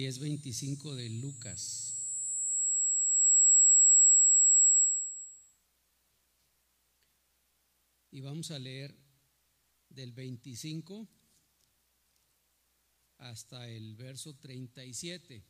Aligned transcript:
10:25 0.00 0.94
de 0.94 1.10
Lucas. 1.10 1.94
Y 8.10 8.22
vamos 8.22 8.50
a 8.50 8.58
leer 8.58 8.96
del 9.90 10.12
25 10.12 11.06
hasta 13.18 13.68
el 13.68 13.94
verso 13.94 14.34
37. 14.36 15.44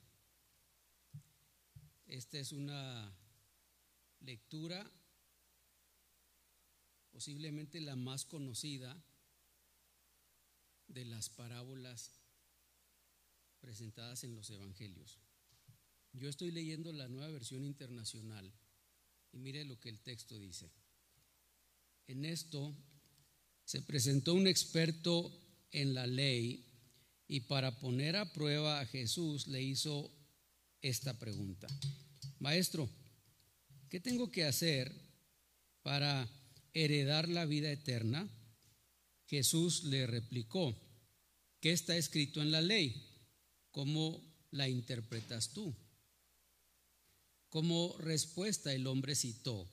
Esta 2.07 2.39
es 2.41 2.51
una 2.51 3.17
lectura 4.19 4.91
posiblemente 7.13 7.81
la 7.81 7.95
más 7.95 8.25
conocida 8.25 9.01
de 10.89 11.05
las 11.05 11.31
parábolas 11.31 12.20
presentadas 13.61 14.25
en 14.25 14.35
los 14.35 14.51
evangelios. 14.51 15.19
Yo 16.13 16.29
estoy 16.29 16.51
leyendo 16.51 16.93
la 16.93 17.09
nueva 17.09 17.31
versión 17.31 17.65
internacional 17.65 18.53
y 19.33 19.39
mire 19.39 19.65
lo 19.65 19.79
que 19.79 19.89
el 19.89 20.01
texto 20.01 20.39
dice. 20.39 20.71
En 22.09 22.25
esto 22.25 22.75
se 23.65 23.83
presentó 23.83 24.35
un 24.35 24.49
experto 24.49 25.33
en 25.71 25.95
la 25.95 26.07
ley 26.07 26.67
y 27.29 27.41
para 27.41 27.79
poner 27.79 28.17
a 28.17 28.33
prueba 28.33 28.81
a 28.81 28.87
Jesús 28.87 29.47
le 29.47 29.63
hizo 29.63 30.11
esta 30.83 31.19
pregunta. 31.19 31.69
Maestro, 32.41 32.89
¿qué 33.89 34.01
tengo 34.01 34.33
que 34.33 34.45
hacer 34.45 34.93
para 35.83 36.29
heredar 36.73 37.29
la 37.29 37.45
vida 37.45 37.71
eterna? 37.71 38.29
Jesús 39.29 39.85
le 39.85 40.09
replicó, 40.09 40.75
¿qué 41.61 41.71
está 41.71 41.97
escrito 41.97 42.43
en 42.43 42.51
la 42.51 42.61
ley? 42.61 43.10
¿Cómo 43.71 44.23
la 44.51 44.69
interpretas 44.69 45.53
tú? 45.53 45.75
Como 47.49 47.97
respuesta 47.99 48.73
el 48.73 48.87
hombre 48.87 49.15
citó, 49.15 49.69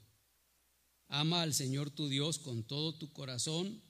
ama 1.08 1.42
al 1.42 1.54
Señor 1.54 1.92
tu 1.92 2.08
Dios 2.08 2.39
con 2.39 2.64
todo 2.64 2.95
tu 2.98 3.14
corazón 3.14 3.81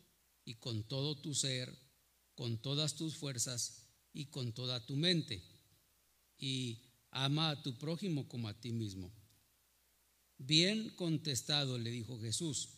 y 0.46 0.56
con 0.56 0.84
todo 0.84 1.20
tu 1.20 1.34
ser, 1.34 1.78
con 2.36 2.62
todas 2.62 2.96
tus 2.96 3.16
fuerzas 3.16 3.88
y 4.14 4.26
con 4.26 4.54
toda 4.54 4.86
tu 4.86 4.96
mente, 4.96 5.44
y 6.38 6.82
ama 7.12 7.50
a 7.50 7.62
tu 7.62 7.78
prójimo 7.78 8.28
como 8.28 8.48
a 8.48 8.60
ti 8.60 8.72
mismo. 8.72 9.12
Bien 10.38 10.90
contestado, 10.92 11.78
le 11.78 11.90
dijo 11.90 12.20
Jesús, 12.20 12.70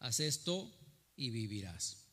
haz 0.00 0.20
esto 0.20 0.74
y 1.16 1.30
vivirás. 1.30 2.08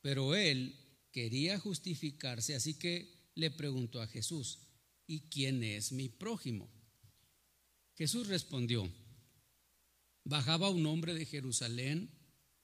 Pero 0.00 0.34
él 0.34 0.74
quería 1.12 1.58
justificarse, 1.58 2.54
así 2.54 2.74
que 2.74 3.13
le 3.34 3.50
preguntó 3.50 4.00
a 4.00 4.06
Jesús, 4.06 4.58
¿y 5.06 5.28
quién 5.28 5.62
es 5.62 5.92
mi 5.92 6.08
prójimo? 6.08 6.70
Jesús 7.94 8.26
respondió, 8.28 8.90
bajaba 10.24 10.70
un 10.70 10.86
hombre 10.86 11.14
de 11.14 11.26
Jerusalén 11.26 12.10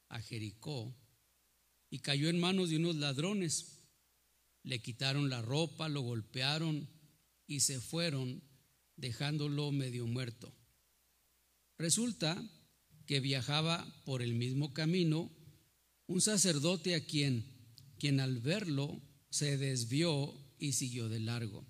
a 0.08 0.20
Jericó 0.20 0.94
y 1.91 2.00
cayó 2.00 2.28
en 2.28 2.41
manos 2.41 2.70
de 2.70 2.76
unos 2.76 2.96
ladrones. 2.96 3.78
Le 4.62 4.80
quitaron 4.80 5.30
la 5.30 5.42
ropa, 5.42 5.88
lo 5.88 6.02
golpearon 6.02 6.88
y 7.46 7.60
se 7.60 7.80
fueron 7.80 8.42
dejándolo 8.96 9.72
medio 9.72 10.06
muerto. 10.06 10.52
Resulta 11.78 12.42
que 13.06 13.20
viajaba 13.20 13.86
por 14.04 14.22
el 14.22 14.34
mismo 14.34 14.72
camino 14.72 15.30
un 16.06 16.20
sacerdote 16.20 16.94
a 16.94 17.04
quien, 17.04 17.44
quien 17.98 18.20
al 18.20 18.41
verlo 18.41 19.00
se 19.30 19.56
desvió 19.56 20.34
y 20.61 20.72
siguió 20.72 21.08
de 21.08 21.20
largo. 21.20 21.66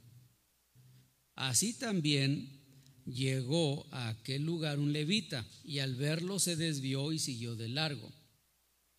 Así 1.35 1.73
también 1.73 2.61
llegó 3.07 3.87
a 3.93 4.09
aquel 4.09 4.45
lugar 4.45 4.79
un 4.79 4.93
levita 4.93 5.47
y 5.65 5.79
al 5.79 5.95
verlo 5.95 6.39
se 6.39 6.57
desvió 6.57 7.13
y 7.13 7.19
siguió 7.19 7.57
de 7.57 7.69
largo. 7.69 8.13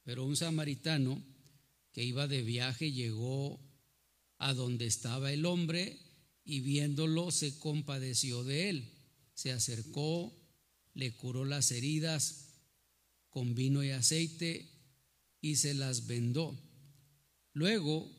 Pero 0.03 0.25
un 0.25 0.35
samaritano 0.35 1.23
que 1.91 2.03
iba 2.03 2.27
de 2.27 2.41
viaje 2.41 2.91
llegó 2.91 3.59
a 4.37 4.53
donde 4.53 4.87
estaba 4.87 5.31
el 5.31 5.45
hombre 5.45 5.99
y 6.43 6.61
viéndolo 6.61 7.31
se 7.31 7.59
compadeció 7.59 8.43
de 8.43 8.69
él. 8.69 8.93
Se 9.33 9.51
acercó, 9.51 10.35
le 10.93 11.13
curó 11.13 11.45
las 11.45 11.71
heridas 11.71 12.51
con 13.29 13.53
vino 13.55 13.83
y 13.83 13.91
aceite 13.91 14.69
y 15.41 15.57
se 15.57 15.73
las 15.73 16.07
vendó. 16.07 16.57
Luego 17.53 18.09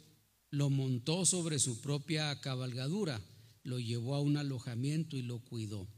lo 0.52 0.68
montó 0.68 1.24
sobre 1.24 1.58
su 1.58 1.80
propia 1.80 2.38
cabalgadura, 2.40 3.20
lo 3.64 3.80
llevó 3.80 4.14
a 4.14 4.20
un 4.20 4.36
alojamiento 4.36 5.16
y 5.16 5.22
lo 5.22 5.40
cuidó. 5.40 5.88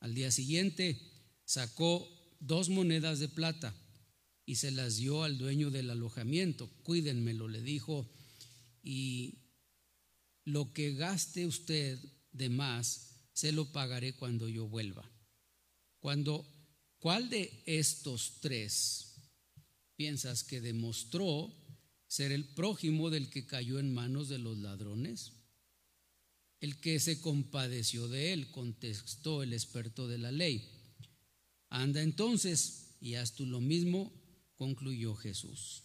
Al 0.00 0.14
día 0.14 0.32
siguiente 0.32 1.00
sacó 1.44 2.06
dos 2.40 2.68
monedas 2.68 3.20
de 3.20 3.28
plata 3.28 3.72
y 4.44 4.56
se 4.56 4.72
las 4.72 4.96
dio 4.96 5.22
al 5.22 5.38
dueño 5.38 5.70
del 5.70 5.90
alojamiento. 5.90 6.68
Cuídenmelo, 6.82 7.46
le 7.46 7.62
dijo, 7.62 8.10
y 8.82 9.38
lo 10.44 10.72
que 10.72 10.94
gaste 10.94 11.46
usted 11.46 11.98
de 12.32 12.48
más, 12.48 13.28
se 13.32 13.52
lo 13.52 13.70
pagaré 13.70 14.16
cuando 14.16 14.48
yo 14.48 14.66
vuelva. 14.66 15.08
Cuando, 16.00 16.44
¿cuál 16.98 17.30
de 17.30 17.62
estos 17.64 18.40
tres 18.40 19.14
piensas 19.94 20.42
que 20.42 20.60
demostró 20.60 21.63
ser 22.06 22.32
el 22.32 22.44
prójimo 22.44 23.10
del 23.10 23.30
que 23.30 23.46
cayó 23.46 23.78
en 23.78 23.92
manos 23.92 24.28
de 24.28 24.38
los 24.38 24.58
ladrones? 24.58 25.32
El 26.60 26.80
que 26.80 27.00
se 27.00 27.20
compadeció 27.20 28.08
de 28.08 28.32
él, 28.32 28.50
contestó 28.50 29.42
el 29.42 29.52
experto 29.52 30.08
de 30.08 30.18
la 30.18 30.32
ley. 30.32 30.68
Anda 31.68 32.02
entonces 32.02 32.96
y 33.00 33.16
haz 33.16 33.34
tú 33.34 33.46
lo 33.46 33.60
mismo, 33.60 34.12
concluyó 34.56 35.14
Jesús. 35.14 35.82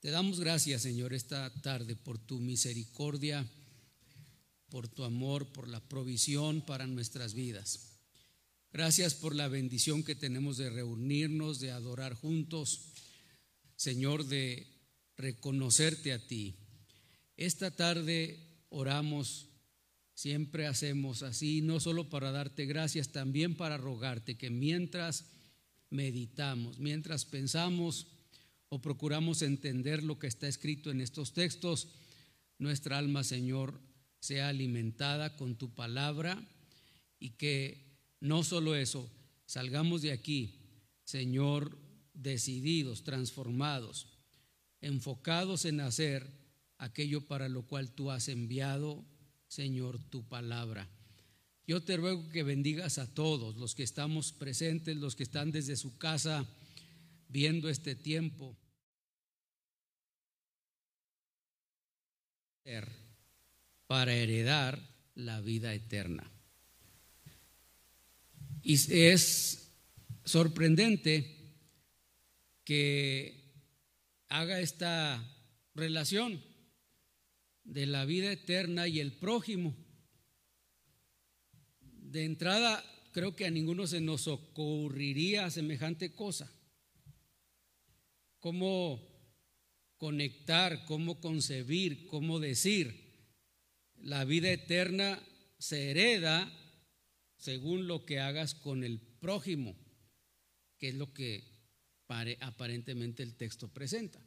Te 0.00 0.10
damos 0.10 0.40
gracias, 0.40 0.82
Señor, 0.82 1.12
esta 1.12 1.52
tarde 1.60 1.96
por 1.96 2.18
tu 2.18 2.40
misericordia, 2.40 3.46
por 4.70 4.88
tu 4.88 5.04
amor, 5.04 5.52
por 5.52 5.68
la 5.68 5.80
provisión 5.80 6.62
para 6.62 6.86
nuestras 6.86 7.34
vidas. 7.34 7.98
Gracias 8.72 9.14
por 9.14 9.34
la 9.34 9.48
bendición 9.48 10.04
que 10.04 10.14
tenemos 10.14 10.56
de 10.56 10.70
reunirnos, 10.70 11.58
de 11.58 11.72
adorar 11.72 12.14
juntos, 12.14 12.92
Señor, 13.76 14.26
de 14.26 14.79
reconocerte 15.20 16.12
a 16.12 16.26
ti. 16.26 16.56
Esta 17.36 17.70
tarde 17.70 18.64
oramos, 18.68 19.48
siempre 20.14 20.66
hacemos 20.66 21.22
así, 21.22 21.62
no 21.62 21.80
solo 21.80 22.08
para 22.08 22.32
darte 22.32 22.66
gracias, 22.66 23.12
también 23.12 23.56
para 23.56 23.76
rogarte 23.76 24.36
que 24.36 24.50
mientras 24.50 25.26
meditamos, 25.90 26.78
mientras 26.78 27.24
pensamos 27.24 28.06
o 28.68 28.80
procuramos 28.80 29.42
entender 29.42 30.02
lo 30.02 30.18
que 30.18 30.28
está 30.28 30.48
escrito 30.48 30.90
en 30.90 31.00
estos 31.00 31.32
textos, 31.32 31.88
nuestra 32.58 32.98
alma, 32.98 33.24
Señor, 33.24 33.80
sea 34.20 34.48
alimentada 34.48 35.36
con 35.36 35.56
tu 35.56 35.74
palabra 35.74 36.46
y 37.18 37.30
que 37.30 37.90
no 38.20 38.44
solo 38.44 38.74
eso, 38.76 39.10
salgamos 39.46 40.02
de 40.02 40.12
aquí, 40.12 40.60
Señor, 41.04 41.76
decididos, 42.14 43.02
transformados, 43.02 44.06
enfocados 44.80 45.64
en 45.64 45.80
hacer 45.80 46.26
aquello 46.78 47.26
para 47.26 47.48
lo 47.48 47.66
cual 47.66 47.92
tú 47.92 48.10
has 48.10 48.28
enviado, 48.28 49.04
Señor, 49.48 49.98
tu 49.98 50.26
palabra. 50.26 50.88
Yo 51.66 51.82
te 51.82 51.96
ruego 51.96 52.28
que 52.30 52.42
bendigas 52.42 52.98
a 52.98 53.12
todos 53.12 53.56
los 53.56 53.74
que 53.74 53.82
estamos 53.82 54.32
presentes, 54.32 54.96
los 54.96 55.14
que 55.14 55.22
están 55.22 55.52
desde 55.52 55.76
su 55.76 55.96
casa 55.98 56.46
viendo 57.28 57.68
este 57.68 57.94
tiempo. 57.94 58.56
para 63.86 64.14
heredar 64.14 64.80
la 65.16 65.40
vida 65.40 65.74
eterna. 65.74 66.30
Y 68.62 68.74
es 68.74 69.72
sorprendente 70.24 71.36
que 72.64 73.39
haga 74.30 74.60
esta 74.60 75.22
relación 75.74 76.42
de 77.64 77.86
la 77.86 78.04
vida 78.04 78.32
eterna 78.32 78.88
y 78.88 79.00
el 79.00 79.12
prójimo. 79.12 79.76
De 81.80 82.24
entrada, 82.24 82.82
creo 83.12 83.36
que 83.36 83.44
a 83.44 83.50
ninguno 83.50 83.86
se 83.86 84.00
nos 84.00 84.28
ocurriría 84.28 85.50
semejante 85.50 86.14
cosa. 86.14 86.50
¿Cómo 88.38 89.02
conectar, 89.98 90.86
cómo 90.86 91.20
concebir, 91.20 92.06
cómo 92.06 92.38
decir? 92.38 93.10
La 93.96 94.24
vida 94.24 94.50
eterna 94.50 95.20
se 95.58 95.90
hereda 95.90 96.50
según 97.36 97.88
lo 97.88 98.06
que 98.06 98.20
hagas 98.20 98.54
con 98.54 98.84
el 98.84 99.00
prójimo, 99.00 99.76
que 100.78 100.90
es 100.90 100.94
lo 100.94 101.12
que 101.12 101.49
aparentemente 102.40 103.22
el 103.22 103.36
texto 103.36 103.68
presenta. 103.68 104.20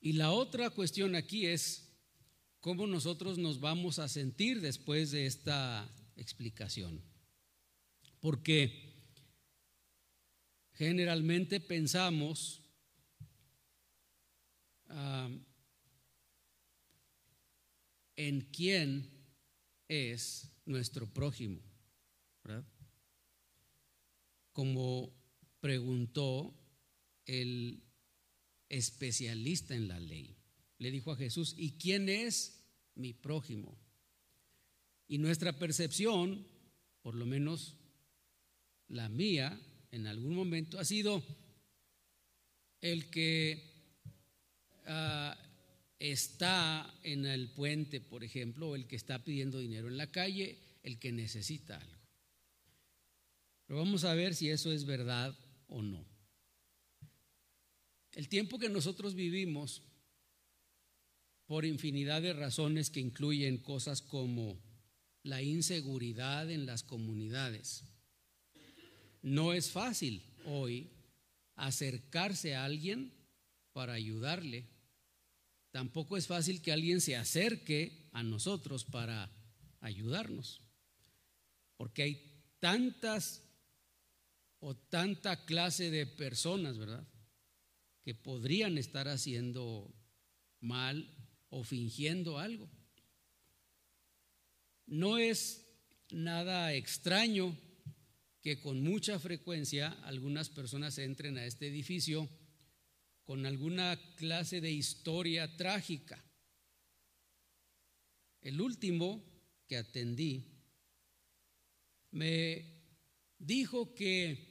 Y 0.00 0.12
la 0.12 0.30
otra 0.30 0.70
cuestión 0.70 1.14
aquí 1.16 1.46
es 1.46 1.92
cómo 2.60 2.86
nosotros 2.86 3.38
nos 3.38 3.58
vamos 3.60 3.98
a 3.98 4.08
sentir 4.08 4.60
después 4.60 5.10
de 5.10 5.26
esta 5.26 5.90
explicación. 6.16 7.02
Porque 8.20 8.94
generalmente 10.74 11.60
pensamos 11.60 12.62
en 18.16 18.40
quién 18.52 19.10
es 19.88 20.52
nuestro 20.64 21.06
prójimo. 21.12 21.60
Como 24.52 25.17
preguntó 25.60 26.54
el 27.26 27.82
especialista 28.68 29.74
en 29.74 29.88
la 29.88 30.00
ley. 30.00 30.36
Le 30.78 30.90
dijo 30.90 31.12
a 31.12 31.16
Jesús, 31.16 31.54
¿y 31.56 31.72
quién 31.72 32.08
es 32.08 32.64
mi 32.94 33.12
prójimo? 33.12 33.76
Y 35.08 35.18
nuestra 35.18 35.58
percepción, 35.58 36.46
por 37.02 37.14
lo 37.14 37.26
menos 37.26 37.76
la 38.88 39.08
mía, 39.08 39.60
en 39.90 40.06
algún 40.06 40.34
momento 40.34 40.78
ha 40.78 40.84
sido 40.84 41.22
el 42.80 43.10
que 43.10 43.62
ah, 44.86 45.36
está 45.98 46.94
en 47.02 47.26
el 47.26 47.50
puente, 47.50 48.00
por 48.00 48.22
ejemplo, 48.22 48.70
o 48.70 48.76
el 48.76 48.86
que 48.86 48.96
está 48.96 49.24
pidiendo 49.24 49.58
dinero 49.58 49.88
en 49.88 49.96
la 49.96 50.10
calle, 50.10 50.58
el 50.82 50.98
que 50.98 51.10
necesita 51.10 51.78
algo. 51.78 51.98
Pero 53.66 53.80
vamos 53.80 54.04
a 54.04 54.14
ver 54.14 54.34
si 54.34 54.48
eso 54.50 54.72
es 54.72 54.84
verdad 54.84 55.36
o 55.68 55.82
no. 55.82 56.04
El 58.12 58.28
tiempo 58.28 58.58
que 58.58 58.68
nosotros 58.68 59.14
vivimos, 59.14 59.82
por 61.46 61.64
infinidad 61.64 62.20
de 62.20 62.32
razones 62.32 62.90
que 62.90 63.00
incluyen 63.00 63.58
cosas 63.58 64.02
como 64.02 64.60
la 65.22 65.40
inseguridad 65.40 66.50
en 66.50 66.66
las 66.66 66.82
comunidades, 66.82 67.84
no 69.22 69.52
es 69.52 69.70
fácil 69.70 70.22
hoy 70.44 70.90
acercarse 71.54 72.54
a 72.54 72.64
alguien 72.64 73.12
para 73.72 73.92
ayudarle. 73.92 74.66
Tampoco 75.70 76.16
es 76.16 76.26
fácil 76.26 76.62
que 76.62 76.72
alguien 76.72 77.00
se 77.00 77.16
acerque 77.16 78.08
a 78.12 78.22
nosotros 78.22 78.84
para 78.84 79.30
ayudarnos. 79.80 80.60
Porque 81.76 82.02
hay 82.02 82.42
tantas 82.58 83.47
o 84.60 84.76
tanta 84.76 85.44
clase 85.44 85.90
de 85.90 86.06
personas, 86.06 86.78
¿verdad? 86.78 87.06
Que 88.02 88.14
podrían 88.14 88.78
estar 88.78 89.08
haciendo 89.08 89.94
mal 90.60 91.14
o 91.50 91.64
fingiendo 91.64 92.38
algo. 92.38 92.68
No 94.86 95.18
es 95.18 95.66
nada 96.10 96.72
extraño 96.74 97.56
que 98.40 98.60
con 98.60 98.80
mucha 98.82 99.18
frecuencia 99.18 99.90
algunas 100.04 100.48
personas 100.48 100.98
entren 100.98 101.36
a 101.36 101.44
este 101.44 101.68
edificio 101.68 102.28
con 103.24 103.44
alguna 103.44 104.00
clase 104.16 104.60
de 104.60 104.70
historia 104.70 105.56
trágica. 105.56 106.24
El 108.40 108.60
último 108.60 109.22
que 109.66 109.76
atendí 109.76 110.46
me 112.12 112.78
dijo 113.38 113.94
que 113.94 114.47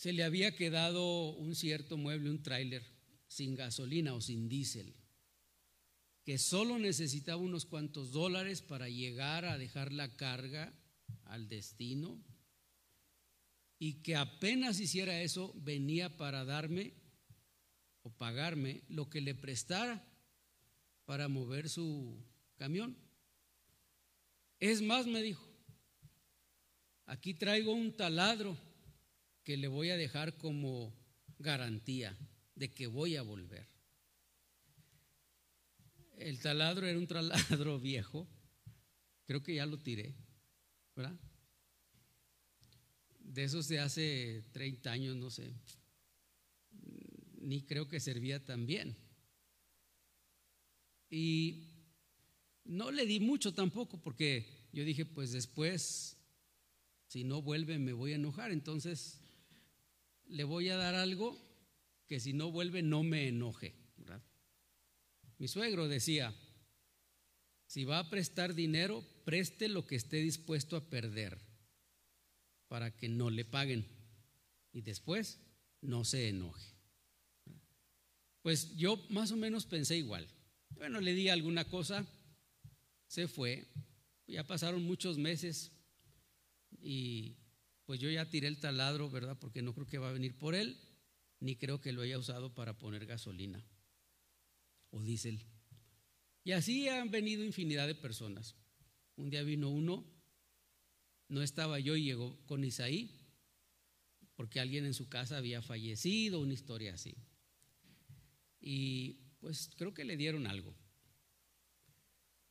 se 0.00 0.14
le 0.14 0.24
había 0.24 0.56
quedado 0.56 1.28
un 1.32 1.54
cierto 1.54 1.98
mueble, 1.98 2.30
un 2.30 2.42
tráiler, 2.42 2.82
sin 3.26 3.54
gasolina 3.54 4.14
o 4.14 4.22
sin 4.22 4.48
diésel, 4.48 4.94
que 6.24 6.38
solo 6.38 6.78
necesitaba 6.78 7.36
unos 7.36 7.66
cuantos 7.66 8.10
dólares 8.10 8.62
para 8.62 8.88
llegar 8.88 9.44
a 9.44 9.58
dejar 9.58 9.92
la 9.92 10.16
carga 10.16 10.72
al 11.24 11.50
destino 11.50 12.18
y 13.78 14.00
que 14.00 14.16
apenas 14.16 14.80
hiciera 14.80 15.20
eso 15.20 15.52
venía 15.56 16.16
para 16.16 16.46
darme 16.46 16.94
o 18.00 18.10
pagarme 18.10 18.84
lo 18.88 19.10
que 19.10 19.20
le 19.20 19.34
prestara 19.34 20.02
para 21.04 21.28
mover 21.28 21.68
su 21.68 22.24
camión. 22.56 22.96
Es 24.60 24.80
más, 24.80 25.06
me 25.06 25.20
dijo, 25.20 25.46
aquí 27.04 27.34
traigo 27.34 27.74
un 27.74 27.94
taladro 27.94 28.56
que 29.44 29.56
le 29.56 29.68
voy 29.68 29.90
a 29.90 29.96
dejar 29.96 30.36
como 30.36 30.94
garantía 31.38 32.16
de 32.54 32.70
que 32.70 32.86
voy 32.86 33.16
a 33.16 33.22
volver. 33.22 33.68
El 36.18 36.38
taladro 36.40 36.86
era 36.86 36.98
un 36.98 37.06
taladro 37.06 37.80
viejo, 37.80 38.28
creo 39.26 39.42
que 39.42 39.54
ya 39.54 39.66
lo 39.66 39.78
tiré, 39.78 40.14
¿verdad? 40.94 41.18
de 43.32 43.44
esos 43.44 43.68
de 43.68 43.78
hace 43.78 44.42
30 44.52 44.90
años, 44.90 45.16
no 45.16 45.30
sé, 45.30 45.52
ni 47.40 47.62
creo 47.62 47.88
que 47.88 48.00
servía 48.00 48.44
tan 48.44 48.66
bien. 48.66 48.96
Y 51.08 51.68
no 52.64 52.90
le 52.90 53.06
di 53.06 53.20
mucho 53.20 53.54
tampoco, 53.54 54.00
porque 54.00 54.46
yo 54.72 54.84
dije, 54.84 55.04
pues 55.04 55.32
después, 55.32 56.16
si 57.06 57.24
no 57.24 57.40
vuelve, 57.40 57.78
me 57.78 57.92
voy 57.92 58.12
a 58.12 58.16
enojar. 58.16 58.50
Entonces, 58.50 59.20
le 60.30 60.44
voy 60.44 60.68
a 60.68 60.76
dar 60.76 60.94
algo 60.94 61.38
que 62.06 62.20
si 62.20 62.32
no 62.32 62.50
vuelve, 62.50 62.82
no 62.82 63.02
me 63.02 63.28
enoje. 63.28 63.74
Mi 65.38 65.48
suegro 65.48 65.88
decía, 65.88 66.34
si 67.66 67.84
va 67.84 67.98
a 67.98 68.10
prestar 68.10 68.54
dinero, 68.54 69.02
preste 69.24 69.68
lo 69.68 69.86
que 69.86 69.96
esté 69.96 70.18
dispuesto 70.18 70.76
a 70.76 70.90
perder 70.90 71.38
para 72.68 72.94
que 72.94 73.08
no 73.08 73.30
le 73.30 73.44
paguen 73.44 73.86
y 74.72 74.82
después 74.82 75.40
no 75.80 76.04
se 76.04 76.28
enoje. 76.28 76.74
Pues 78.42 78.76
yo 78.76 78.96
más 79.08 79.32
o 79.32 79.36
menos 79.36 79.66
pensé 79.66 79.96
igual. 79.96 80.28
Bueno, 80.76 81.00
le 81.00 81.14
di 81.14 81.28
alguna 81.28 81.64
cosa, 81.64 82.06
se 83.06 83.26
fue, 83.26 83.66
ya 84.26 84.46
pasaron 84.46 84.82
muchos 84.84 85.18
meses 85.18 85.72
y 86.82 87.36
pues 87.90 87.98
yo 87.98 88.08
ya 88.08 88.30
tiré 88.30 88.46
el 88.46 88.60
taladro, 88.60 89.10
¿verdad? 89.10 89.36
Porque 89.36 89.62
no 89.62 89.74
creo 89.74 89.84
que 89.84 89.98
va 89.98 90.10
a 90.10 90.12
venir 90.12 90.38
por 90.38 90.54
él, 90.54 90.78
ni 91.40 91.56
creo 91.56 91.80
que 91.80 91.90
lo 91.90 92.02
haya 92.02 92.20
usado 92.20 92.54
para 92.54 92.78
poner 92.78 93.04
gasolina 93.04 93.66
o 94.90 95.02
diésel. 95.02 95.44
Y 96.44 96.52
así 96.52 96.88
han 96.88 97.10
venido 97.10 97.42
infinidad 97.42 97.88
de 97.88 97.96
personas. 97.96 98.54
Un 99.16 99.28
día 99.28 99.42
vino 99.42 99.70
uno 99.70 100.06
no 101.26 101.42
estaba 101.42 101.80
yo 101.80 101.96
y 101.96 102.04
llegó 102.04 102.38
con 102.46 102.62
Isaí, 102.62 103.10
porque 104.36 104.60
alguien 104.60 104.86
en 104.86 104.94
su 104.94 105.08
casa 105.08 105.38
había 105.38 105.60
fallecido, 105.60 106.38
una 106.38 106.54
historia 106.54 106.94
así. 106.94 107.16
Y 108.60 109.14
pues 109.40 109.68
creo 109.76 109.92
que 109.92 110.04
le 110.04 110.16
dieron 110.16 110.46
algo. 110.46 110.76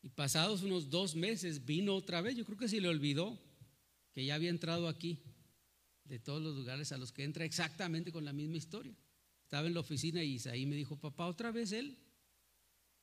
Y 0.01 0.09
pasados 0.09 0.63
unos 0.63 0.89
dos 0.89 1.15
meses 1.15 1.63
vino 1.63 1.95
otra 1.95 2.19
vez, 2.19 2.35
yo 2.35 2.43
creo 2.43 2.57
que 2.57 2.67
se 2.67 2.81
le 2.81 2.89
olvidó 2.89 3.39
que 4.11 4.25
ya 4.25 4.35
había 4.35 4.49
entrado 4.49 4.87
aquí, 4.87 5.21
de 6.05 6.19
todos 6.19 6.41
los 6.41 6.55
lugares 6.55 6.91
a 6.91 6.97
los 6.97 7.11
que 7.11 7.23
entra 7.23 7.45
exactamente 7.45 8.11
con 8.11 8.25
la 8.25 8.33
misma 8.33 8.57
historia. 8.57 8.95
Estaba 9.43 9.67
en 9.67 9.73
la 9.73 9.79
oficina 9.79 10.23
y 10.23 10.35
Isaí 10.35 10.65
me 10.65 10.75
dijo, 10.75 10.99
papá, 10.99 11.27
otra 11.27 11.51
vez 11.51 11.71
él. 11.71 11.97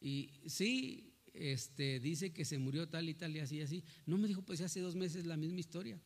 Y 0.01 0.31
sí, 0.47 1.15
este, 1.33 2.01
dice 2.01 2.33
que 2.33 2.45
se 2.45 2.59
murió 2.59 2.89
tal 2.89 3.09
y 3.09 3.15
tal 3.15 3.35
y 3.37 3.41
así 3.41 3.57
y 3.57 3.63
así. 3.63 3.85
No 4.07 4.19
me 4.19 4.29
dijo, 4.29 4.43
pues 4.43 4.61
hace 4.61 4.81
dos 4.81 4.95
meses 4.95 5.27
la 5.27 5.37
misma 5.37 5.61
historia. 5.61 6.01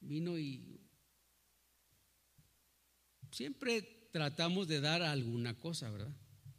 Vino 0.00 0.38
y 0.38 0.80
siempre 3.30 4.08
tratamos 4.12 4.68
de 4.68 4.80
dar 4.80 5.02
alguna 5.02 5.58
cosa, 5.58 5.90
¿verdad? 5.90 6.14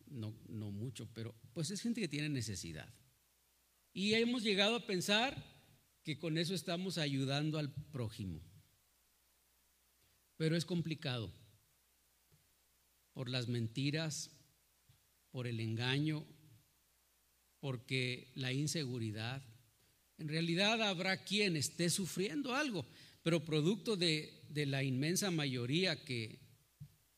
No, 0.08 0.34
no 0.48 0.72
mucho, 0.72 1.10
pero 1.14 1.34
pues 1.54 1.72
es 1.72 1.82
gente 1.82 2.02
que 2.02 2.08
tiene 2.08 2.30
necesidad. 2.30 2.94
Y 3.94 4.14
hemos 4.14 4.44
llegado 4.44 4.76
a 4.76 4.86
pensar 4.86 5.51
que 6.04 6.18
con 6.18 6.38
eso 6.38 6.54
estamos 6.54 6.98
ayudando 6.98 7.60
al 7.60 7.72
prójimo. 7.92 8.42
Pero 10.38 10.56
es 10.56 10.66
complicado 10.66 11.32
por 13.14 13.30
las 13.30 13.48
mentiras, 13.48 14.32
por 15.32 15.48
el 15.48 15.60
engaño, 15.60 16.26
porque 17.60 18.32
la 18.36 18.52
inseguridad, 18.52 19.44
en 20.18 20.28
realidad 20.28 20.82
habrá 20.82 21.24
quien 21.24 21.56
esté 21.56 21.90
sufriendo 21.90 22.56
algo, 22.56 22.86
pero 23.22 23.46
producto 23.46 23.96
de, 23.96 24.40
la 24.54 24.84
inmensa 24.84 25.30
mayoría 25.30 26.04
que, 26.04 26.40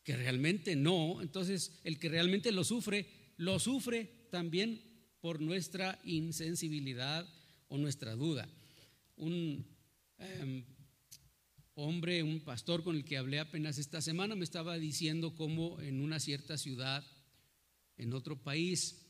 que 0.04 0.18
realmente 0.18 0.76
no, 0.76 1.22
entonces 1.22 1.80
el 1.84 1.98
que 2.00 2.10
realmente 2.10 2.52
lo 2.52 2.64
sufre, 2.64 3.06
lo 3.38 3.60
sufre 3.60 4.28
también 4.30 4.82
por 5.22 5.40
nuestra 5.40 6.00
insensibilidad 6.04 7.26
o 7.70 7.78
nuestra 7.78 8.16
duda. 8.16 8.50
Un 9.16 9.66
em, 10.18 10.66
hombre, 11.76 12.24
un 12.24 12.42
pastor 12.42 12.84
con 12.84 12.96
el 12.96 13.06
que 13.06 13.18
hablé 13.18 13.40
apenas 13.40 13.78
esta 13.78 14.02
semana, 14.02 14.36
me 14.36 14.44
estaba 14.44 14.78
diciendo 14.78 15.36
cómo 15.36 15.80
en 15.82 16.02
una 16.02 16.20
cierta 16.20 16.58
ciudad, 16.58 17.06
en 17.98 18.14
otro 18.14 18.42
país, 18.42 19.06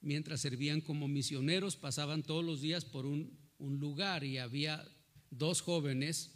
mientras 0.00 0.40
servían 0.40 0.80
como 0.80 1.08
misioneros, 1.08 1.76
pasaban 1.76 2.22
todos 2.22 2.44
los 2.44 2.60
días 2.60 2.84
por 2.84 3.06
un, 3.06 3.38
un 3.58 3.78
lugar 3.78 4.24
y 4.24 4.38
había 4.38 4.84
dos 5.30 5.60
jóvenes 5.60 6.34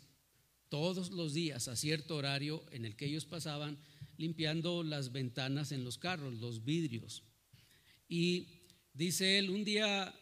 todos 0.69 1.11
los 1.11 1.35
días 1.35 1.69
a 1.69 1.77
cierto 1.77 2.17
horario 2.17 2.65
en 2.71 2.85
el 2.85 2.97
que 2.97 3.05
ellos 3.07 3.27
pasaban 3.27 3.79
limpiando 4.17 4.83
las 4.83 5.13
ventanas 5.13 5.73
en 5.73 5.85
los 5.85 5.99
carros, 5.99 6.39
los 6.39 6.65
vidrios. 6.65 7.25
Y 8.09 8.49
dice 8.95 9.39
él, 9.39 9.51
un 9.51 9.65
día 9.65 10.15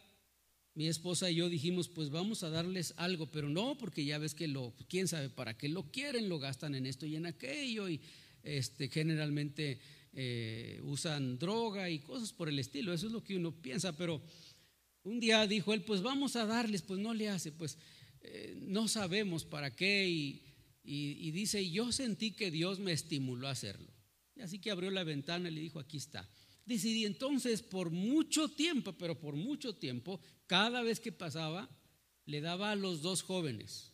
mi 0.73 0.87
esposa 0.87 1.29
y 1.29 1.35
yo 1.35 1.49
dijimos, 1.49 1.89
pues 1.89 2.09
vamos 2.09 2.43
a 2.43 2.49
darles 2.49 2.93
algo, 2.97 3.27
pero 3.27 3.49
no, 3.49 3.77
porque 3.77 4.05
ya 4.05 4.17
ves 4.17 4.33
que 4.33 4.47
lo, 4.47 4.73
quién 4.87 5.07
sabe 5.07 5.29
para 5.29 5.57
qué 5.57 5.67
lo 5.67 5.91
quieren, 5.91 6.29
lo 6.29 6.39
gastan 6.39 6.75
en 6.75 6.85
esto 6.85 7.05
y 7.05 7.15
en 7.15 7.25
aquello, 7.25 7.89
y 7.89 7.99
este, 8.43 8.87
generalmente 8.87 9.79
eh, 10.13 10.79
usan 10.83 11.37
droga 11.37 11.89
y 11.89 11.99
cosas 11.99 12.31
por 12.31 12.47
el 12.47 12.57
estilo, 12.59 12.93
eso 12.93 13.07
es 13.07 13.13
lo 13.13 13.23
que 13.23 13.35
uno 13.35 13.51
piensa, 13.51 13.95
pero 13.97 14.21
un 15.03 15.19
día 15.19 15.45
dijo 15.45 15.73
él, 15.73 15.81
pues 15.81 16.01
vamos 16.01 16.35
a 16.35 16.45
darles, 16.45 16.81
pues 16.81 16.99
no 16.99 17.13
le 17.13 17.27
hace, 17.27 17.51
pues 17.51 17.77
eh, 18.21 18.55
no 18.61 18.87
sabemos 18.87 19.43
para 19.43 19.75
qué, 19.75 20.07
y, 20.07 20.41
y 20.83 21.31
dice, 21.31 21.69
yo 21.69 21.91
sentí 21.91 22.31
que 22.31 22.49
Dios 22.49 22.79
me 22.79 22.91
estimuló 22.91 23.47
a 23.47 23.51
hacerlo. 23.51 23.91
Y 24.35 24.41
así 24.41 24.59
que 24.59 24.71
abrió 24.71 24.89
la 24.89 25.03
ventana 25.03 25.49
y 25.49 25.53
le 25.53 25.61
dijo, 25.61 25.79
aquí 25.79 25.97
está. 25.97 26.27
Decidí 26.65 27.05
entonces 27.05 27.61
por 27.61 27.89
mucho 27.89 28.49
tiempo, 28.49 28.93
pero 28.93 29.19
por 29.19 29.35
mucho 29.35 29.75
tiempo, 29.75 30.19
cada 30.51 30.81
vez 30.81 30.99
que 30.99 31.13
pasaba, 31.13 31.69
le 32.25 32.41
daba 32.41 32.71
a 32.71 32.75
los 32.75 33.01
dos 33.01 33.21
jóvenes 33.21 33.93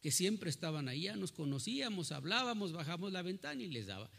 que 0.00 0.10
siempre 0.10 0.50
estaban 0.50 0.88
ahí, 0.88 1.06
nos 1.16 1.30
conocíamos, 1.30 2.10
hablábamos, 2.10 2.72
bajamos 2.72 3.12
la 3.12 3.22
ventana 3.22 3.62
y 3.62 3.68
les 3.68 3.86
daba. 3.86 4.10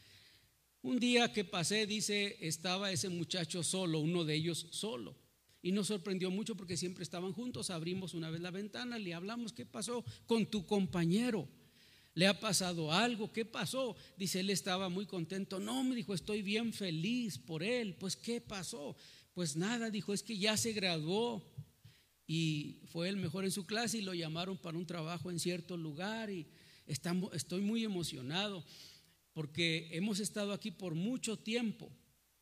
Un 0.81 1.01
día 1.01 1.33
que 1.33 1.43
pasé, 1.43 1.85
dice, 1.85 2.38
estaba 2.39 2.93
ese 2.93 3.09
muchacho 3.09 3.62
solo, 3.62 4.00
uno 4.00 4.23
de 4.23 4.35
ellos 4.35 4.67
solo. 4.71 5.17
Y 5.62 5.73
nos 5.73 5.88
sorprendió 5.88 6.31
mucho 6.31 6.55
porque 6.55 6.77
siempre 6.77 7.03
estaban 7.03 7.33
juntos. 7.33 7.71
Abrimos 7.71 8.13
una 8.13 8.29
vez 8.29 8.39
la 8.39 8.50
ventana, 8.50 8.97
le 8.97 9.13
hablamos, 9.13 9.51
¿qué 9.51 9.65
pasó 9.65 10.05
con 10.25 10.45
tu 10.45 10.65
compañero? 10.65 11.50
¿Le 12.13 12.25
ha 12.25 12.39
pasado 12.39 12.89
algo? 12.89 13.33
¿Qué 13.33 13.43
pasó? 13.43 13.97
Dice, 14.15 14.39
él 14.39 14.50
estaba 14.50 14.88
muy 14.88 15.05
contento. 15.05 15.59
No, 15.59 15.83
me 15.83 15.93
dijo, 15.93 16.13
estoy 16.13 16.41
bien 16.41 16.71
feliz 16.71 17.38
por 17.38 17.63
él. 17.63 17.95
Pues, 17.95 18.15
¿qué 18.15 18.39
pasó? 18.39 18.95
Pues 19.33 19.55
nada, 19.55 19.89
dijo, 19.89 20.13
es 20.13 20.21
que 20.21 20.37
ya 20.37 20.57
se 20.57 20.73
graduó 20.73 21.43
y 22.27 22.81
fue 22.91 23.09
el 23.09 23.17
mejor 23.17 23.45
en 23.45 23.51
su 23.51 23.65
clase 23.65 23.97
y 23.97 24.01
lo 24.01 24.13
llamaron 24.13 24.57
para 24.57 24.77
un 24.77 24.85
trabajo 24.85 25.31
en 25.31 25.39
cierto 25.39 25.75
lugar 25.75 26.29
y 26.29 26.47
estoy 26.85 27.61
muy 27.61 27.83
emocionado 27.83 28.63
porque 29.33 29.89
hemos 29.91 30.19
estado 30.19 30.53
aquí 30.53 30.69
por 30.69 30.93
mucho 30.93 31.37
tiempo, 31.37 31.89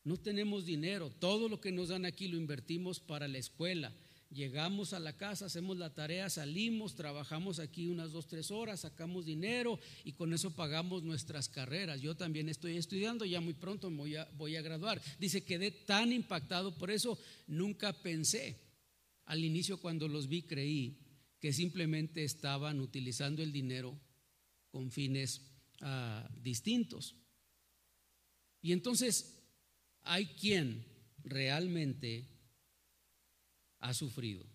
no 0.04 0.18
tenemos 0.18 0.66
dinero, 0.66 1.10
todo 1.10 1.48
lo 1.48 1.62
que 1.62 1.72
nos 1.72 1.90
dan 1.90 2.06
aquí 2.06 2.28
lo 2.28 2.38
invertimos 2.38 3.00
para 3.00 3.28
la 3.28 3.38
escuela. 3.38 3.94
Llegamos 4.32 4.94
a 4.94 5.00
la 5.00 5.18
casa, 5.18 5.48
hacemos 5.48 5.78
la 5.78 5.94
tarea, 5.94 6.30
salimos, 6.30 6.96
trabajamos 6.96 7.60
aquí 7.60 7.88
unas 7.88 8.14
dos, 8.14 8.28
tres 8.28 8.50
horas, 8.50 8.80
sacamos 8.80 9.26
dinero 9.26 9.78
y 10.06 10.14
con 10.14 10.34
eso 10.34 10.52
pagamos 10.52 11.04
nuestras 11.04 11.50
carreras. 11.50 12.00
Yo 12.00 12.16
también 12.16 12.48
estoy 12.48 12.78
estudiando, 12.78 13.26
ya 13.26 13.42
muy 13.42 13.54
pronto 13.54 13.92
voy 13.92 14.16
a, 14.16 14.62
graduar. 14.62 15.02
Dice, 15.20 15.44
quedé 15.44 15.72
tan 15.72 16.14
impactado, 16.14 16.78
por 16.78 16.92
eso 16.92 17.20
nunca 17.48 17.92
pensé. 17.92 18.58
Al 19.26 19.44
inicio 19.44 19.82
cuando 19.82 20.08
los 20.08 20.30
vi 20.30 20.44
creí 20.44 20.98
que 21.42 21.52
simplemente 21.52 22.24
estaban 22.24 22.80
utilizando 22.80 23.44
el 23.44 23.52
dinero 23.52 24.00
con 24.70 24.92
fines 24.92 25.42
ah, 25.82 26.30
distintos. 26.42 27.16
Y 28.62 28.72
entonces 28.72 29.44
hay 30.04 30.26
quien 30.28 30.86
realmente 31.26 32.31
ha 33.82 33.94
sufrido. 33.94 34.46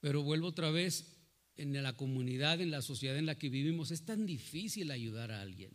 Pero 0.00 0.22
vuelvo 0.22 0.48
otra 0.48 0.70
vez, 0.70 1.16
en 1.56 1.80
la 1.82 1.96
comunidad, 1.96 2.60
en 2.60 2.70
la 2.70 2.82
sociedad 2.82 3.16
en 3.16 3.26
la 3.26 3.38
que 3.38 3.48
vivimos, 3.48 3.90
es 3.90 4.04
tan 4.04 4.26
difícil 4.26 4.90
ayudar 4.90 5.30
a 5.30 5.42
alguien, 5.42 5.72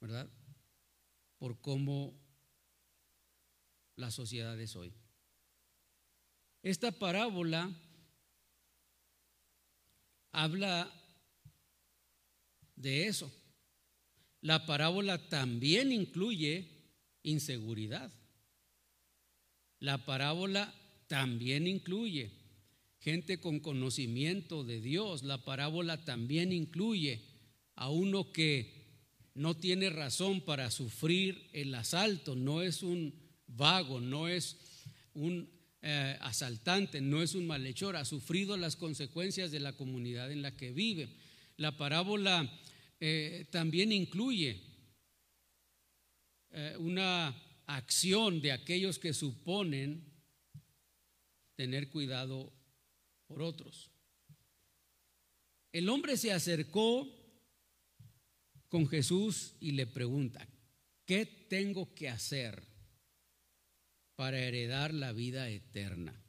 ¿verdad? 0.00 0.28
Por 1.38 1.60
cómo 1.60 2.18
la 3.94 4.10
sociedad 4.10 4.60
es 4.60 4.76
hoy. 4.76 4.92
Esta 6.62 6.90
parábola 6.92 7.70
habla 10.32 10.92
de 12.74 13.06
eso. 13.06 13.32
La 14.40 14.66
parábola 14.66 15.28
también 15.28 15.92
incluye 15.92 16.68
inseguridad. 17.22 18.12
La 19.80 20.04
parábola 20.04 20.74
también 21.06 21.66
incluye 21.66 22.30
gente 23.00 23.38
con 23.38 23.60
conocimiento 23.60 24.64
de 24.64 24.80
Dios. 24.80 25.22
La 25.22 25.44
parábola 25.44 26.04
también 26.04 26.52
incluye 26.52 27.22
a 27.74 27.90
uno 27.90 28.32
que 28.32 28.76
no 29.34 29.54
tiene 29.54 29.90
razón 29.90 30.40
para 30.40 30.70
sufrir 30.70 31.48
el 31.52 31.74
asalto, 31.74 32.34
no 32.34 32.62
es 32.62 32.82
un 32.82 33.14
vago, 33.46 34.00
no 34.00 34.28
es 34.28 34.56
un 35.14 35.48
eh, 35.82 36.16
asaltante, 36.20 37.00
no 37.00 37.22
es 37.22 37.34
un 37.34 37.46
malhechor, 37.46 37.96
ha 37.96 38.04
sufrido 38.04 38.56
las 38.56 38.76
consecuencias 38.76 39.50
de 39.50 39.60
la 39.60 39.74
comunidad 39.74 40.32
en 40.32 40.42
la 40.42 40.56
que 40.56 40.72
vive. 40.72 41.08
La 41.58 41.76
parábola 41.76 42.50
eh, 42.98 43.46
también 43.50 43.92
incluye 43.92 44.60
eh, 46.50 46.74
una 46.78 47.34
acción 47.66 48.40
de 48.40 48.52
aquellos 48.52 48.98
que 48.98 49.12
suponen 49.12 50.04
tener 51.56 51.90
cuidado 51.90 52.52
por 53.26 53.42
otros. 53.42 53.90
El 55.72 55.88
hombre 55.88 56.16
se 56.16 56.32
acercó 56.32 57.08
con 58.68 58.88
Jesús 58.88 59.54
y 59.60 59.72
le 59.72 59.86
pregunta, 59.86 60.48
¿qué 61.04 61.26
tengo 61.26 61.94
que 61.94 62.08
hacer 62.08 62.62
para 64.14 64.38
heredar 64.38 64.94
la 64.94 65.12
vida 65.12 65.48
eterna? 65.48 66.22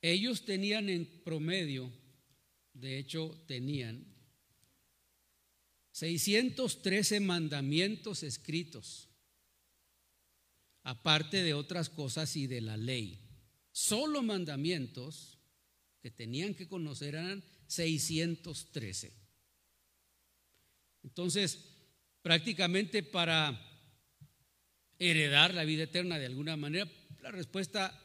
Ellos 0.00 0.44
tenían 0.44 0.88
en 0.88 1.06
promedio, 1.24 1.92
de 2.72 2.98
hecho 2.98 3.42
tenían 3.46 4.17
613 5.98 7.18
mandamientos 7.18 8.22
escritos, 8.22 9.08
aparte 10.84 11.42
de 11.42 11.54
otras 11.54 11.90
cosas 11.90 12.36
y 12.36 12.46
de 12.46 12.60
la 12.60 12.76
ley. 12.76 13.18
Solo 13.72 14.22
mandamientos 14.22 15.38
que 16.00 16.12
tenían 16.12 16.54
que 16.54 16.68
conocer 16.68 17.16
eran 17.16 17.42
613. 17.66 19.12
Entonces, 21.02 21.58
prácticamente 22.22 23.02
para 23.02 23.60
heredar 25.00 25.52
la 25.52 25.64
vida 25.64 25.82
eterna 25.82 26.16
de 26.20 26.26
alguna 26.26 26.56
manera, 26.56 26.88
la 27.22 27.32
respuesta 27.32 28.00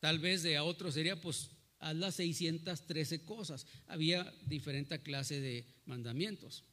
tal 0.00 0.20
vez 0.20 0.42
de 0.42 0.56
a 0.56 0.64
otros 0.64 0.94
sería, 0.94 1.20
pues, 1.20 1.50
haz 1.80 1.96
las 1.96 2.14
613 2.14 3.26
cosas. 3.26 3.66
Había 3.88 4.24
diferente 4.46 5.02
clase 5.02 5.38
de 5.38 5.66
mandamientos 5.84 6.64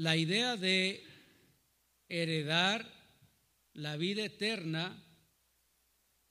la 0.00 0.16
idea 0.16 0.56
de 0.56 1.04
heredar 2.08 2.90
la 3.74 3.98
vida 3.98 4.24
eterna 4.24 4.98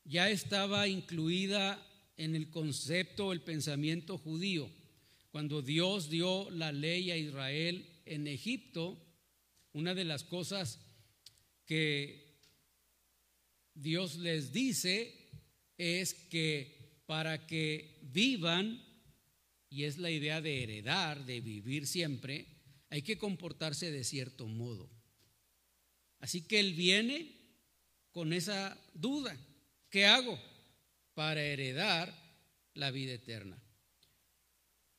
ya 0.06 0.32
estaba 0.32 0.88
incluida 0.88 1.80
en 2.18 2.36
el 2.36 2.50
concepto, 2.50 3.32
el 3.32 3.42
pensamiento 3.42 4.18
judío. 4.18 4.72
Cuando 5.30 5.62
Dios 5.62 6.10
dio 6.10 6.50
la 6.50 6.72
ley 6.72 7.12
a 7.12 7.18
Israel 7.18 7.88
en 8.06 8.26
Egipto, 8.26 8.98
una 9.74 9.94
de 9.94 10.06
las 10.06 10.24
cosas 10.24 10.80
que 11.68 12.40
Dios 13.76 14.16
les 14.16 14.52
dice 14.52 15.30
es 15.78 16.16
que 16.16 17.04
para 17.06 17.46
que 17.46 18.00
vivan, 18.02 18.84
y 19.70 19.84
es 19.84 20.00
la 20.00 20.10
idea 20.10 20.42
de 20.42 20.64
heredar, 20.64 21.24
de 21.24 21.40
vivir 21.40 21.86
siempre, 21.86 22.59
hay 22.90 23.02
que 23.02 23.18
comportarse 23.18 23.92
de 23.92 24.04
cierto 24.04 24.48
modo. 24.48 24.90
Así 26.20 26.42
que 26.42 26.60
él 26.60 26.74
viene 26.74 27.32
con 28.12 28.34
esa 28.34 28.78
duda. 28.94 29.38
¿Qué 29.90 30.06
hago 30.06 30.40
para 31.14 31.42
heredar 31.44 32.14
la 32.74 32.92
vida 32.92 33.14
eterna? 33.14 33.62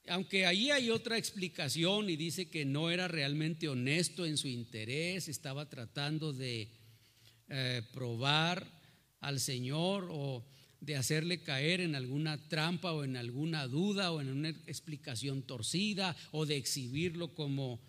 Aunque 0.09 0.47
ahí 0.47 0.71
hay 0.71 0.91
otra 0.91 1.19
explicación 1.19 2.09
y 2.09 2.17
dice 2.17 2.49
que 2.49 2.65
no 2.65 2.91
era 2.91 3.07
realmente 3.07 3.69
honesto 3.69 4.25
en 4.25 4.39
su 4.39 4.49
interés, 4.49 5.29
estaba 5.29 5.69
tratando 5.69 6.33
de 6.33 6.73
eh, 7.49 7.83
probar 7.93 8.67
al 9.21 9.41
Señor 9.41 10.09
o 10.11 10.45
de 10.81 10.97
hacerle 10.97 11.43
caer 11.43 11.81
en 11.81 11.95
alguna 11.95 12.39
trampa 12.49 12.93
o 12.93 13.05
en 13.05 13.17
alguna 13.17 13.69
duda 13.69 14.13
o 14.13 14.21
en 14.21 14.29
una 14.29 14.49
explicación 14.49 15.43
torcida 15.43 16.17
o 16.33 16.47
de 16.47 16.57
exhibirlo 16.57 17.35
como 17.35 17.81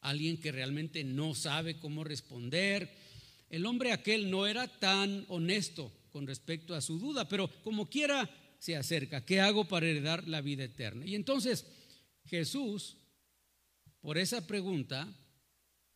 alguien 0.00 0.38
que 0.38 0.52
realmente 0.52 1.04
no 1.04 1.34
sabe 1.34 1.78
cómo 1.78 2.04
responder. 2.04 2.90
El 3.50 3.66
hombre 3.66 3.92
aquel 3.92 4.30
no 4.30 4.46
era 4.46 4.66
tan 4.66 5.24
honesto 5.28 5.92
con 6.10 6.26
respecto 6.26 6.74
a 6.74 6.80
su 6.80 6.98
duda, 6.98 7.28
pero 7.28 7.48
como 7.62 7.88
quiera 7.88 8.28
se 8.58 8.76
acerca. 8.76 9.24
¿Qué 9.24 9.40
hago 9.40 9.66
para 9.66 9.86
heredar 9.86 10.26
la 10.28 10.40
vida 10.40 10.64
eterna? 10.64 11.04
Y 11.06 11.14
entonces 11.14 11.66
Jesús, 12.26 12.96
por 14.00 14.18
esa 14.18 14.46
pregunta, 14.46 15.12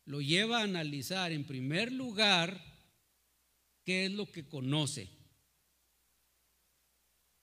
lo 0.04 0.20
lleva 0.20 0.60
a 0.60 0.64
analizar 0.64 1.32
en 1.32 1.44
primer 1.44 1.92
lugar 1.92 2.60
qué 3.84 4.06
es 4.06 4.12
lo 4.12 4.30
que 4.30 4.46
conoce, 4.46 5.08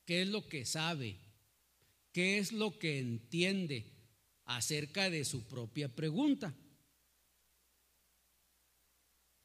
qué 0.06 0.22
es 0.22 0.28
lo 0.28 0.48
que 0.48 0.66
sabe, 0.66 1.18
qué 2.12 2.38
es 2.38 2.52
lo 2.52 2.78
que 2.78 3.00
entiende 3.00 3.92
acerca 4.46 5.10
de 5.10 5.26
su 5.26 5.44
propia 5.48 5.94
pregunta. 5.94 6.54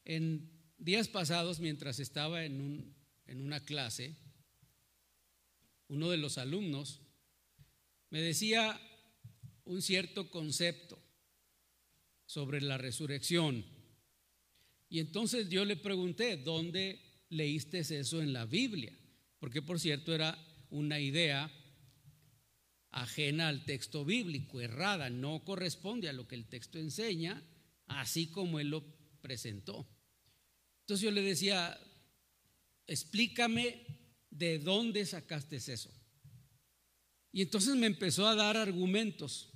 En 0.04 0.50
días 0.78 1.08
pasados, 1.08 1.60
mientras 1.60 1.98
estaba 2.00 2.44
en, 2.44 2.60
un, 2.60 2.94
en 3.26 3.40
una 3.40 3.60
clase, 3.64 4.16
uno 5.88 6.10
de 6.10 6.16
los 6.16 6.38
alumnos 6.38 7.00
me 8.10 8.20
decía 8.20 8.80
un 9.64 9.82
cierto 9.82 10.30
concepto 10.30 10.98
sobre 12.24 12.60
la 12.60 12.78
resurrección. 12.78 13.64
Y 14.88 15.00
entonces 15.00 15.48
yo 15.48 15.64
le 15.64 15.76
pregunté, 15.76 16.38
¿dónde 16.38 17.00
leíste 17.28 17.80
eso 17.80 18.22
en 18.22 18.32
la 18.32 18.46
Biblia? 18.46 18.96
Porque 19.38 19.60
por 19.62 19.78
cierto 19.78 20.14
era 20.14 20.36
una 20.70 21.00
idea 21.00 21.50
ajena 22.90 23.48
al 23.48 23.64
texto 23.64 24.04
bíblico, 24.04 24.60
errada, 24.60 25.10
no 25.10 25.44
corresponde 25.44 26.08
a 26.08 26.12
lo 26.12 26.26
que 26.26 26.34
el 26.34 26.46
texto 26.46 26.78
enseña, 26.78 27.42
así 27.86 28.28
como 28.28 28.60
él 28.60 28.68
lo 28.68 28.84
presentó. 29.20 29.86
Entonces 30.80 31.04
yo 31.04 31.10
le 31.10 31.22
decía, 31.22 31.78
explícame 32.86 33.84
de 34.30 34.58
dónde 34.58 35.04
sacaste 35.04 35.56
eso. 35.56 35.92
Y 37.32 37.42
entonces 37.42 37.76
me 37.76 37.86
empezó 37.86 38.26
a 38.26 38.34
dar 38.34 38.56
argumentos. 38.56 39.50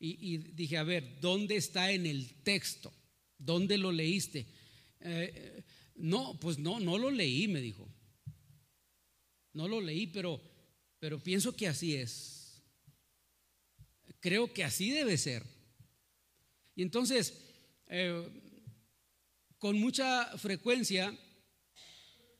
Y, 0.00 0.38
dije, 0.38 0.76
a 0.76 0.84
ver, 0.84 1.20
¿dónde 1.20 1.56
está 1.56 1.90
en 1.90 2.06
el 2.06 2.42
texto? 2.42 2.92
¿Dónde 3.36 3.78
lo 3.78 3.90
leíste? 3.90 4.46
Eh, 5.00 5.64
no, 5.96 6.38
pues 6.38 6.58
no, 6.58 6.78
no 6.78 6.98
lo 6.98 7.10
leí, 7.10 7.48
me 7.48 7.60
dijo. 7.60 7.88
No 9.52 9.68
lo 9.68 9.80
leí, 9.80 10.06
pero, 10.06 10.40
pero 10.98 11.18
pienso 11.18 11.54
que 11.54 11.68
así 11.68 11.94
es. 11.96 12.62
Creo 14.20 14.52
que 14.52 14.64
así 14.64 14.90
debe 14.90 15.16
ser. 15.16 15.44
Y 16.74 16.82
entonces, 16.82 17.34
eh, 17.86 18.28
con 19.58 19.78
mucha 19.78 20.26
frecuencia 20.38 21.16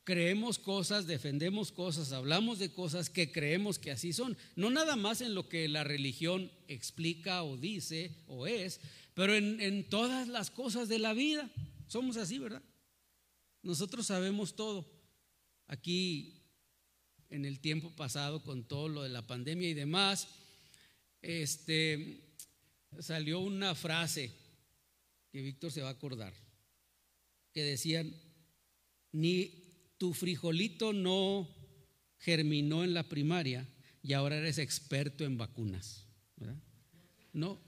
creemos 0.09 0.57
cosas, 0.57 1.05
defendemos 1.05 1.71
cosas, 1.71 2.13
hablamos 2.13 2.57
de 2.57 2.73
cosas 2.73 3.11
que 3.11 3.31
creemos 3.31 3.77
que 3.77 3.91
así 3.91 4.11
son. 4.11 4.35
No 4.55 4.71
nada 4.71 4.95
más 4.95 5.21
en 5.21 5.35
lo 5.35 5.47
que 5.47 5.67
la 5.67 5.83
religión 5.83 6.51
explica 6.67 7.43
o 7.43 7.57
dice 7.57 8.15
o 8.25 8.47
es, 8.47 8.81
pero 9.13 9.35
en, 9.35 9.87
todas 9.87 10.27
las 10.27 10.49
cosas 10.49 10.89
de 10.89 10.97
la 10.97 11.13
vida. 11.13 11.47
Somos 11.85 12.17
así, 12.17 12.39
¿verdad? 12.39 12.63
Nosotros 13.61 14.07
sabemos 14.07 14.55
todo. 14.55 14.89
Aquí, 15.67 16.38
en 17.29 17.45
el 17.45 17.59
tiempo 17.59 17.91
pasado, 17.91 18.43
con 18.43 18.63
todo 18.63 18.89
lo 18.89 19.03
de 19.03 19.09
la 19.09 19.25
pandemia 19.25 19.69
y 19.69 19.73
demás, 19.73 20.27
este, 21.21 22.21
salió 22.99 23.39
una 23.39 23.75
frase 23.75 24.31
que 25.31 25.41
Víctor 25.41 25.71
se 25.71 25.81
va 25.81 25.89
a 25.89 25.93
acordar, 25.93 26.33
que 27.53 27.63
decían, 27.63 28.13
ni 29.11 29.93
tu 29.97 30.13
frijolito 30.13 30.93
no 30.93 31.47
germinó 32.17 32.83
en 32.83 32.93
la 32.93 33.03
primaria 33.03 33.67
y 34.01 34.13
ahora 34.13 34.37
eres 34.37 34.57
experto 34.57 35.23
en 35.23 35.37
vacunas. 35.37 36.05
No, 37.31 37.59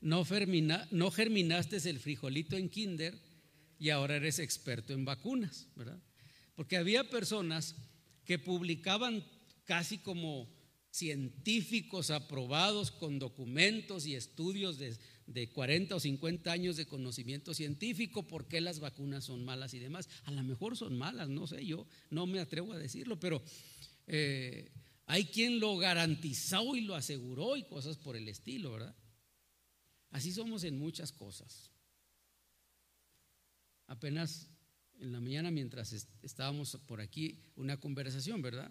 no, 0.00 0.24
no 0.90 1.10
germinaste 1.10 1.90
el 1.90 1.98
frijolito 1.98 2.56
en 2.56 2.68
kinder 2.68 3.18
y 3.78 3.90
ahora 3.90 4.16
eres 4.16 4.38
experto 4.38 4.92
en 4.92 5.04
vacunas, 5.04 5.66
¿verdad? 5.74 6.00
Porque 6.54 6.76
había 6.76 7.08
personas 7.10 7.74
que 8.24 8.38
publicaban 8.38 9.24
casi 9.64 9.98
como 9.98 10.48
científicos 10.90 12.10
aprobados 12.10 12.90
con 12.90 13.18
documentos 13.18 14.06
y 14.06 14.14
estudios 14.14 14.78
de 14.78 14.96
de 15.26 15.48
40 15.48 15.94
o 15.94 16.00
50 16.00 16.52
años 16.52 16.76
de 16.76 16.86
conocimiento 16.86 17.54
científico, 17.54 18.26
por 18.26 18.46
qué 18.46 18.60
las 18.60 18.80
vacunas 18.80 19.24
son 19.24 19.44
malas 19.44 19.74
y 19.74 19.78
demás. 19.78 20.08
A 20.24 20.30
lo 20.30 20.42
mejor 20.42 20.76
son 20.76 20.96
malas, 20.96 21.28
no 21.28 21.46
sé, 21.46 21.64
yo 21.64 21.86
no 22.10 22.26
me 22.26 22.40
atrevo 22.40 22.72
a 22.72 22.78
decirlo, 22.78 23.18
pero 23.18 23.42
eh, 24.06 24.70
hay 25.06 25.26
quien 25.26 25.60
lo 25.60 25.76
garantizó 25.76 26.76
y 26.76 26.82
lo 26.82 26.94
aseguró 26.94 27.56
y 27.56 27.64
cosas 27.64 27.96
por 27.96 28.16
el 28.16 28.28
estilo, 28.28 28.72
¿verdad? 28.72 28.94
Así 30.10 30.32
somos 30.32 30.64
en 30.64 30.78
muchas 30.78 31.10
cosas. 31.10 31.70
Apenas 33.86 34.48
en 35.00 35.12
la 35.12 35.20
mañana 35.20 35.50
mientras 35.50 35.92
estábamos 36.22 36.76
por 36.86 37.00
aquí, 37.00 37.38
una 37.56 37.78
conversación, 37.78 38.42
¿verdad? 38.42 38.70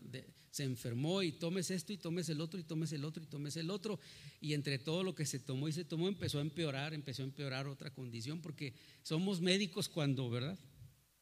se 0.53 0.63
enfermó 0.63 1.23
y 1.23 1.31
tomes 1.31 1.71
esto 1.71 1.93
y 1.93 1.97
tomes 1.97 2.29
el 2.29 2.39
otro 2.39 2.59
y 2.59 2.63
tomes 2.63 2.91
el 2.93 3.03
otro 3.05 3.23
y 3.23 3.25
tomes 3.25 3.57
el 3.57 3.71
otro. 3.71 3.99
Y 4.39 4.53
entre 4.53 4.77
todo 4.77 5.03
lo 5.03 5.15
que 5.15 5.25
se 5.25 5.39
tomó 5.39 5.67
y 5.67 5.73
se 5.73 5.83
tomó 5.83 6.07
empezó 6.07 6.37
a 6.37 6.41
empeorar, 6.41 6.93
empezó 6.93 7.23
a 7.23 7.25
empeorar 7.25 7.65
otra 7.67 7.91
condición 7.91 8.39
porque 8.39 8.75
somos 9.01 9.41
médicos 9.41 9.89
cuando, 9.89 10.29
¿verdad? 10.29 10.59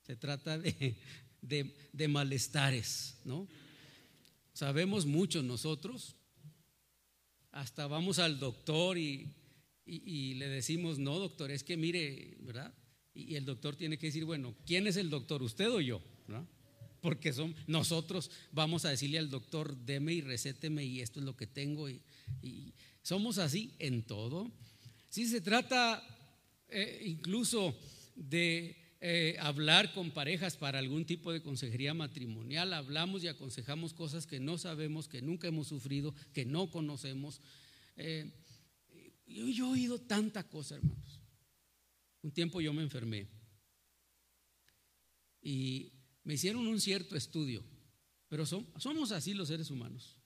Se 0.06 0.18
trata 0.18 0.58
de, 0.60 0.98
de, 1.42 2.08
malestares, 2.10 3.20
¿no? 3.24 3.48
Sabemos 4.54 5.06
mucho 5.06 5.42
nosotros, 5.42 6.16
hasta 7.52 7.88
vamos 7.88 8.20
al 8.20 8.38
doctor 8.38 8.98
y, 8.98 9.34
y 9.86 10.34
le 10.34 10.50
decimos, 10.50 11.00
no, 11.00 11.20
doctor, 11.20 11.52
es 11.52 11.64
que 11.64 11.78
mire, 11.78 12.36
¿verdad? 12.42 12.74
Y 13.14 13.36
el 13.36 13.46
doctor 13.46 13.76
tiene 13.76 13.98
que 13.98 14.08
decir, 14.08 14.26
bueno, 14.26 14.56
¿quién 14.66 14.88
es 14.88 14.96
el 14.96 15.10
doctor? 15.10 15.44
¿Usted 15.44 15.70
o 15.70 15.82
yo? 15.82 16.02
Porque 17.02 17.34
son, 17.34 17.56
nosotros 17.68 18.32
vamos 18.52 18.86
a 18.86 18.90
decirle 18.90 19.18
al 19.18 19.30
doctor, 19.30 19.76
deme 19.76 20.14
y 20.14 20.22
recéteme 20.22 20.86
y 20.86 21.02
esto 21.02 21.20
es 21.20 21.26
lo 21.26 21.36
que 21.36 21.48
tengo. 21.48 21.90
Y, 21.90 22.02
somos 23.02 23.40
así 23.40 23.74
en 23.80 24.04
todo. 24.04 24.52
Si 25.10 25.28
se 25.28 25.42
trata 25.42 26.04
eh, 26.70 27.02
incluso 27.06 27.76
de 28.16 28.78
eh, 29.02 29.36
hablar 29.40 29.92
con 29.94 30.12
parejas 30.12 30.56
para 30.56 30.78
algún 30.78 31.06
tipo 31.06 31.34
de 31.34 31.42
consejería 31.42 31.96
matrimonial, 31.96 32.72
hablamos 32.74 33.24
y 33.24 33.28
aconsejamos 33.28 33.94
cosas 33.94 34.28
que 34.28 34.40
no 34.40 34.60
sabemos, 34.60 35.08
que 35.08 35.24
nunca 35.24 35.48
hemos 35.48 35.68
sufrido, 35.68 36.14
que 36.32 36.46
no 36.46 36.70
conocemos. 36.70 37.42
Eh, 37.98 38.32
yo, 39.26 39.48
yo 39.48 39.66
he 39.70 39.72
oído 39.72 40.00
tanta 40.00 40.44
cosa, 40.48 40.76
hermanos. 40.76 41.11
Un 42.22 42.32
tiempo 42.32 42.62
yo 42.62 42.74
me 42.74 42.84
enfermé 42.84 43.28
y 45.42 45.92
me 46.24 46.36
hicieron 46.36 46.68
un 46.68 46.80
cierto 46.80 47.16
estudio, 47.16 47.64
pero 48.28 48.46
somos 48.46 49.12
así 49.12 49.34
los 49.34 49.48
seres 49.48 49.72
humanos. 49.72 50.18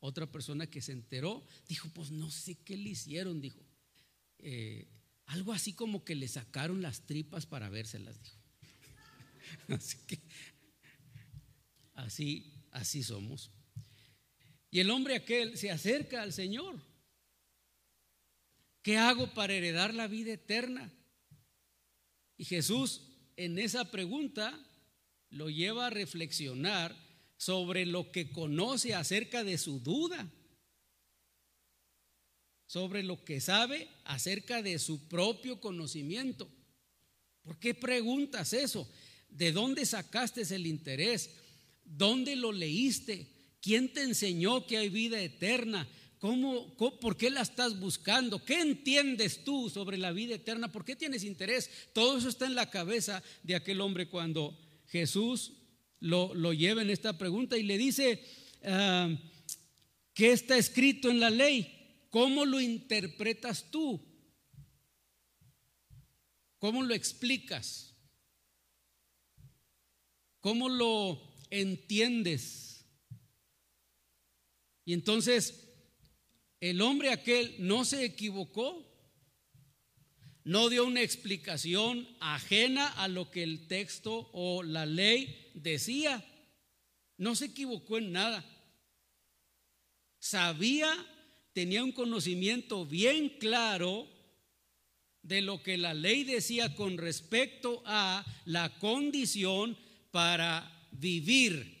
Otra 0.00 0.30
persona 0.30 0.66
que 0.66 0.80
se 0.80 0.92
enteró 0.92 1.44
dijo, 1.68 1.88
pues 1.90 2.10
no 2.10 2.30
sé 2.30 2.56
qué 2.56 2.76
le 2.76 2.90
hicieron, 2.90 3.40
dijo. 3.40 3.60
Eh, 4.38 4.88
algo 5.26 5.52
así 5.52 5.74
como 5.74 6.04
que 6.04 6.14
le 6.14 6.28
sacaron 6.28 6.82
las 6.82 7.06
tripas 7.06 7.46
para 7.46 7.68
vérselas, 7.68 8.20
dijo. 8.22 8.38
así 9.68 9.98
que 10.06 10.20
así, 11.94 12.52
así 12.70 13.02
somos. 13.02 13.50
Y 14.70 14.80
el 14.80 14.90
hombre 14.90 15.16
aquel 15.16 15.58
se 15.58 15.70
acerca 15.70 16.22
al 16.22 16.32
Señor. 16.32 16.80
¿Qué 18.82 18.96
hago 18.96 19.34
para 19.34 19.52
heredar 19.52 19.92
la 19.92 20.06
vida 20.06 20.32
eterna? 20.32 20.90
Y 22.40 22.46
Jesús 22.46 23.02
en 23.36 23.58
esa 23.58 23.90
pregunta 23.90 24.58
lo 25.28 25.50
lleva 25.50 25.88
a 25.88 25.90
reflexionar 25.90 26.96
sobre 27.36 27.84
lo 27.84 28.10
que 28.12 28.30
conoce 28.30 28.94
acerca 28.94 29.44
de 29.44 29.58
su 29.58 29.80
duda, 29.80 30.26
sobre 32.66 33.02
lo 33.02 33.22
que 33.26 33.42
sabe 33.42 33.90
acerca 34.04 34.62
de 34.62 34.78
su 34.78 35.06
propio 35.06 35.60
conocimiento. 35.60 36.48
¿Por 37.42 37.58
qué 37.58 37.74
preguntas 37.74 38.54
eso? 38.54 38.90
¿De 39.28 39.52
dónde 39.52 39.84
sacaste 39.84 40.40
el 40.54 40.66
interés? 40.66 41.28
¿Dónde 41.84 42.36
lo 42.36 42.52
leíste? 42.52 43.28
¿Quién 43.60 43.92
te 43.92 44.02
enseñó 44.02 44.66
que 44.66 44.78
hay 44.78 44.88
vida 44.88 45.20
eterna? 45.20 45.86
¿Cómo, 46.20 46.76
por 46.76 47.16
qué 47.16 47.30
la 47.30 47.40
estás 47.40 47.80
buscando? 47.80 48.44
¿Qué 48.44 48.60
entiendes 48.60 49.42
tú 49.42 49.70
sobre 49.70 49.96
la 49.96 50.12
vida 50.12 50.34
eterna? 50.34 50.70
¿Por 50.70 50.84
qué 50.84 50.94
tienes 50.94 51.24
interés? 51.24 51.70
Todo 51.94 52.18
eso 52.18 52.28
está 52.28 52.44
en 52.44 52.54
la 52.54 52.68
cabeza 52.68 53.22
de 53.42 53.54
aquel 53.54 53.80
hombre 53.80 54.06
cuando 54.06 54.54
Jesús 54.88 55.54
lo, 55.98 56.34
lo 56.34 56.52
lleva 56.52 56.82
en 56.82 56.90
esta 56.90 57.16
pregunta 57.16 57.56
y 57.56 57.62
le 57.62 57.78
dice, 57.78 58.22
ah, 58.64 59.08
¿qué 60.12 60.32
está 60.32 60.58
escrito 60.58 61.08
en 61.08 61.20
la 61.20 61.30
ley? 61.30 62.04
¿Cómo 62.10 62.44
lo 62.44 62.60
interpretas 62.60 63.70
tú? 63.70 64.06
¿Cómo 66.58 66.82
lo 66.82 66.92
explicas? 66.92 67.94
¿Cómo 70.40 70.68
lo 70.68 71.34
entiendes? 71.48 72.84
Y 74.84 74.92
entonces 74.92 75.69
el 76.60 76.82
hombre 76.82 77.10
aquel 77.10 77.54
no 77.58 77.84
se 77.84 78.04
equivocó, 78.04 78.86
no 80.44 80.68
dio 80.68 80.84
una 80.84 81.00
explicación 81.02 82.08
ajena 82.20 82.88
a 82.88 83.08
lo 83.08 83.30
que 83.30 83.42
el 83.42 83.66
texto 83.66 84.30
o 84.32 84.62
la 84.62 84.84
ley 84.84 85.50
decía, 85.54 86.24
no 87.16 87.34
se 87.34 87.46
equivocó 87.46 87.98
en 87.98 88.12
nada. 88.12 88.44
Sabía, 90.18 90.92
tenía 91.54 91.82
un 91.82 91.92
conocimiento 91.92 92.84
bien 92.84 93.30
claro 93.38 94.06
de 95.22 95.40
lo 95.40 95.62
que 95.62 95.78
la 95.78 95.94
ley 95.94 96.24
decía 96.24 96.74
con 96.74 96.98
respecto 96.98 97.82
a 97.86 98.24
la 98.44 98.78
condición 98.78 99.78
para 100.10 100.88
vivir. 100.92 101.78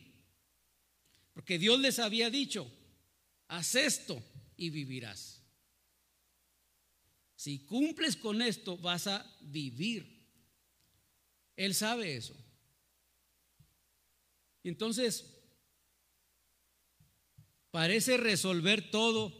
Porque 1.34 1.58
Dios 1.58 1.80
les 1.80 1.98
había 1.98 2.30
dicho, 2.30 2.70
haz 3.48 3.74
esto 3.74 4.22
y 4.60 4.68
vivirás. 4.68 5.42
Si 7.34 7.64
cumples 7.64 8.14
con 8.14 8.42
esto, 8.42 8.76
vas 8.76 9.06
a 9.06 9.24
vivir. 9.40 10.28
Él 11.56 11.74
sabe 11.74 12.14
eso. 12.14 12.36
Entonces, 14.62 15.34
parece 17.70 18.18
resolver 18.18 18.90
todo 18.90 19.32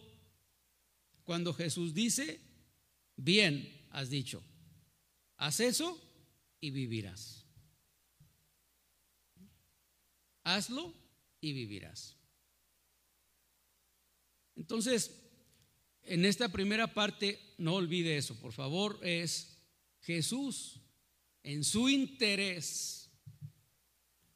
cuando 1.25 1.53
Jesús 1.53 1.93
dice, 1.93 2.41
bien, 3.15 3.87
has 3.91 4.09
dicho, 4.09 4.43
haz 5.37 5.61
eso 5.61 6.01
y 6.63 6.71
vivirás. 6.71 7.45
Hazlo 10.45 10.95
y 11.43 11.53
vivirás. 11.53 12.20
Entonces, 14.61 15.19
en 16.03 16.27
esta 16.27 16.51
primera 16.51 16.93
parte, 16.93 17.41
no 17.57 17.77
olvide 17.77 18.19
eso, 18.19 18.39
por 18.39 18.53
favor, 18.53 18.99
es 19.03 19.57
Jesús 20.03 20.83
en 21.43 21.65
su 21.65 21.89
interés 21.89 23.11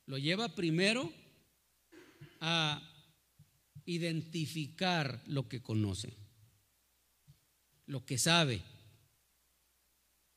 lo 0.07 0.17
lleva 0.17 0.55
primero 0.55 1.13
a 2.41 2.83
identificar 3.85 5.23
lo 5.27 5.47
que 5.47 5.61
conoce, 5.61 6.15
lo 7.85 8.07
que 8.07 8.17
sabe. 8.17 8.63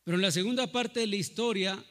Pero 0.03 0.15
en 0.17 0.21
la 0.21 0.31
segunda 0.31 0.69
parte 0.69 0.99
de 0.99 1.07
la 1.07 1.15
historia, 1.15 1.81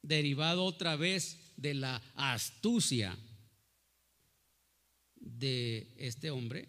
derivado 0.00 0.64
otra 0.64 0.96
vez 0.96 1.52
de 1.58 1.74
la 1.74 1.96
astucia 2.14 3.18
de 5.20 5.94
este 5.96 6.30
hombre, 6.30 6.68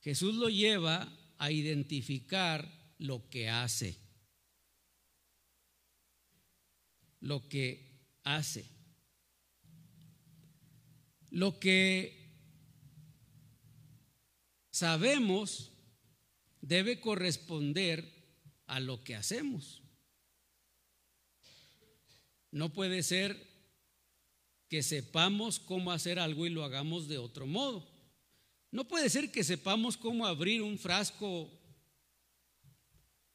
Jesús 0.00 0.34
lo 0.36 0.48
lleva 0.48 1.08
a 1.38 1.50
identificar 1.50 2.94
lo 2.98 3.28
que 3.28 3.48
hace, 3.48 3.96
lo 7.20 7.48
que 7.48 8.18
hace, 8.22 8.64
lo 11.30 11.58
que 11.58 12.22
sabemos 14.70 15.72
debe 16.60 17.00
corresponder 17.00 18.12
a 18.66 18.80
lo 18.80 19.02
que 19.02 19.16
hacemos. 19.16 19.82
No 22.50 22.72
puede 22.72 23.02
ser 23.02 23.51
que 24.72 24.82
sepamos 24.82 25.60
cómo 25.60 25.92
hacer 25.92 26.18
algo 26.18 26.46
y 26.46 26.48
lo 26.48 26.64
hagamos 26.64 27.06
de 27.06 27.18
otro 27.18 27.46
modo. 27.46 27.86
No 28.70 28.88
puede 28.88 29.10
ser 29.10 29.30
que 29.30 29.44
sepamos 29.44 29.98
cómo 29.98 30.26
abrir 30.26 30.62
un 30.62 30.78
frasco 30.78 31.50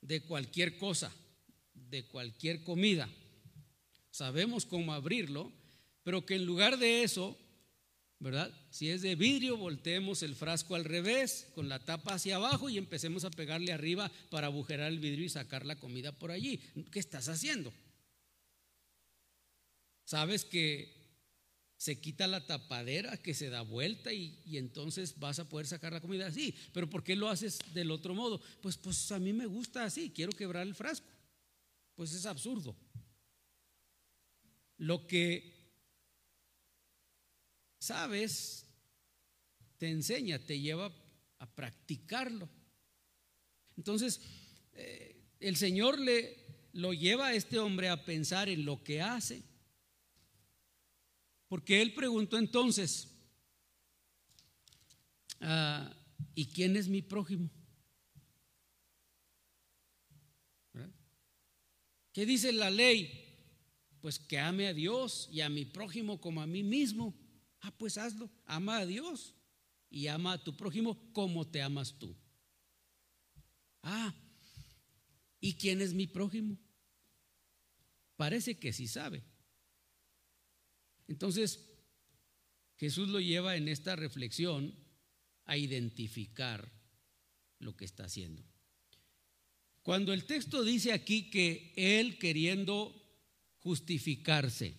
de 0.01 0.21
cualquier 0.21 0.79
cosa, 0.79 1.15
de 1.75 2.07
cualquier 2.07 2.63
comida. 2.63 3.07
Sabemos 4.09 4.65
cómo 4.65 4.93
abrirlo, 4.93 5.51
pero 6.01 6.25
que 6.25 6.33
en 6.33 6.45
lugar 6.47 6.79
de 6.79 7.03
eso, 7.03 7.37
¿verdad? 8.17 8.51
Si 8.71 8.89
es 8.89 9.03
de 9.03 9.13
vidrio, 9.13 9.57
volteemos 9.57 10.23
el 10.23 10.33
frasco 10.33 10.73
al 10.73 10.85
revés, 10.85 11.51
con 11.53 11.69
la 11.69 11.77
tapa 11.77 12.15
hacia 12.15 12.37
abajo 12.37 12.67
y 12.67 12.79
empecemos 12.79 13.25
a 13.25 13.29
pegarle 13.29 13.71
arriba 13.71 14.11
para 14.31 14.47
agujerar 14.47 14.91
el 14.91 14.97
vidrio 14.97 15.25
y 15.25 15.29
sacar 15.29 15.67
la 15.67 15.75
comida 15.75 16.11
por 16.11 16.31
allí. 16.31 16.59
¿Qué 16.91 16.97
estás 16.97 17.27
haciendo? 17.29 17.71
Sabes 20.03 20.43
que 20.43 20.96
se 21.77 21.99
quita 22.01 22.25
la 22.25 22.45
tapadera, 22.45 23.17
que 23.17 23.35
se 23.35 23.49
da 23.49 23.61
vuelta 23.61 24.11
y, 24.11 24.57
entonces 24.57 25.19
vas 25.19 25.37
a 25.37 25.47
poder 25.47 25.67
sacar 25.67 25.93
la 25.93 26.01
comida 26.01 26.25
así. 26.25 26.55
Pero 26.73 26.89
¿por 26.89 27.03
qué 27.03 27.15
lo 27.15 27.29
haces 27.29 27.59
del 27.73 27.91
otro 27.91 28.15
modo? 28.15 28.41
Pues, 28.61 28.77
pues 28.77 29.11
a 29.11 29.19
mí 29.19 29.31
me 29.31 29.45
gusta 29.45 29.83
así, 29.83 30.09
quiero 30.09 30.31
quebrar 30.31 30.65
el 30.65 30.73
frasco. 30.73 31.07
Pues 31.95 32.13
es 32.13 32.25
absurdo. 32.25 32.75
Lo 34.77 35.05
que 35.07 35.53
sabes 37.79 38.65
te 39.77 39.89
enseña, 39.89 40.39
te 40.39 40.59
lleva 40.59 40.91
a 41.37 41.55
practicarlo. 41.55 42.49
Entonces, 43.75 44.19
eh, 44.73 45.15
el 45.39 45.55
Señor 45.55 45.99
le 45.99 46.47
lo 46.73 46.93
lleva 46.93 47.27
a 47.27 47.33
este 47.33 47.57
hombre 47.57 47.89
a 47.89 48.05
pensar 48.05 48.49
en 48.49 48.65
lo 48.65 48.83
que 48.83 49.01
hace 49.01 49.41
porque 51.47 51.81
él 51.81 51.93
preguntó 51.93 52.37
entonces, 52.37 53.09
ah, 55.41 55.93
¿y 56.35 56.47
quién 56.47 56.75
es 56.75 56.87
mi 56.87 57.01
prójimo? 57.01 57.49
¿Qué 62.17 62.25
dice 62.25 62.51
la 62.51 62.71
ley? 62.71 63.11
Pues 64.01 64.17
que 64.17 64.39
ame 64.39 64.65
a 64.65 64.73
Dios 64.73 65.29
y 65.31 65.41
a 65.41 65.49
mi 65.49 65.65
prójimo 65.65 66.19
como 66.19 66.41
a 66.41 66.47
mí 66.47 66.63
mismo. 66.63 67.15
Ah, 67.61 67.71
pues 67.77 67.95
hazlo, 67.99 68.31
ama 68.45 68.79
a 68.79 68.87
Dios 68.87 69.35
y 69.91 70.07
ama 70.07 70.33
a 70.33 70.43
tu 70.43 70.57
prójimo 70.57 70.97
como 71.13 71.47
te 71.47 71.61
amas 71.61 71.93
tú. 71.99 72.15
Ah, 73.83 74.15
¿y 75.39 75.57
quién 75.57 75.79
es 75.79 75.93
mi 75.93 76.07
prójimo? 76.07 76.57
Parece 78.15 78.57
que 78.57 78.73
sí 78.73 78.87
sabe. 78.87 79.23
Entonces, 81.07 81.67
Jesús 82.77 83.09
lo 83.09 83.19
lleva 83.19 83.55
en 83.55 83.67
esta 83.67 83.95
reflexión 83.95 84.73
a 85.45 85.57
identificar 85.57 86.71
lo 87.59 87.75
que 87.75 87.85
está 87.85 88.05
haciendo. 88.05 88.43
Cuando 89.81 90.13
el 90.13 90.25
texto 90.25 90.63
dice 90.63 90.91
aquí 90.91 91.29
que 91.29 91.73
él 91.75 92.17
queriendo 92.19 92.93
justificarse, 93.59 94.73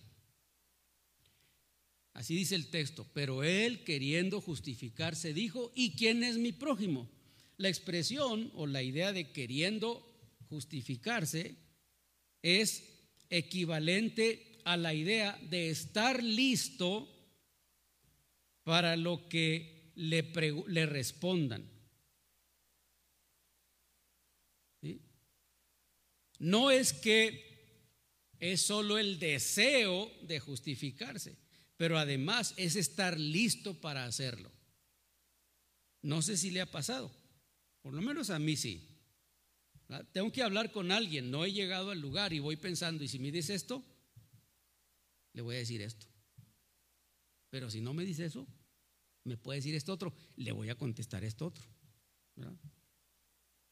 así 2.13 2.35
dice 2.35 2.55
el 2.55 2.69
texto, 2.69 3.07
pero 3.13 3.43
él 3.43 3.83
queriendo 3.83 4.39
justificarse 4.39 5.33
dijo, 5.33 5.71
¿y 5.75 5.95
quién 5.95 6.23
es 6.23 6.37
mi 6.37 6.51
prójimo? 6.51 7.09
La 7.57 7.69
expresión 7.69 8.51
o 8.53 8.67
la 8.67 8.83
idea 8.83 9.11
de 9.11 9.31
queriendo 9.31 10.05
justificarse 10.47 11.55
es 12.41 12.83
equivalente 13.29 14.48
a 14.65 14.77
la 14.77 14.93
idea 14.93 15.37
de 15.49 15.69
estar 15.69 16.23
listo 16.23 17.07
para 18.63 18.95
lo 18.95 19.27
que 19.29 19.91
le, 19.95 20.31
le 20.67 20.85
respondan. 20.85 21.69
No 26.39 26.71
es 26.71 26.93
que 26.93 27.49
es 28.39 28.61
solo 28.61 28.97
el 28.97 29.19
deseo 29.19 30.09
de 30.21 30.39
justificarse, 30.39 31.35
pero 31.75 31.97
además 31.97 32.53
es 32.55 32.75
estar 32.75 33.19
listo 33.19 33.73
para 33.73 34.05
hacerlo. 34.05 34.51
No 36.01 36.21
sé 36.21 36.37
si 36.37 36.49
le 36.49 36.61
ha 36.61 36.71
pasado, 36.71 37.11
por 37.81 37.93
lo 37.93 38.01
menos 38.01 38.29
a 38.29 38.39
mí 38.39 38.55
sí. 38.55 38.87
Tengo 40.13 40.31
que 40.31 40.43
hablar 40.43 40.71
con 40.71 40.91
alguien, 40.91 41.31
no 41.31 41.43
he 41.43 41.51
llegado 41.51 41.91
al 41.91 41.99
lugar 41.99 42.31
y 42.31 42.39
voy 42.39 42.55
pensando, 42.55 43.03
¿y 43.03 43.07
si 43.07 43.19
me 43.19 43.31
dice 43.31 43.55
esto? 43.55 43.83
Le 45.39 45.43
voy 45.43 45.55
a 45.55 45.59
decir 45.59 45.81
esto. 45.81 46.05
Pero 47.49 47.71
si 47.71 47.79
no 47.79 47.93
me 47.93 48.03
dice 48.03 48.25
eso, 48.25 48.45
me 49.23 49.37
puede 49.37 49.59
decir 49.59 49.73
esto 49.73 49.93
otro, 49.93 50.13
le 50.35 50.51
voy 50.51 50.69
a 50.69 50.75
contestar 50.75 51.23
esto 51.23 51.45
otro. 51.45 51.65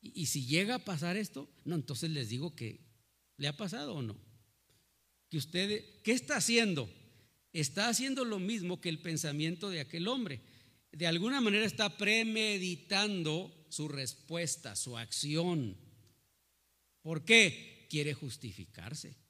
Y, 0.02 0.22
y, 0.22 0.28
si 0.28 0.46
llega 0.46 0.76
a 0.76 0.86
pasar 0.86 1.18
esto, 1.18 1.50
no, 1.66 1.76
entonces 1.76 2.10
les 2.10 2.30
digo 2.30 2.56
que 2.56 2.80
le 3.36 3.50
ha 3.50 3.58
pasado 3.58 3.96
o 3.96 4.02
no. 4.02 4.18
Que 5.28 5.36
usted, 5.36 6.02
¿qué 6.04 6.14
está 6.14 6.38
haciendo? 6.38 6.90
Está 7.52 7.90
haciendo 7.90 8.24
lo 8.24 8.40
mismo 8.40 8.80
que 8.80 8.88
el 8.88 9.02
pensamiento 9.02 9.70
de 9.70 9.82
aquel 9.82 10.08
hombre. 10.08 10.40
De 10.94 11.06
alguna 11.06 11.42
manera 11.42 11.66
está 11.66 11.98
premeditando 11.98 13.54
su 13.68 13.90
respuesta, 13.90 14.78
su 14.78 14.98
acción. 14.98 15.76
¿Por 17.02 17.26
qué? 17.26 17.88
Quiere 17.90 18.14
justificarse. 18.14 19.27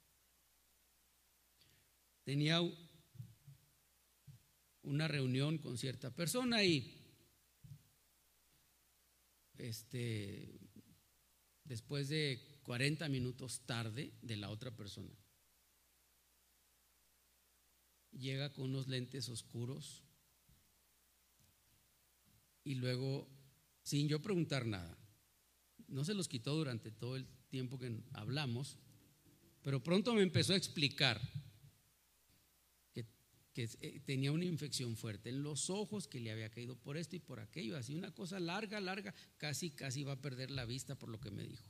Tenía 2.28 2.60
una 4.82 5.08
reunión 5.08 5.56
con 5.56 5.78
cierta 5.78 6.14
persona 6.14 6.62
y 6.62 6.94
este 9.56 10.60
después 11.64 12.10
de 12.10 12.60
40 12.64 13.08
minutos 13.08 13.62
tarde 13.64 14.12
de 14.20 14.36
la 14.36 14.50
otra 14.50 14.76
persona 14.76 15.16
llega 18.10 18.52
con 18.52 18.66
unos 18.66 18.88
lentes 18.88 19.30
oscuros 19.30 20.04
y 22.62 22.74
luego, 22.74 23.26
sin 23.82 24.06
yo 24.06 24.20
preguntar 24.20 24.66
nada, 24.66 24.98
no 25.86 26.04
se 26.04 26.12
los 26.12 26.28
quitó 26.28 26.54
durante 26.54 26.90
todo 26.90 27.16
el 27.16 27.26
tiempo 27.48 27.78
que 27.78 28.02
hablamos, 28.12 28.76
pero 29.62 29.82
pronto 29.82 30.12
me 30.12 30.20
empezó 30.20 30.52
a 30.52 30.58
explicar 30.58 31.18
eh, 33.64 34.00
tenía 34.04 34.32
una 34.32 34.44
infección 34.44 34.96
fuerte 34.96 35.30
en 35.30 35.42
los 35.42 35.70
ojos, 35.70 36.06
que 36.06 36.20
le 36.20 36.30
había 36.30 36.50
caído 36.50 36.76
por 36.76 36.96
esto 36.96 37.16
y 37.16 37.20
por 37.20 37.40
aquello, 37.40 37.76
así 37.76 37.94
una 37.94 38.12
cosa 38.12 38.38
larga, 38.38 38.80
larga, 38.80 39.14
casi, 39.36 39.70
casi 39.70 40.04
va 40.04 40.12
a 40.12 40.20
perder 40.20 40.50
la 40.50 40.64
vista 40.64 40.94
por 40.94 41.08
lo 41.08 41.20
que 41.20 41.30
me 41.30 41.42
dijo. 41.44 41.64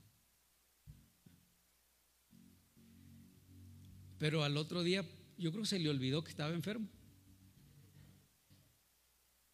Pero 4.18 4.42
al 4.42 4.57
otro 4.57 4.83
día 4.83 5.05
yo 5.38 5.51
creo 5.51 5.62
que 5.62 5.68
se 5.68 5.79
le 5.79 5.88
olvidó 5.88 6.24
que 6.24 6.31
estaba 6.31 6.53
enfermo. 6.53 6.88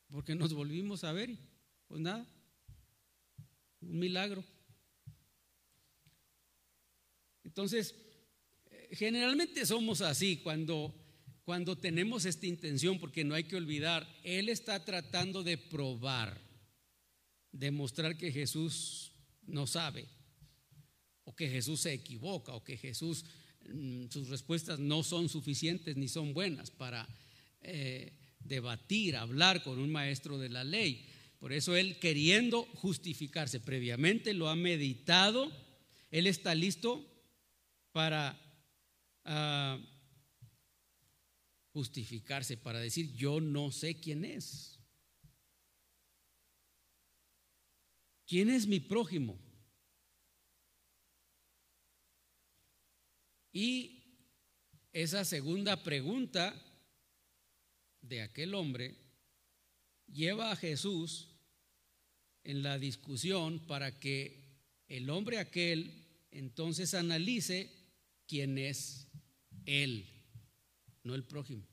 Porque 0.09 0.35
nos 0.35 0.55
volvimos 0.55 1.05
a 1.05 1.13
ver 1.13 1.31
y 1.31 1.39
pues 1.87 2.01
nada, 2.01 2.27
un 3.81 3.99
milagro. 3.99 4.45
Entonces, 7.43 7.95
eh, 8.71 8.89
generalmente 8.93 9.67
somos 9.67 10.01
así 10.01 10.39
cuando, 10.39 10.95
cuando 11.45 11.77
tenemos 11.77 12.25
esta 12.25 12.47
intención, 12.47 12.99
porque 12.99 13.25
no 13.25 13.35
hay 13.35 13.45
que 13.45 13.57
olvidar, 13.57 14.09
Él 14.25 14.49
está 14.49 14.85
tratando 14.85 15.43
de 15.43 15.59
probar, 15.59 16.41
demostrar 17.53 18.17
que 18.17 18.33
Jesús 18.33 19.13
no 19.47 19.67
sabe, 19.67 20.07
o 21.25 21.35
que 21.35 21.49
Jesús 21.49 21.81
se 21.81 21.93
equivoca, 21.93 22.55
o 22.55 22.65
que 22.65 22.77
Jesús 22.77 23.25
Mm, 23.67 24.09
sus 24.11 24.29
respuestas 24.29 24.79
no 24.79 25.03
son 25.03 25.29
suficientes 25.29 25.97
ni 25.97 26.09
son 26.09 26.35
buenas 26.35 26.71
para 26.71 27.09
eh, 27.63 28.13
debatir, 28.41 29.17
hablar 29.17 29.63
con 29.63 29.79
un 29.79 29.91
maestro 29.91 30.39
de 30.39 30.51
la 30.51 30.65
ley. 30.65 31.07
Por 31.39 31.53
eso 31.53 31.75
él 31.75 31.99
queriendo 31.99 32.65
justificarse 32.75 33.61
previamente, 33.61 34.35
lo 34.35 34.49
ha 34.49 34.57
meditado, 34.57 35.51
él 36.11 36.27
está 36.27 36.55
listo 36.55 37.07
para 37.93 38.39
ah, 39.25 39.79
justificarse, 41.75 42.57
para 42.57 42.79
decir, 42.79 43.13
yo 43.15 43.41
no 43.41 43.71
sé 43.73 43.97
quién 43.97 44.25
es. 44.25 44.79
¿Quién 48.27 48.49
es 48.49 48.67
mi 48.67 48.81
prójimo? 48.81 49.39
Y 53.53 54.05
esa 54.93 55.25
segunda 55.25 55.83
pregunta 55.83 56.55
de 58.01 58.23
aquel 58.23 58.55
hombre 58.55 58.97
lleva 60.07 60.53
a 60.53 60.57
Jesús 60.57 61.29
en 62.45 62.63
la 62.63 62.79
discusión 62.79 63.67
para 63.67 63.99
que 63.99 64.45
el 64.87 65.11
hombre 65.11 65.39
aquel 65.39 66.07
entonces 66.31 66.95
analice 66.95 67.71
quién 68.27 68.59
es 68.59 69.09
él, 69.67 70.14
no 71.05 71.15
el 71.15 71.25
prójimo. 71.25 71.65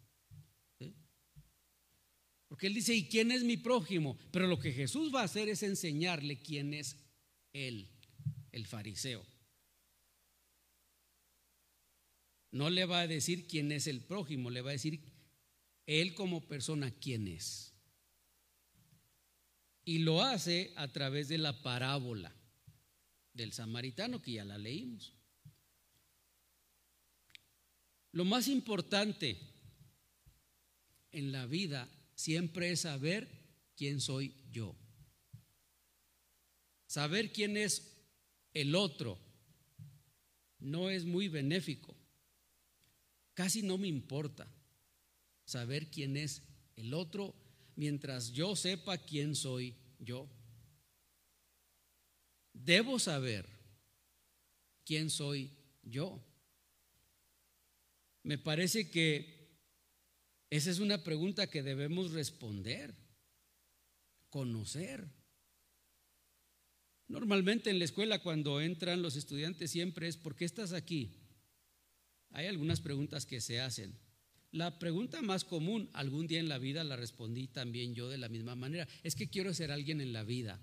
Porque 2.47 2.67
él 2.67 2.73
dice, 2.73 2.93
¿y 2.93 3.07
quién 3.07 3.31
es 3.31 3.45
mi 3.45 3.55
prójimo? 3.55 4.17
Pero 4.29 4.45
lo 4.45 4.59
que 4.59 4.73
Jesús 4.73 5.09
va 5.15 5.21
a 5.21 5.23
hacer 5.23 5.47
es 5.47 5.63
enseñarle 5.63 6.41
quién 6.41 6.73
es 6.73 6.97
él, 7.53 7.87
el 8.51 8.67
fariseo. 8.67 9.25
No 12.51 12.69
le 12.69 12.83
va 12.83 12.99
a 12.99 13.07
decir 13.07 13.47
quién 13.47 13.71
es 13.71 13.87
el 13.87 14.01
prójimo, 14.01 14.49
le 14.49 14.59
va 14.59 14.71
a 14.71 14.73
decir 14.73 14.99
él 15.85 16.13
como 16.13 16.45
persona 16.45 16.91
quién 16.91 17.29
es. 17.29 17.73
Y 19.85 19.99
lo 19.99 20.21
hace 20.21 20.73
a 20.75 20.89
través 20.89 21.29
de 21.29 21.37
la 21.37 21.61
parábola 21.61 22.35
del 23.33 23.53
samaritano 23.53 24.21
que 24.21 24.33
ya 24.33 24.43
la 24.43 24.57
leímos. 24.57 25.13
Lo 28.11 28.25
más 28.25 28.47
importante 28.47 29.37
en 31.11 31.31
la 31.31 31.45
vida 31.45 31.89
siempre 32.15 32.71
es 32.71 32.81
saber 32.81 33.29
quién 33.75 34.01
soy 34.01 34.35
yo. 34.51 34.75
Saber 36.87 37.31
quién 37.31 37.55
es 37.55 37.91
el 38.53 38.75
otro 38.75 39.17
no 40.59 40.89
es 40.89 41.05
muy 41.05 41.27
benéfico. 41.27 41.95
Casi 43.33 43.61
no 43.61 43.77
me 43.77 43.87
importa 43.87 44.47
saber 45.45 45.89
quién 45.89 46.17
es 46.17 46.43
el 46.75 46.93
otro 46.93 47.33
mientras 47.75 48.31
yo 48.31 48.55
sepa 48.55 48.97
quién 48.97 49.35
soy 49.35 49.75
yo. 49.99 50.29
Debo 52.53 52.99
saber 52.99 53.47
quién 54.85 55.09
soy 55.09 55.51
yo. 55.81 56.21
Me 58.23 58.37
parece 58.37 58.89
que 58.89 59.57
esa 60.49 60.69
es 60.69 60.79
una 60.79 61.03
pregunta 61.03 61.47
que 61.47 61.63
debemos 61.63 62.11
responder, 62.11 62.95
conocer. 64.29 65.07
Normalmente 67.07 67.69
en 67.69 67.79
la 67.79 67.85
escuela 67.85 68.19
cuando 68.19 68.61
entran 68.61 69.01
los 69.01 69.15
estudiantes 69.15 69.71
siempre 69.71 70.07
es, 70.07 70.17
¿por 70.17 70.35
qué 70.35 70.45
estás 70.45 70.73
aquí? 70.73 71.21
hay 72.33 72.47
algunas 72.47 72.81
preguntas 72.81 73.25
que 73.25 73.41
se 73.41 73.59
hacen. 73.59 73.97
La 74.51 74.79
pregunta 74.79 75.21
más 75.21 75.45
común, 75.45 75.89
algún 75.93 76.27
día 76.27 76.39
en 76.39 76.49
la 76.49 76.57
vida 76.57 76.83
la 76.83 76.95
respondí 76.95 77.47
también 77.47 77.93
yo 77.93 78.09
de 78.09 78.17
la 78.17 78.29
misma 78.29 78.55
manera, 78.55 78.87
es 79.03 79.15
que 79.15 79.29
quiero 79.29 79.53
ser 79.53 79.71
alguien 79.71 80.01
en 80.01 80.13
la 80.13 80.23
vida. 80.23 80.59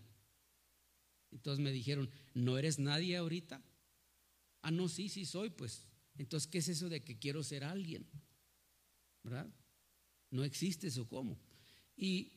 Entonces 1.31 1.63
me 1.63 1.73
dijeron, 1.73 2.11
¿no 2.35 2.59
eres 2.59 2.79
nadie 2.79 3.17
ahorita? 3.17 3.63
Ah, 4.63 4.71
no, 4.71 4.89
sí, 4.89 5.09
sí 5.09 5.25
soy, 5.25 5.51
pues. 5.51 5.88
Entonces, 6.19 6.49
¿qué 6.51 6.59
es 6.59 6.69
eso 6.69 6.89
de 6.89 7.03
que 7.03 7.19
quiero 7.19 7.43
ser 7.43 7.65
alguien? 7.65 8.07
¿Verdad? 9.23 9.49
No 10.31 10.45
existe 10.45 10.89
eso 10.89 11.09
cómo. 11.09 11.39
Y 11.97 12.33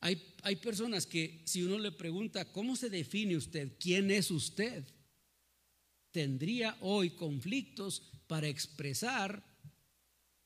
hay, 0.00 0.34
hay 0.42 0.56
personas 0.56 1.06
que 1.06 1.42
si 1.46 1.62
uno 1.62 1.78
le 1.78 1.92
pregunta, 1.92 2.52
¿cómo 2.52 2.76
se 2.76 2.90
define 2.90 3.36
usted? 3.36 3.76
¿Quién 3.78 4.10
es 4.10 4.30
usted? 4.30 4.84
Tendría 6.10 6.76
hoy 6.80 7.10
conflictos 7.10 8.02
para 8.26 8.48
expresar 8.48 9.42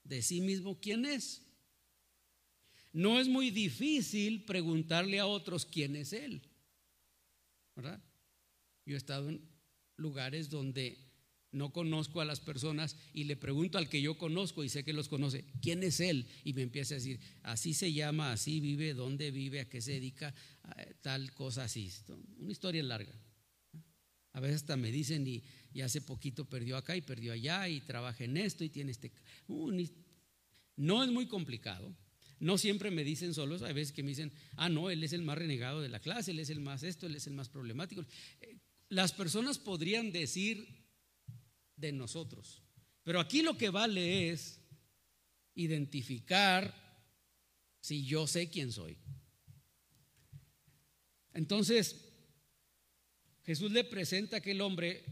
de 0.05 0.23
sí 0.23 0.41
mismo 0.41 0.79
quién 0.81 1.07
es. 1.07 1.43
No 2.93 3.21
es 3.21 3.29
muy 3.29 3.51
difícil 3.51 4.45
preguntarle 4.45 5.19
a 5.19 5.27
otros 5.27 5.67
quién 5.67 5.97
es 5.97 6.13
Él. 6.13 6.43
¿Verdad? 7.75 8.03
Yo 8.85 8.95
he 8.95 8.99
estado 8.99 9.29
en 9.29 9.41
lugares 9.97 10.49
donde 10.49 11.06
no 11.57 11.73
conozco 11.73 12.21
a 12.21 12.25
las 12.25 12.41
personas 12.41 12.97
y 13.13 13.25
le 13.25 13.37
pregunto 13.37 13.79
al 13.79 13.89
que 13.89 14.03
yo 14.03 14.19
conozco 14.19 14.63
y 14.63 14.69
sé 14.69 14.85
que 14.85 14.93
los 14.93 15.09
conoce, 15.09 15.45
¿quién 15.63 15.83
es 15.83 16.01
Él? 16.01 16.27
Y 16.45 16.53
me 16.53 16.63
empieza 16.63 16.95
a 16.95 16.99
decir, 16.99 17.19
así 17.43 17.75
se 17.75 17.93
llama, 17.93 18.33
así 18.33 18.61
vive, 18.61 18.93
dónde 18.93 19.31
vive, 19.31 19.61
a 19.61 19.69
qué 19.69 19.81
se 19.81 19.93
dedica, 19.93 20.35
tal 21.01 21.33
cosa 21.33 21.65
así. 21.65 21.91
Una 22.39 22.53
historia 22.53 22.83
larga. 22.83 23.19
A 24.33 24.41
veces 24.41 24.57
hasta 24.57 24.77
me 24.77 24.93
dicen, 24.93 25.27
y 25.27 25.81
hace 25.81 26.03
poquito 26.03 26.45
perdió 26.45 26.77
acá 26.77 26.95
y 26.95 27.01
perdió 27.01 27.33
allá 27.33 27.69
y 27.69 27.81
trabaja 27.81 28.25
en 28.25 28.37
esto 28.37 28.63
y 28.63 28.69
tiene 28.69 28.91
este... 28.93 29.11
no 30.77 31.03
es 31.03 31.11
muy 31.11 31.27
complicado. 31.27 31.97
No 32.39 32.59
siempre 32.59 32.91
me 32.91 33.03
dicen 33.03 33.33
solos, 33.33 33.63
hay 33.63 33.73
veces 33.73 33.93
que 33.93 34.03
me 34.03 34.11
dicen, 34.11 34.31
ah, 34.57 34.69
no, 34.69 34.91
él 34.91 35.03
es 35.03 35.15
el 35.15 35.23
más 35.23 35.39
renegado 35.39 35.81
de 35.81 35.89
la 35.89 36.01
clase, 36.01 36.33
él 36.33 36.39
es 36.39 36.51
el 36.51 36.61
más 36.61 36.83
esto, 36.83 37.07
él 37.07 37.17
es 37.17 37.27
el 37.27 37.33
más 37.33 37.49
problemático. 37.49 38.05
Eh, 38.43 38.59
las 38.91 39.13
personas 39.13 39.59
podrían 39.59 40.13
decir 40.13 40.86
de 41.77 41.93
nosotros, 41.93 42.63
pero 43.03 43.21
aquí 43.21 43.43
lo 43.43 43.57
que 43.57 43.71
vale 43.71 44.31
es 44.31 44.61
identificar 45.55 46.75
si 47.81 48.05
yo 48.05 48.27
sé 48.27 48.51
quién 48.51 48.73
soy. 48.73 48.99
Entonces, 51.33 52.07
Jesús 53.45 53.71
le 53.71 53.85
presenta 53.85 54.37
a 54.37 54.39
aquel 54.39 54.61
hombre 54.61 55.05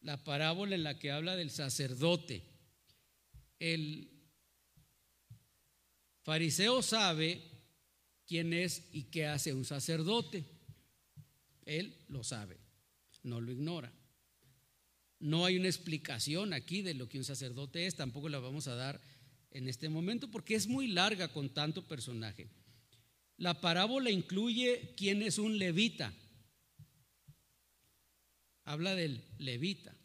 la 0.00 0.22
parábola 0.24 0.76
en 0.76 0.84
la 0.84 0.98
que 0.98 1.10
habla 1.10 1.36
del 1.36 1.50
sacerdote. 1.50 2.42
El 3.58 4.10
fariseo 6.22 6.82
sabe 6.82 7.42
quién 8.26 8.52
es 8.52 8.88
y 8.92 9.04
qué 9.04 9.26
hace 9.26 9.52
un 9.52 9.64
sacerdote. 9.64 10.44
Él 11.66 12.04
lo 12.08 12.24
sabe, 12.24 12.58
no 13.24 13.40
lo 13.40 13.50
ignora. 13.50 13.92
No 15.20 15.44
hay 15.44 15.56
una 15.56 15.68
explicación 15.68 16.52
aquí 16.52 16.82
de 16.82 16.94
lo 16.94 17.08
que 17.08 17.18
un 17.18 17.24
sacerdote 17.24 17.86
es, 17.86 17.96
tampoco 17.96 18.28
la 18.28 18.38
vamos 18.38 18.68
a 18.68 18.74
dar 18.74 19.00
en 19.50 19.68
este 19.68 19.88
momento 19.88 20.30
porque 20.30 20.54
es 20.54 20.66
muy 20.66 20.86
larga 20.88 21.32
con 21.32 21.48
tanto 21.50 21.86
personaje. 21.86 22.48
La 23.36 23.60
parábola 23.60 24.10
incluye 24.10 24.94
quién 24.96 25.22
es 25.22 25.38
un 25.38 25.58
levita. 25.58 26.12
Habla 28.64 28.94
del 28.94 29.22
levita, 29.38 29.96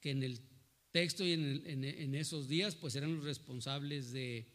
que 0.00 0.10
en 0.10 0.22
el 0.22 0.40
texto 0.92 1.24
y 1.24 1.32
en, 1.32 2.14
esos 2.14 2.48
días 2.48 2.74
pues 2.74 2.94
eran 2.94 3.16
los 3.16 3.24
responsables 3.24 4.12
de 4.12 4.46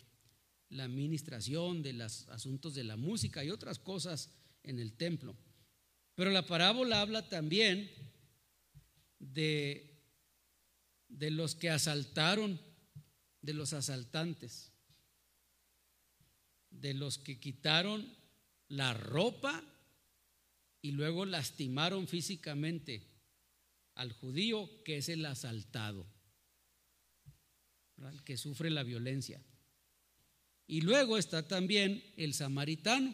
la 0.69 0.85
administración, 0.85 1.83
de 1.83 1.93
los 1.93 2.27
asuntos 2.29 2.73
de 2.73 2.83
la 2.83 2.95
música 2.95 3.43
y 3.43 3.51
otras 3.51 3.77
cosas 3.77 4.31
en 4.63 4.79
el 4.79 4.93
templo. 4.93 5.35
Pero 6.15 6.31
la 6.31 6.47
parábola 6.47 7.01
habla 7.01 7.29
también 7.29 7.91
de, 9.19 10.01
de 11.07 11.31
los 11.31 11.55
que 11.55 11.69
asaltaron, 11.69 12.59
de 13.41 13.53
los 13.53 13.73
asaltantes, 13.73 14.71
de 16.71 16.93
los 16.93 17.17
que 17.17 17.39
quitaron 17.39 18.15
la 18.67 18.93
ropa 18.93 19.63
y 20.81 20.91
luego 20.91 21.25
lastimaron 21.25 22.07
físicamente 22.07 23.05
al 23.95 24.13
judío 24.13 24.69
que 24.83 24.97
es 24.97 25.09
el 25.09 25.25
asaltado, 25.25 26.05
el 27.97 28.23
que 28.23 28.37
sufre 28.37 28.69
la 28.69 28.83
violencia. 28.83 29.43
Y 30.67 30.81
luego 30.81 31.17
está 31.17 31.47
también 31.47 32.03
el 32.15 32.33
samaritano. 32.33 33.13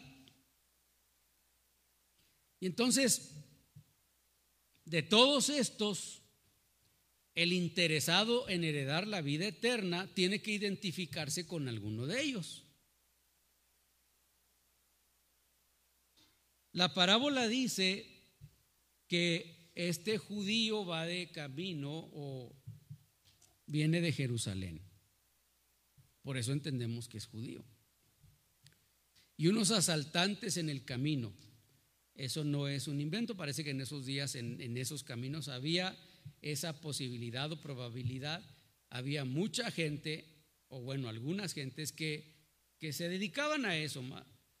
Y 2.60 2.66
entonces, 2.66 3.32
de 4.86 5.02
todos 5.02 5.50
estos, 5.50 6.22
el 7.34 7.52
interesado 7.52 8.48
en 8.48 8.64
heredar 8.64 9.06
la 9.06 9.20
vida 9.20 9.46
eterna 9.46 10.08
tiene 10.14 10.40
que 10.40 10.52
identificarse 10.52 11.46
con 11.46 11.68
alguno 11.68 12.06
de 12.06 12.22
ellos. 12.22 12.64
La 16.72 16.94
parábola 16.94 17.48
dice 17.48 18.06
que 19.08 19.70
este 19.74 20.18
judío 20.18 20.86
va 20.86 21.04
de 21.04 21.30
camino 21.30 21.90
o 22.12 22.54
viene 23.66 24.00
de 24.00 24.12
Jerusalén. 24.12 24.80
Por 26.22 26.36
eso 26.36 26.52
entendemos 26.52 27.08
que 27.08 27.18
es 27.18 27.26
judío. 27.26 27.64
Y 29.36 29.48
unos 29.48 29.70
asaltantes 29.70 30.56
en 30.56 30.70
el 30.70 30.84
camino. 30.84 31.34
Eso 32.16 32.44
no 32.44 32.66
es 32.66 32.88
un 32.88 33.00
invento, 33.00 33.36
parece 33.36 33.62
que 33.62 33.70
en 33.70 33.80
esos 33.80 34.06
días, 34.06 34.34
en, 34.36 34.76
esos 34.76 35.04
caminos, 35.04 35.48
había 35.48 35.96
esa 36.40 36.80
posibilidad 36.80 37.52
o 37.52 37.60
probabilidad. 37.60 38.42
Había 38.88 39.24
mucha 39.24 39.70
gente, 39.70 40.24
o 40.68 40.80
bueno, 40.80 41.08
algunas 41.08 41.52
gentes 41.52 41.92
que, 41.92 42.34
que 42.78 42.94
se 42.94 43.10
dedicaban 43.10 43.66
a 43.66 43.76
eso, 43.76 44.02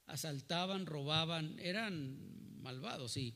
asaltaban, 0.04 0.84
robaban, 0.84 1.58
eran 1.58 2.60
malvados. 2.60 3.16
Y 3.16 3.34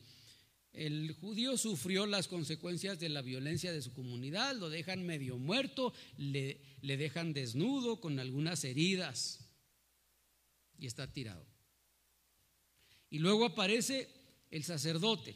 el 0.73 1.13
judío 1.13 1.57
sufrió 1.57 2.05
las 2.05 2.27
consecuencias 2.27 2.99
de 2.99 3.09
la 3.09 3.23
violencia 3.23 3.73
de 3.73 3.81
su 3.81 3.91
comunidad, 3.91 4.55
lo 4.55 4.69
dejan 4.69 5.03
medio 5.03 5.37
muerto, 5.37 5.93
le, 6.17 6.61
le 6.81 6.95
dejan 6.95 7.33
desnudo 7.33 7.99
con 7.99 8.19
algunas 8.19 8.63
heridas 8.63 9.49
y 10.77 10.85
está 10.85 11.11
tirado. 11.11 11.50
Y 13.11 13.19
luego 13.19 13.45
aparece 13.45 14.09
el 14.49 14.63
sacerdote, 14.63 15.35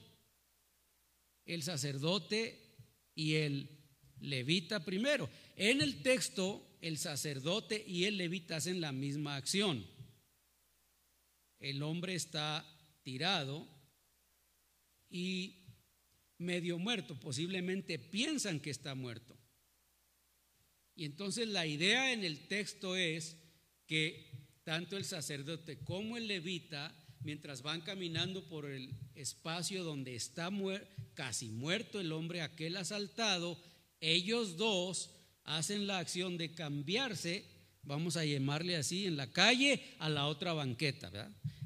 el 1.45 1.61
sacerdote 1.61 2.59
y 3.13 3.35
el 3.35 3.69
levita 4.21 4.83
primero. 4.83 5.29
En 5.55 5.83
el 5.83 6.01
texto, 6.01 6.77
el 6.81 6.97
sacerdote 6.97 7.83
y 7.85 8.05
el 8.05 8.17
levita 8.17 8.55
hacen 8.55 8.81
la 8.81 8.91
misma 8.91 9.35
acción 9.35 9.85
el 11.59 11.81
hombre 11.81 12.13
está 12.15 12.63
tirado 13.01 13.67
y 15.09 15.63
medio 16.37 16.77
muerto, 16.77 17.19
posiblemente 17.19 17.97
piensan 17.97 18.59
que 18.59 18.69
está 18.69 18.93
muerto. 18.93 19.35
Y 20.95 21.05
entonces 21.05 21.47
la 21.47 21.65
idea 21.65 22.13
en 22.13 22.23
el 22.23 22.47
texto 22.47 22.95
es 22.95 23.37
que 23.87 24.31
tanto 24.63 24.97
el 24.97 25.05
sacerdote 25.05 25.79
como 25.79 26.17
el 26.17 26.27
levita, 26.27 26.93
mientras 27.25 27.61
van 27.61 27.81
caminando 27.81 28.43
por 28.45 28.65
el 28.65 28.93
espacio 29.15 29.83
donde 29.83 30.15
está 30.15 30.49
casi 31.13 31.49
muerto 31.49 31.99
el 31.99 32.13
hombre 32.13 32.41
aquel 32.41 32.77
asaltado, 32.77 33.61
ellos 33.99 34.55
dos 34.55 35.09
hacen 35.43 35.87
la 35.87 35.99
acción 35.99 36.37
de 36.37 36.53
cambiarse 36.53 37.55
vamos 37.85 38.17
a 38.17 38.25
llamarle 38.25 38.75
así, 38.75 39.05
en 39.05 39.17
la 39.17 39.31
calle 39.31 39.81
a 39.99 40.09
la 40.09 40.27
otra 40.27 40.53
banqueta. 40.53 41.11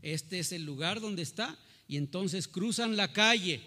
Este 0.01 0.39
es 0.39 0.51
el 0.51 0.63
lugar 0.63 1.01
donde 1.01 1.21
está 1.21 1.57
y 1.87 1.97
entonces 1.97 2.47
cruzan 2.47 2.95
la 2.95 3.11
calle 3.11 3.61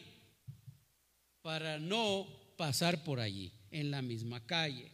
para 1.40 1.78
no 1.78 2.26
pasar 2.56 3.02
por 3.04 3.20
allí, 3.20 3.52
en 3.70 3.90
la 3.90 4.02
misma 4.02 4.44
calle. 4.46 4.92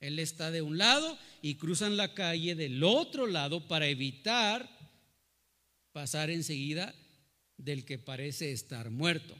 Él 0.00 0.18
está 0.18 0.50
de 0.50 0.62
un 0.62 0.76
lado 0.76 1.18
y 1.40 1.54
cruzan 1.54 1.96
la 1.96 2.14
calle 2.14 2.54
del 2.54 2.84
otro 2.84 3.26
lado 3.26 3.66
para 3.66 3.86
evitar 3.86 4.68
pasar 5.94 6.28
enseguida 6.28 6.92
del 7.56 7.84
que 7.84 7.98
parece 7.98 8.50
estar 8.50 8.90
muerto. 8.90 9.36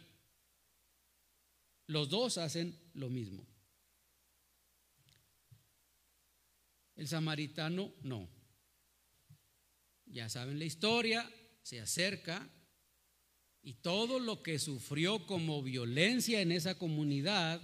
Los 1.88 2.09
dos 2.09 2.38
hacen 2.38 2.79
lo 2.95 3.11
mismo. 3.11 3.45
El 6.95 7.09
samaritano 7.09 7.93
no. 8.03 8.29
Ya 10.07 10.29
saben 10.29 10.61
la 10.61 10.64
historia, 10.64 11.29
se 11.64 11.81
acerca 11.81 12.49
y 13.61 13.75
todo 13.75 14.21
lo 14.21 14.45
que 14.45 14.61
sufrió 14.61 15.27
como 15.27 15.61
violencia 15.61 16.40
en 16.40 16.53
esa 16.53 16.79
comunidad, 16.79 17.61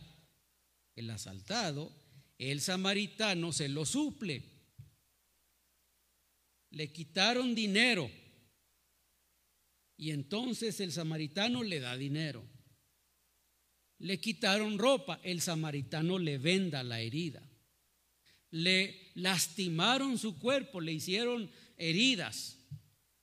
el 0.97 1.11
asaltado, 1.11 1.93
el 2.39 2.61
samaritano 2.61 3.53
se 3.53 3.69
lo 3.69 3.87
suple. 3.87 4.43
Le 6.71 6.91
quitaron 6.91 7.55
dinero 7.55 8.11
y 10.01 10.11
entonces 10.11 10.81
el 10.81 10.91
samaritano 10.91 11.63
le 11.63 11.79
da 11.79 11.97
dinero. 11.97 12.43
Le 13.99 14.19
quitaron 14.19 14.79
ropa, 14.79 15.21
el 15.23 15.41
samaritano 15.41 16.19
le 16.19 16.39
venda 16.39 16.83
la 16.83 17.01
herida 17.01 17.47
le 18.51 19.11
lastimaron 19.15 20.19
su 20.19 20.39
cuerpo, 20.39 20.81
le 20.81 20.93
hicieron 20.93 21.51
heridas. 21.77 22.59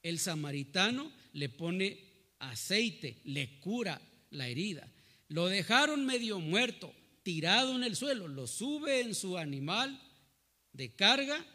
El 0.02 0.20
samaritano 0.20 1.12
le 1.34 1.50
pone 1.50 2.00
aceite, 2.40 3.22
le 3.26 3.60
cura 3.60 4.02
la 4.30 4.48
herida. 4.48 4.92
Lo 5.28 5.48
dejaron 5.48 6.06
medio 6.06 6.40
muerto, 6.40 6.94
tirado 7.24 7.76
en 7.76 7.84
el 7.84 7.96
suelo, 7.96 8.28
lo 8.28 8.48
sube 8.48 9.02
en 9.02 9.14
su 9.16 9.38
animal 9.38 10.00
de 10.72 10.96
carga. 10.96 11.46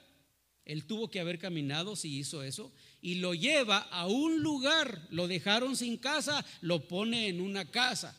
Él 0.65 0.85
tuvo 0.85 1.11
que 1.11 1.21
haber 1.21 1.39
caminado 1.39 1.97
si 1.97 2.19
hizo 2.19 2.43
eso 2.43 2.73
y 3.03 3.17
lo 3.17 3.35
lleva 3.35 3.79
a 3.91 4.07
un 4.07 4.41
lugar, 4.43 5.09
lo 5.11 5.27
dejaron 5.27 5.77
sin 5.77 5.99
casa, 5.99 6.47
lo 6.61 6.87
pone 6.87 7.27
en 7.27 7.41
una 7.41 7.71
casa 7.71 8.17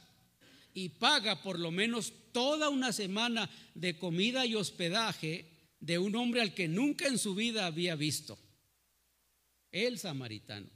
y 0.73 0.89
paga 0.89 1.41
por 1.41 1.57
lo 1.57 1.71
menos 1.71 2.11
toda 2.33 2.67
una 2.67 2.91
semana 2.91 3.49
de 3.73 3.97
comida 3.97 4.45
y 4.45 4.55
hospedaje 4.55 5.45
de 5.79 5.97
un 5.99 6.15
hombre 6.15 6.41
al 6.41 6.53
que 6.53 6.67
nunca 6.67 7.07
en 7.07 7.17
su 7.17 7.33
vida 7.33 7.65
había 7.65 7.95
visto, 7.95 8.37
el 9.71 9.97
samaritano. 9.97 10.69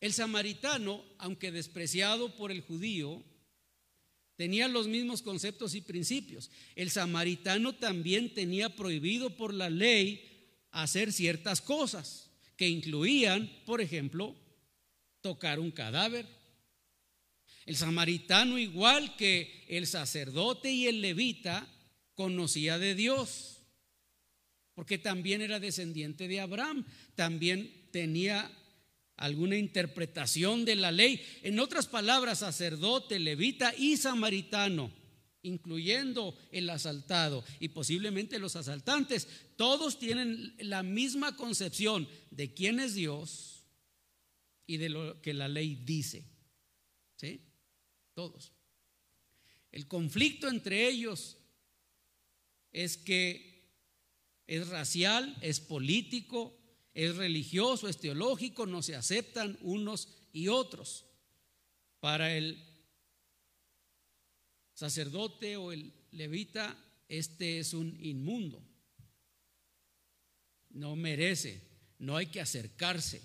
El 0.00 0.12
samaritano, 0.12 1.02
aunque 1.18 1.50
despreciado 1.50 2.36
por 2.36 2.52
el 2.52 2.60
judío, 2.60 3.24
tenía 4.36 4.68
los 4.68 4.86
mismos 4.86 5.22
conceptos 5.22 5.74
y 5.74 5.80
principios. 5.80 6.50
El 6.76 6.90
samaritano 6.90 7.74
también 7.74 8.34
tenía 8.34 8.76
prohibido 8.76 9.36
por 9.36 9.52
la 9.52 9.68
ley 9.68 10.35
hacer 10.82 11.12
ciertas 11.12 11.60
cosas 11.60 12.30
que 12.56 12.68
incluían, 12.68 13.50
por 13.64 13.80
ejemplo, 13.80 14.34
tocar 15.20 15.58
un 15.58 15.70
cadáver, 15.70 16.26
el 17.64 17.76
samaritano, 17.76 18.58
igual 18.58 19.16
que 19.16 19.64
el 19.68 19.86
sacerdote 19.86 20.70
y 20.70 20.86
el 20.86 21.00
levita, 21.00 21.66
conocía 22.14 22.78
de 22.78 22.94
Dios, 22.94 23.62
porque 24.74 24.98
también 24.98 25.42
era 25.42 25.60
descendiente 25.60 26.28
de 26.28 26.40
Abraham, 26.40 26.86
también 27.14 27.88
tenía 27.90 28.50
alguna 29.16 29.56
interpretación 29.56 30.64
de 30.64 30.76
la 30.76 30.92
ley. 30.92 31.24
En 31.42 31.58
otras 31.58 31.86
palabras, 31.86 32.40
sacerdote, 32.40 33.18
levita 33.18 33.74
y 33.76 33.96
samaritano, 33.96 34.92
incluyendo 35.46 36.36
el 36.50 36.68
asaltado 36.70 37.44
y 37.60 37.68
posiblemente 37.68 38.38
los 38.38 38.56
asaltantes, 38.56 39.28
todos 39.56 39.98
tienen 39.98 40.54
la 40.58 40.82
misma 40.82 41.36
concepción 41.36 42.08
de 42.30 42.52
quién 42.52 42.80
es 42.80 42.94
Dios 42.94 43.64
y 44.66 44.76
de 44.76 44.88
lo 44.88 45.22
que 45.22 45.34
la 45.34 45.48
ley 45.48 45.76
dice. 45.84 46.24
¿Sí? 47.16 47.40
Todos. 48.14 48.52
El 49.72 49.86
conflicto 49.86 50.48
entre 50.48 50.88
ellos 50.88 51.36
es 52.72 52.96
que 52.96 53.56
es 54.46 54.68
racial, 54.68 55.36
es 55.40 55.60
político, 55.60 56.58
es 56.94 57.16
religioso, 57.16 57.88
es 57.88 57.98
teológico, 57.98 58.66
no 58.66 58.82
se 58.82 58.96
aceptan 58.96 59.58
unos 59.60 60.08
y 60.32 60.48
otros. 60.48 61.04
Para 62.00 62.36
el 62.36 62.65
sacerdote 64.76 65.56
o 65.56 65.72
el 65.72 65.90
levita, 66.12 66.76
este 67.08 67.58
es 67.58 67.72
un 67.72 67.96
inmundo. 67.98 68.62
No 70.68 70.94
merece, 70.96 71.62
no 71.98 72.14
hay 72.14 72.26
que 72.26 72.42
acercarse. 72.42 73.22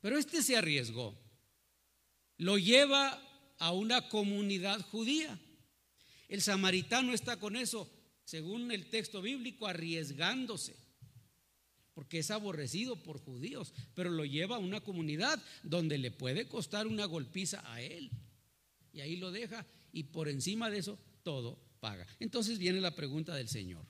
Pero 0.00 0.18
este 0.18 0.42
se 0.42 0.56
arriesgó. 0.56 1.16
Lo 2.38 2.58
lleva 2.58 3.22
a 3.58 3.72
una 3.72 4.08
comunidad 4.08 4.80
judía. 4.90 5.38
El 6.28 6.42
samaritano 6.42 7.14
está 7.14 7.38
con 7.38 7.54
eso, 7.54 7.88
según 8.24 8.72
el 8.72 8.90
texto 8.90 9.22
bíblico, 9.22 9.68
arriesgándose, 9.68 10.74
porque 11.94 12.18
es 12.18 12.32
aborrecido 12.32 13.04
por 13.04 13.20
judíos, 13.20 13.72
pero 13.94 14.10
lo 14.10 14.24
lleva 14.24 14.56
a 14.56 14.60
una 14.60 14.80
comunidad 14.80 15.40
donde 15.62 15.96
le 15.96 16.10
puede 16.10 16.48
costar 16.48 16.88
una 16.88 17.04
golpiza 17.04 17.62
a 17.72 17.80
él. 17.80 18.10
Y 18.92 19.00
ahí 19.00 19.16
lo 19.16 19.30
deja 19.30 19.64
y 19.96 20.02
por 20.02 20.28
encima 20.28 20.68
de 20.68 20.76
eso 20.76 20.98
todo 21.22 21.58
paga. 21.80 22.06
Entonces 22.20 22.58
viene 22.58 22.82
la 22.82 22.94
pregunta 22.94 23.34
del 23.34 23.48
Señor. 23.48 23.86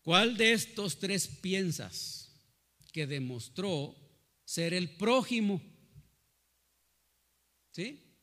¿Cuál 0.00 0.36
de 0.36 0.52
estos 0.52 1.00
tres 1.00 1.26
piensas 1.26 2.30
que 2.92 3.08
demostró 3.08 3.96
ser 4.44 4.74
el 4.74 4.96
prójimo? 4.96 5.60
¿Sí? 7.72 8.14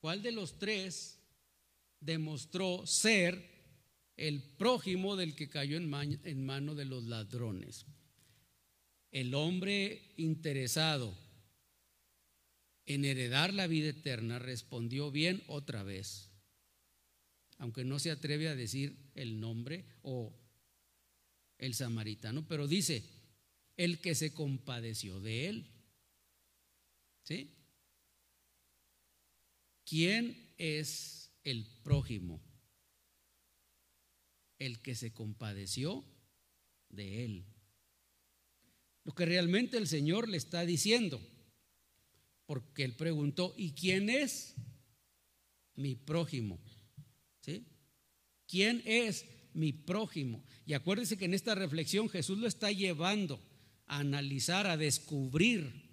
¿Cuál 0.00 0.20
de 0.20 0.32
los 0.32 0.58
tres 0.58 1.20
demostró 2.00 2.84
ser 2.84 3.48
el 4.16 4.42
prójimo 4.42 5.14
del 5.14 5.36
que 5.36 5.48
cayó 5.48 5.76
en, 5.76 6.20
en 6.24 6.44
mano 6.44 6.74
de 6.74 6.84
los 6.84 7.04
ladrones? 7.04 7.86
El 9.12 9.36
hombre 9.36 10.14
interesado 10.16 11.23
en 12.86 13.04
heredar 13.04 13.54
la 13.54 13.66
vida 13.66 13.88
eterna 13.88 14.38
respondió 14.38 15.10
bien 15.10 15.42
otra 15.46 15.82
vez, 15.82 16.30
aunque 17.58 17.84
no 17.84 17.98
se 17.98 18.10
atreve 18.10 18.48
a 18.48 18.54
decir 18.54 19.10
el 19.14 19.40
nombre 19.40 19.86
o 20.02 20.38
el 21.58 21.74
samaritano, 21.74 22.46
pero 22.46 22.66
dice, 22.66 23.04
el 23.76 24.00
que 24.00 24.14
se 24.14 24.32
compadeció 24.34 25.20
de 25.20 25.48
él. 25.48 25.70
¿Sí? 27.22 27.56
¿Quién 29.86 30.54
es 30.58 31.30
el 31.42 31.66
prójimo? 31.82 32.42
El 34.58 34.80
que 34.82 34.94
se 34.94 35.12
compadeció 35.12 36.04
de 36.90 37.24
él. 37.24 37.46
Lo 39.04 39.14
que 39.14 39.24
realmente 39.24 39.78
el 39.78 39.86
Señor 39.86 40.28
le 40.28 40.36
está 40.36 40.64
diciendo 40.66 41.20
porque 42.46 42.84
él 42.84 42.94
preguntó, 42.94 43.54
¿y 43.56 43.72
quién 43.72 44.10
es 44.10 44.54
mi 45.74 45.94
prójimo? 45.94 46.58
¿Sí? 47.40 47.66
¿Quién 48.46 48.82
es 48.84 49.26
mi 49.54 49.72
prójimo? 49.72 50.44
Y 50.66 50.74
acuérdense 50.74 51.16
que 51.16 51.24
en 51.24 51.34
esta 51.34 51.54
reflexión 51.54 52.08
Jesús 52.08 52.38
lo 52.38 52.46
está 52.46 52.70
llevando 52.70 53.40
a 53.86 53.98
analizar, 53.98 54.66
a 54.66 54.76
descubrir. 54.76 55.84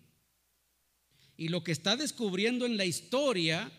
Y 1.38 1.50
lo 1.50 1.64
que 1.64 1.72
está 1.72 1.96
descubriendo 1.96 2.66
en 2.66 2.78
la 2.78 2.86
historia 2.86 3.72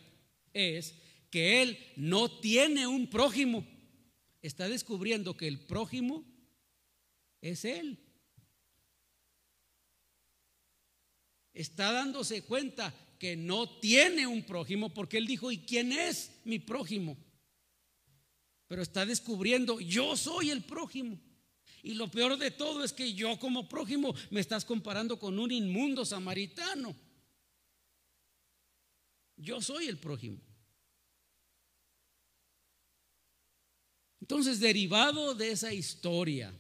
es 0.53 0.95
que 1.31 1.63
él 1.63 1.79
no 1.97 2.41
tiene 2.41 2.87
un 2.87 3.09
prójimo. 3.09 3.67
Está 4.43 4.69
descubriendo 4.69 5.37
que 5.37 5.49
el 5.49 5.61
prójimo 5.61 6.25
es 7.41 7.65
él. 7.65 7.99
Está 11.55 11.93
dándose 11.93 12.43
cuenta 12.43 12.95
que 13.19 13.37
no 13.37 13.69
tiene 13.79 14.27
un 14.27 14.43
prójimo 14.43 14.93
porque 14.93 15.19
él 15.19 15.27
dijo, 15.27 15.53
¿y 15.53 15.59
quién 15.59 15.93
es 15.93 16.33
mi 16.45 16.59
prójimo? 16.59 17.17
Pero 18.67 18.83
está 18.83 19.07
descubriendo, 19.07 19.81
yo 19.81 20.17
soy 20.17 20.51
el 20.51 20.63
prójimo. 20.63 21.21
Y 21.83 21.95
lo 21.95 22.11
peor 22.11 22.39
de 22.39 22.51
todo 22.51 22.85
es 22.85 22.93
que 22.93 23.13
yo 23.13 23.39
como 23.39 23.69
prójimo 23.69 24.15
me 24.31 24.41
estás 24.41 24.65
comparando 24.65 25.19
con 25.19 25.39
un 25.39 25.51
inmundo 25.51 26.05
samaritano. 26.05 26.95
Yo 29.37 29.61
soy 29.61 29.87
el 29.87 29.99
prójimo. 29.99 30.39
Entonces, 34.21 34.61
derivado 34.61 35.35
de 35.35 35.51
esa 35.51 35.75
historia, 35.75 36.55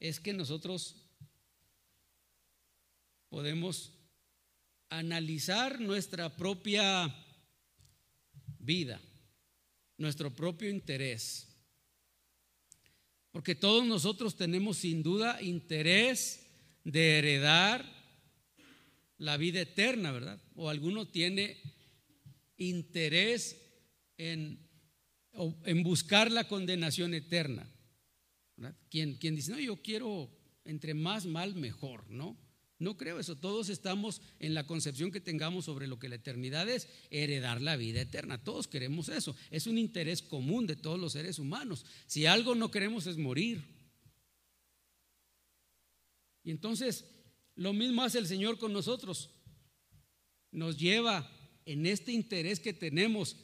es 0.00 0.18
que 0.18 0.32
nosotros 0.32 0.96
podemos 3.30 3.92
analizar 4.90 5.80
nuestra 5.80 6.36
propia 6.36 7.14
vida, 8.58 9.00
nuestro 9.96 10.34
propio 10.34 10.68
interés. 10.68 11.46
Porque 13.30 13.54
todos 13.54 13.86
nosotros 13.86 14.36
tenemos 14.36 14.78
sin 14.78 15.02
duda 15.02 15.40
interés 15.40 16.44
de 16.82 17.18
heredar 17.18 17.84
la 19.16 19.36
vida 19.36 19.60
eterna, 19.60 20.10
¿verdad? 20.10 20.42
O 20.56 20.68
alguno 20.68 21.06
tiene 21.06 21.56
interés 22.56 23.56
en, 24.16 24.58
en 25.64 25.82
buscar 25.84 26.32
la 26.32 26.48
condenación 26.48 27.14
eterna. 27.14 27.70
¿verdad? 28.56 28.76
Dice, 28.90 29.52
no, 29.52 29.60
yo 29.60 29.80
quiero 29.80 30.28
entre 30.64 30.94
más 30.94 31.26
mal 31.26 31.54
mejor, 31.54 32.10
¿no? 32.10 32.36
No 32.80 32.96
creo 32.96 33.20
eso. 33.20 33.36
Todos 33.36 33.68
estamos 33.68 34.22
en 34.38 34.54
la 34.54 34.66
concepción 34.66 35.12
que 35.12 35.20
tengamos 35.20 35.66
sobre 35.66 35.86
lo 35.86 35.98
que 35.98 36.08
la 36.08 36.14
eternidad 36.14 36.66
es, 36.66 36.88
heredar 37.10 37.60
la 37.60 37.76
vida 37.76 38.00
eterna. 38.00 38.42
Todos 38.42 38.66
queremos 38.66 39.10
eso. 39.10 39.36
Es 39.50 39.66
un 39.66 39.76
interés 39.76 40.22
común 40.22 40.66
de 40.66 40.76
todos 40.76 40.98
los 40.98 41.12
seres 41.12 41.38
humanos. 41.38 41.84
Si 42.06 42.24
algo 42.24 42.54
no 42.54 42.70
queremos 42.70 43.06
es 43.06 43.18
morir. 43.18 43.62
Y 46.42 46.50
entonces, 46.50 47.04
lo 47.54 47.74
mismo 47.74 48.02
hace 48.02 48.18
el 48.18 48.26
Señor 48.26 48.58
con 48.58 48.72
nosotros. 48.72 49.28
Nos 50.50 50.78
lleva 50.78 51.30
en 51.66 51.84
este 51.84 52.12
interés 52.12 52.60
que 52.60 52.72
tenemos 52.72 53.36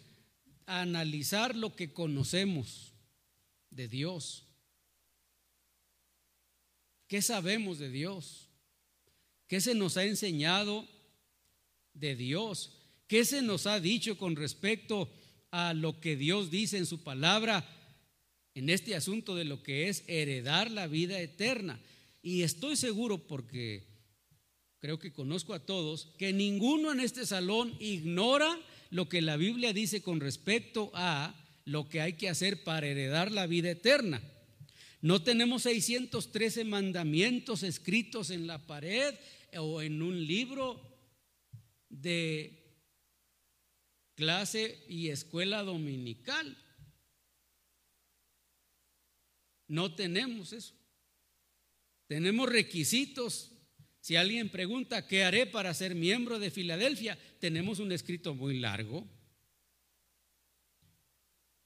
a 0.65 0.81
analizar 0.81 1.55
lo 1.55 1.77
que 1.77 1.93
conocemos 1.93 2.95
de 3.69 3.87
Dios. 3.87 4.47
¿Qué 7.07 7.21
sabemos 7.21 7.79
de 7.79 7.91
Dios? 7.91 8.46
¿Qué 9.49 9.61
se 9.61 9.75
nos 9.75 9.97
ha 9.97 10.05
enseñado 10.05 10.87
de 11.95 12.17
Dios? 12.17 12.73
¿Qué 13.07 13.25
se 13.25 13.43
nos 13.43 13.67
ha 13.67 13.79
dicho 13.81 14.19
con 14.19 14.37
respecto 14.37 15.09
a 15.51 15.75
lo 15.75 16.01
que 16.01 16.17
Dios 16.17 16.51
dice 16.51 16.79
en 16.79 16.87
su 16.87 17.03
palabra 17.03 17.69
en 18.55 18.71
este 18.71 18.97
asunto 18.97 19.37
de 19.37 19.45
lo 19.45 19.63
que 19.63 19.89
es 19.89 20.03
heredar 20.09 20.71
la 20.71 20.87
vida 20.89 21.21
eterna? 21.21 21.81
Y 22.23 22.43
estoy 22.43 22.77
seguro 22.77 23.19
porque 23.27 23.87
creo 24.81 24.99
que 24.99 25.13
conozco 25.13 25.55
a 25.55 25.65
todos 25.65 26.09
que 26.19 26.33
ninguno 26.33 26.93
en 26.93 27.01
este 27.01 27.25
salón 27.25 27.77
ignora 27.79 28.59
lo 28.91 29.09
que 29.09 29.23
la 29.23 29.37
Biblia 29.37 29.73
dice 29.73 30.03
con 30.03 30.21
respecto 30.21 30.91
a 30.95 31.35
lo 31.65 31.89
que 31.89 32.01
hay 32.01 32.15
que 32.15 32.29
hacer 32.29 32.65
para 32.65 32.87
heredar 32.87 33.31
la 33.31 33.47
vida 33.47 33.71
eterna. 33.71 34.23
No 35.07 35.23
tenemos 35.23 35.63
613 35.63 36.65
mandamientos 36.65 37.63
escritos 37.63 38.31
en 38.31 38.49
la 38.49 38.67
pared 38.67 39.15
o 39.57 39.81
en 39.81 40.03
un 40.03 40.27
libro 40.27 40.83
de 41.89 42.75
clase 44.17 44.85
y 44.89 45.11
escuela 45.11 45.63
dominical. 45.63 46.59
No 49.69 49.95
tenemos 49.95 50.53
eso. 50.53 50.75
Tenemos 52.09 52.49
requisitos. 52.49 53.53
Si 54.01 54.17
alguien 54.17 54.49
pregunta, 54.51 55.07
¿qué 55.07 55.23
haré 55.23 55.47
para 55.47 55.73
ser 55.73 55.95
miembro 55.95 56.41
de 56.41 56.51
Filadelfia? 56.51 57.17
Tenemos 57.39 57.79
un 57.79 57.93
escrito 57.93 58.35
muy 58.35 58.59
largo. 58.59 59.07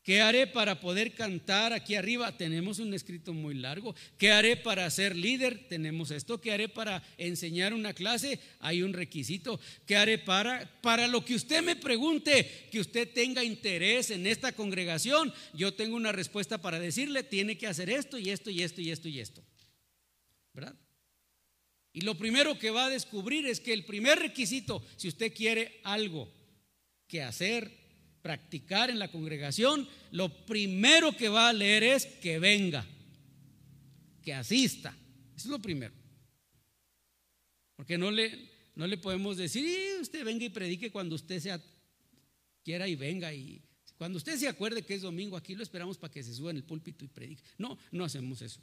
¿Qué 0.03 0.23
haré 0.23 0.47
para 0.47 0.81
poder 0.81 1.15
cantar 1.15 1.75
aquí 1.75 1.95
arriba? 1.95 2.35
Tenemos 2.37 2.79
un 2.79 2.95
escrito 2.95 3.35
muy 3.35 3.55
largo. 3.55 3.95
¿Qué 4.17 4.33
haré 4.33 4.57
para 4.57 4.89
ser 4.89 5.15
líder? 5.15 5.69
Tenemos 5.69 6.11
esto. 6.11 6.41
¿Qué 6.41 6.53
haré 6.53 6.71
para 6.71 7.03
enseñar 7.19 7.75
una 7.75 7.93
clase? 7.93 8.41
Hay 8.61 8.83
un 8.83 8.95
requisito. 8.95 9.61
¿Qué 9.87 9.97
haré 9.97 10.17
para 10.17 10.81
para 10.81 11.07
lo 11.07 11.23
que 11.23 11.35
usted 11.35 11.63
me 11.63 11.77
pregunte, 11.77 12.69
que 12.71 12.81
usted 12.81 13.13
tenga 13.13 13.45
interés 13.45 14.11
en 14.11 14.27
esta 14.27 14.53
congregación? 14.53 15.35
Yo 15.53 15.75
tengo 15.75 15.97
una 15.97 16.13
respuesta 16.13 16.59
para 16.59 16.81
decirle, 16.81 17.23
tiene 17.23 17.59
que 17.59 17.67
hacer 17.67 17.91
esto 17.91 18.19
y 18.19 18.31
esto 18.31 18.51
y 18.51 18.63
esto 18.63 18.81
y 18.81 18.91
esto 18.91 19.09
y 19.09 19.21
esto. 19.21 19.45
¿Verdad? 20.55 20.75
Y 21.93 22.03
lo 22.03 22.17
primero 22.17 22.59
que 22.59 22.71
va 22.71 22.87
a 22.87 22.91
descubrir 22.91 23.47
es 23.47 23.61
que 23.61 23.75
el 23.75 23.85
primer 23.85 24.19
requisito, 24.19 24.83
si 24.97 25.09
usted 25.09 25.35
quiere 25.35 25.81
algo 25.85 26.33
que 27.07 27.23
hacer, 27.23 27.80
practicar 28.23 28.91
en 28.91 28.99
la 28.99 29.11
congregación, 29.11 29.89
lo 30.11 30.29
primero 30.47 31.17
que 31.17 31.29
va 31.29 31.49
a 31.49 31.53
leer 31.53 31.83
es 31.83 32.07
que 32.07 32.39
venga, 32.39 32.87
que 34.23 34.35
asista. 34.35 34.97
Eso 35.35 35.49
es 35.49 35.51
lo 35.51 35.59
primero. 35.61 35.95
Porque 37.77 37.97
no 37.97 38.11
le, 38.11 38.51
no 38.75 38.87
le 38.87 38.99
podemos 38.99 39.37
decir, 39.37 40.01
usted 40.01 40.25
venga 40.25 40.45
y 40.45 40.51
predique 40.51 40.91
cuando 40.91 41.15
usted 41.15 41.41
sea, 41.41 41.61
quiera 42.63 42.87
y 42.87 42.95
venga. 42.95 43.33
Y 43.33 43.63
cuando 43.97 44.19
usted 44.19 44.37
se 44.37 44.49
acuerde 44.49 44.83
que 44.83 44.95
es 44.95 45.03
domingo, 45.03 45.37
aquí 45.37 45.55
lo 45.55 45.63
esperamos 45.63 45.97
para 45.97 46.13
que 46.13 46.23
se 46.23 46.35
suba 46.35 46.51
en 46.51 46.59
el 46.59 46.65
púlpito 46.65 47.05
y 47.05 47.09
predique. 47.09 47.43
No, 47.59 47.79
no 47.91 48.05
hacemos 48.05 48.43
eso. 48.43 48.61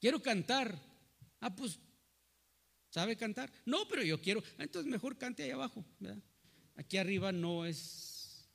Quiero 0.00 0.22
cantar. 0.22 0.80
Ah, 1.40 1.54
pues, 1.54 1.78
¿sabe 2.90 3.16
cantar? 3.16 3.50
No, 3.64 3.88
pero 3.88 4.02
yo 4.02 4.20
quiero. 4.20 4.42
Ah, 4.58 4.64
entonces 4.64 4.90
mejor 4.90 5.16
cante 5.16 5.42
ahí 5.42 5.50
abajo. 5.50 5.84
Aquí 6.76 6.96
arriba 6.96 7.32
no 7.32 7.64
es 7.64 8.50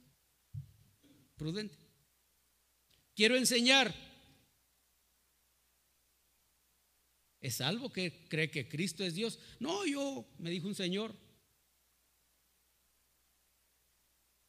prudente. 1.35 1.77
Quiero 3.15 3.35
enseñar. 3.37 3.93
¿Es 7.39 7.57
salvo 7.57 7.91
que 7.91 8.27
cree 8.27 8.49
que 8.49 8.67
Cristo 8.67 9.03
es 9.03 9.13
Dios? 9.13 9.39
No, 9.59 9.85
yo, 9.85 10.25
me 10.39 10.49
dijo 10.49 10.67
un 10.67 10.73
señor, 10.73 11.15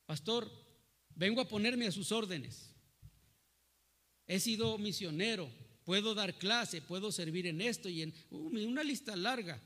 pastor, 0.06 0.50
vengo 1.14 1.42
a 1.42 1.48
ponerme 1.48 1.86
a 1.86 1.92
sus 1.92 2.10
órdenes. 2.10 2.74
He 4.26 4.40
sido 4.40 4.78
misionero, 4.78 5.52
puedo 5.84 6.14
dar 6.14 6.38
clase, 6.38 6.80
puedo 6.80 7.12
servir 7.12 7.46
en 7.46 7.60
esto 7.60 7.88
y 7.90 8.00
en 8.00 8.14
uh, 8.30 8.48
una 8.66 8.82
lista 8.82 9.14
larga. 9.14 9.62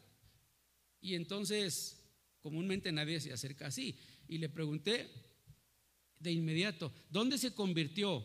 Y 1.01 1.15
entonces, 1.15 2.03
comúnmente 2.41 2.93
nadie 2.93 3.21
se 3.21 3.33
acerca 3.33 3.67
así. 3.67 3.99
Y 4.29 4.39
le 4.39 4.49
pregunté 4.49 5.11
de 6.19 6.33
inmediato, 6.33 6.93
¿dónde 7.11 7.39
se 7.39 7.55
convirtió? 7.55 8.25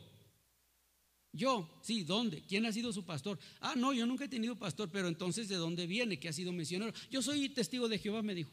Yo, 1.32 1.80
sí, 1.82 2.04
¿dónde? 2.04 2.44
¿Quién 2.44 2.66
ha 2.66 2.72
sido 2.72 2.94
su 2.94 3.06
pastor? 3.06 3.38
Ah, 3.60 3.74
no, 3.76 3.94
yo 3.94 4.06
nunca 4.06 4.26
he 4.26 4.30
tenido 4.30 4.56
pastor, 4.56 4.90
pero 4.90 5.10
entonces 5.10 5.50
¿de 5.50 5.56
dónde 5.56 5.86
viene? 5.86 6.20
¿Que 6.20 6.30
ha 6.30 6.34
sido 6.34 6.54
misionero? 6.54 6.94
Yo 7.10 7.22
soy 7.22 7.50
testigo 7.50 7.90
de 7.90 8.00
Jehová, 8.00 8.22
me 8.22 8.36
dijo. 8.36 8.52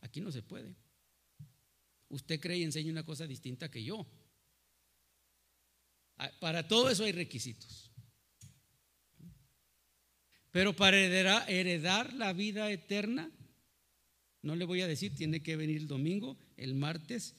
Aquí 0.00 0.20
no 0.20 0.32
se 0.32 0.42
puede. 0.42 0.74
Usted 2.08 2.40
cree 2.40 2.58
y 2.58 2.62
enseña 2.62 2.92
una 2.92 3.04
cosa 3.04 3.26
distinta 3.26 3.70
que 3.70 3.82
yo. 3.82 4.06
Ah, 6.16 6.30
para 6.40 6.66
todo 6.66 6.88
eso 6.88 7.04
hay 7.04 7.12
requisitos. 7.12 7.90
Pero 10.54 10.76
para 10.76 10.96
heredar, 10.96 12.14
la 12.14 12.32
vida 12.32 12.70
eterna, 12.70 13.28
no 14.40 14.54
le 14.54 14.64
voy 14.64 14.82
a 14.82 14.86
decir, 14.86 15.12
tiene 15.12 15.42
que 15.42 15.56
venir 15.56 15.78
el 15.78 15.88
domingo, 15.88 16.38
el 16.56 16.76
martes, 16.76 17.34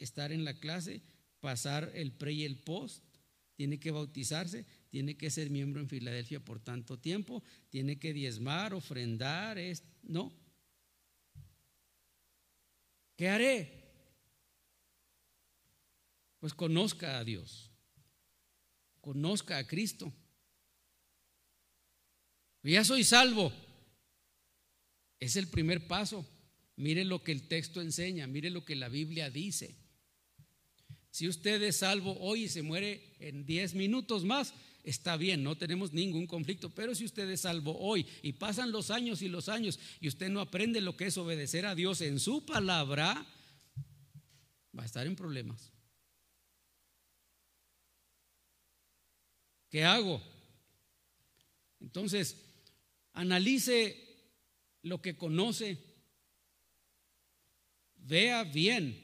estar 0.00 0.32
en 0.32 0.44
la 0.44 0.58
clase, 0.58 1.02
pasar 1.38 1.92
el 1.94 2.10
pre 2.10 2.32
y 2.32 2.42
el 2.42 2.56
post, 2.56 3.04
tiene 3.54 3.78
que 3.78 3.92
bautizarse, 3.92 4.66
tiene 4.90 5.16
que 5.16 5.30
ser 5.30 5.50
miembro 5.50 5.80
en 5.80 5.88
Filadelfia 5.88 6.44
por 6.44 6.58
tanto 6.58 6.98
tiempo, 6.98 7.44
tiene 7.70 7.96
que 8.00 8.12
diezmar, 8.12 8.74
ofrendar, 8.74 9.56
es, 9.56 9.84
no. 10.02 10.32
¿Qué 13.14 13.28
haré? 13.28 13.84
pues 16.40 16.54
conozca 16.54 17.18
a 17.20 17.24
Dios, 17.24 17.70
conozca 19.00 19.58
a 19.58 19.66
Cristo. 19.68 20.12
Ya 22.64 22.82
soy 22.82 23.04
salvo. 23.04 23.52
Es 25.20 25.36
el 25.36 25.48
primer 25.48 25.86
paso. 25.86 26.26
Mire 26.76 27.04
lo 27.04 27.22
que 27.22 27.32
el 27.32 27.46
texto 27.46 27.80
enseña, 27.80 28.26
mire 28.26 28.50
lo 28.50 28.64
que 28.64 28.74
la 28.74 28.88
Biblia 28.88 29.30
dice. 29.30 29.76
Si 31.10 31.28
usted 31.28 31.62
es 31.62 31.76
salvo 31.76 32.18
hoy 32.18 32.44
y 32.44 32.48
se 32.48 32.62
muere 32.62 33.14
en 33.20 33.46
10 33.46 33.74
minutos 33.74 34.24
más, 34.24 34.52
está 34.82 35.16
bien, 35.16 35.44
no 35.44 35.56
tenemos 35.56 35.92
ningún 35.92 36.26
conflicto. 36.26 36.70
Pero 36.70 36.94
si 36.94 37.04
usted 37.04 37.30
es 37.30 37.42
salvo 37.42 37.78
hoy 37.78 38.04
y 38.22 38.32
pasan 38.32 38.72
los 38.72 38.90
años 38.90 39.22
y 39.22 39.28
los 39.28 39.48
años 39.48 39.78
y 40.00 40.08
usted 40.08 40.28
no 40.30 40.40
aprende 40.40 40.80
lo 40.80 40.96
que 40.96 41.06
es 41.06 41.16
obedecer 41.16 41.66
a 41.66 41.76
Dios 41.76 42.00
en 42.00 42.18
su 42.18 42.44
palabra, 42.44 43.24
va 44.76 44.82
a 44.82 44.86
estar 44.86 45.06
en 45.06 45.14
problemas. 45.14 45.70
¿Qué 49.70 49.84
hago? 49.84 50.20
Entonces, 51.78 52.53
analice 53.14 53.96
lo 54.82 55.00
que 55.00 55.16
conoce, 55.16 55.78
vea 57.94 58.44
bien 58.44 59.02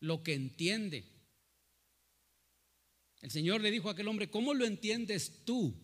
lo 0.00 0.22
que 0.22 0.34
entiende. 0.34 1.04
El 3.20 3.30
Señor 3.30 3.60
le 3.60 3.70
dijo 3.70 3.88
a 3.88 3.92
aquel 3.92 4.08
hombre, 4.08 4.28
¿cómo 4.28 4.52
lo 4.52 4.66
entiendes 4.66 5.44
tú? 5.44 5.74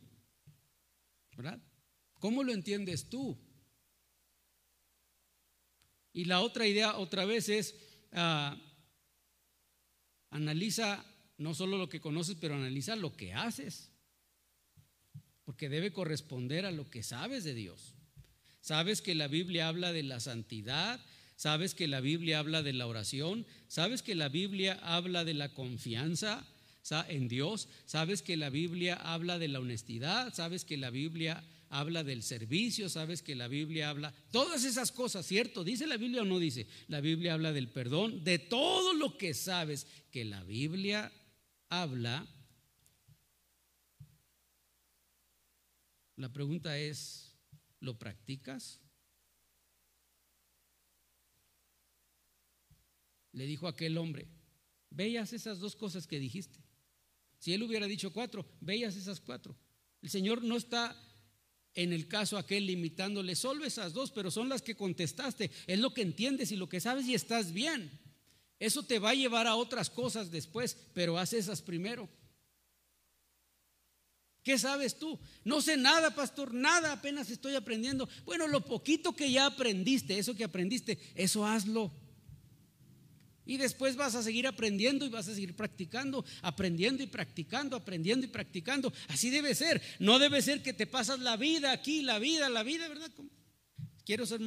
¿Verdad? 1.36 1.62
¿Cómo 2.18 2.42
lo 2.42 2.52
entiendes 2.52 3.08
tú? 3.08 3.38
Y 6.12 6.24
la 6.24 6.40
otra 6.40 6.66
idea 6.66 6.98
otra 6.98 7.24
vez 7.24 7.48
es, 7.48 7.74
ah, 8.12 8.60
analiza 10.30 11.06
no 11.38 11.54
solo 11.54 11.78
lo 11.78 11.88
que 11.88 12.00
conoces, 12.00 12.36
pero 12.38 12.54
analiza 12.54 12.96
lo 12.96 13.16
que 13.16 13.32
haces 13.32 13.89
porque 15.50 15.68
debe 15.68 15.92
corresponder 15.92 16.64
a 16.64 16.70
lo 16.70 16.88
que 16.88 17.02
sabes 17.02 17.42
de 17.42 17.54
Dios. 17.54 17.96
Sabes 18.60 19.02
que 19.02 19.16
la 19.16 19.26
Biblia 19.26 19.66
habla 19.66 19.92
de 19.92 20.04
la 20.04 20.20
santidad, 20.20 21.04
sabes 21.34 21.74
que 21.74 21.88
la 21.88 22.00
Biblia 22.00 22.38
habla 22.38 22.62
de 22.62 22.72
la 22.72 22.86
oración, 22.86 23.44
sabes 23.66 24.02
que 24.02 24.14
la 24.14 24.28
Biblia 24.28 24.78
habla 24.80 25.24
de 25.24 25.34
la 25.34 25.52
confianza 25.52 26.46
en 27.08 27.26
Dios, 27.26 27.66
sabes 27.84 28.22
que 28.22 28.36
la 28.36 28.48
Biblia 28.48 28.94
habla 28.94 29.40
de 29.40 29.48
la 29.48 29.58
honestidad, 29.58 30.32
sabes 30.32 30.64
que 30.64 30.76
la 30.76 30.90
Biblia 30.90 31.42
habla 31.68 32.04
del 32.04 32.22
servicio, 32.22 32.88
sabes 32.88 33.20
que 33.20 33.34
la 33.34 33.48
Biblia 33.48 33.90
habla, 33.90 34.14
todas 34.30 34.64
esas 34.64 34.92
cosas, 34.92 35.26
¿cierto? 35.26 35.64
¿Dice 35.64 35.88
la 35.88 35.96
Biblia 35.96 36.22
o 36.22 36.26
no 36.26 36.38
dice? 36.38 36.68
La 36.86 37.00
Biblia 37.00 37.34
habla 37.34 37.52
del 37.52 37.66
perdón, 37.66 38.22
de 38.22 38.38
todo 38.38 38.94
lo 38.94 39.18
que 39.18 39.34
sabes 39.34 39.88
que 40.12 40.24
la 40.24 40.44
Biblia 40.44 41.10
habla 41.68 42.24
La 46.20 46.30
pregunta 46.30 46.76
es, 46.76 47.34
¿lo 47.80 47.98
practicas? 47.98 48.78
Le 53.32 53.46
dijo 53.46 53.66
aquel 53.66 53.96
hombre, 53.96 54.28
veas 54.90 55.32
esas 55.32 55.60
dos 55.60 55.76
cosas 55.76 56.06
que 56.06 56.18
dijiste. 56.18 56.62
Si 57.38 57.54
él 57.54 57.62
hubiera 57.62 57.86
dicho 57.86 58.12
cuatro, 58.12 58.46
veas 58.60 58.96
esas 58.96 59.18
cuatro. 59.18 59.56
El 60.02 60.10
Señor 60.10 60.44
no 60.44 60.58
está 60.58 60.94
en 61.72 61.90
el 61.90 62.06
caso 62.06 62.36
aquel 62.36 62.66
limitándole 62.66 63.34
solo 63.34 63.64
esas 63.64 63.94
dos, 63.94 64.10
pero 64.10 64.30
son 64.30 64.50
las 64.50 64.60
que 64.60 64.76
contestaste. 64.76 65.50
Es 65.66 65.78
lo 65.78 65.94
que 65.94 66.02
entiendes 66.02 66.52
y 66.52 66.56
lo 66.56 66.68
que 66.68 66.80
sabes 66.80 67.06
y 67.06 67.14
estás 67.14 67.54
bien. 67.54 67.98
Eso 68.58 68.82
te 68.82 68.98
va 68.98 69.10
a 69.10 69.14
llevar 69.14 69.46
a 69.46 69.56
otras 69.56 69.88
cosas 69.88 70.30
después, 70.30 70.76
pero 70.92 71.16
haz 71.16 71.32
esas 71.32 71.62
primero. 71.62 72.10
¿Qué 74.42 74.58
sabes 74.58 74.98
tú? 74.98 75.18
No 75.44 75.60
sé 75.60 75.76
nada, 75.76 76.14
pastor, 76.14 76.54
nada, 76.54 76.92
apenas 76.92 77.30
estoy 77.30 77.54
aprendiendo. 77.54 78.08
Bueno, 78.24 78.48
lo 78.48 78.64
poquito 78.64 79.14
que 79.14 79.30
ya 79.30 79.46
aprendiste, 79.46 80.18
eso 80.18 80.34
que 80.34 80.44
aprendiste, 80.44 80.98
eso 81.14 81.46
hazlo. 81.46 81.92
Y 83.44 83.56
después 83.56 83.96
vas 83.96 84.14
a 84.14 84.22
seguir 84.22 84.46
aprendiendo 84.46 85.04
y 85.04 85.08
vas 85.08 85.28
a 85.28 85.34
seguir 85.34 85.56
practicando, 85.56 86.24
aprendiendo 86.40 87.02
y 87.02 87.06
practicando, 87.06 87.76
aprendiendo 87.76 88.24
y 88.24 88.28
practicando. 88.28 88.92
Así 89.08 89.28
debe 89.28 89.54
ser. 89.54 89.82
No 89.98 90.18
debe 90.18 90.40
ser 90.40 90.62
que 90.62 90.72
te 90.72 90.86
pasas 90.86 91.18
la 91.18 91.36
vida 91.36 91.72
aquí, 91.72 92.02
la 92.02 92.18
vida, 92.18 92.48
la 92.48 92.62
vida, 92.62 92.88
¿verdad? 92.88 93.10
Quiero 94.04 94.24
ser 94.24 94.40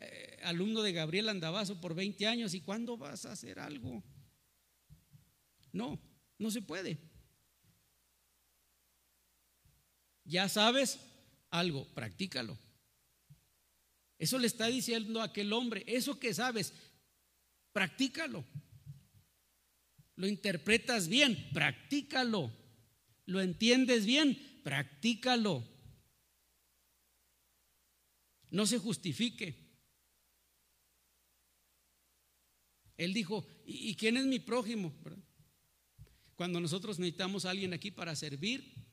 eh, 0.00 0.38
alumno 0.44 0.82
de 0.82 0.92
Gabriel 0.92 1.28
Andabazo 1.28 1.80
por 1.80 1.94
20 1.94 2.26
años 2.26 2.54
y 2.54 2.60
¿cuándo 2.60 2.96
vas 2.96 3.26
a 3.26 3.32
hacer 3.32 3.58
algo? 3.58 4.02
No, 5.72 6.00
no 6.38 6.50
se 6.50 6.62
puede. 6.62 6.98
Ya 10.28 10.46
sabes 10.50 11.00
algo, 11.50 11.86
practícalo. 11.94 12.58
Eso 14.18 14.38
le 14.38 14.46
está 14.46 14.66
diciendo 14.66 15.22
a 15.22 15.24
aquel 15.24 15.52
hombre, 15.54 15.84
eso 15.86 16.20
que 16.20 16.34
sabes, 16.34 16.74
practícalo. 17.72 18.44
Lo 20.16 20.26
interpretas 20.26 21.08
bien, 21.08 21.48
practícalo. 21.54 22.52
Lo 23.24 23.40
entiendes 23.40 24.04
bien, 24.04 24.60
practícalo. 24.62 25.64
No 28.50 28.66
se 28.66 28.78
justifique. 28.78 29.54
Él 32.98 33.14
dijo, 33.14 33.46
¿y 33.64 33.94
quién 33.94 34.18
es 34.18 34.26
mi 34.26 34.40
prójimo? 34.40 34.92
Cuando 36.34 36.60
nosotros 36.60 36.98
necesitamos 36.98 37.46
a 37.46 37.50
alguien 37.50 37.72
aquí 37.72 37.90
para 37.90 38.14
servir, 38.14 38.87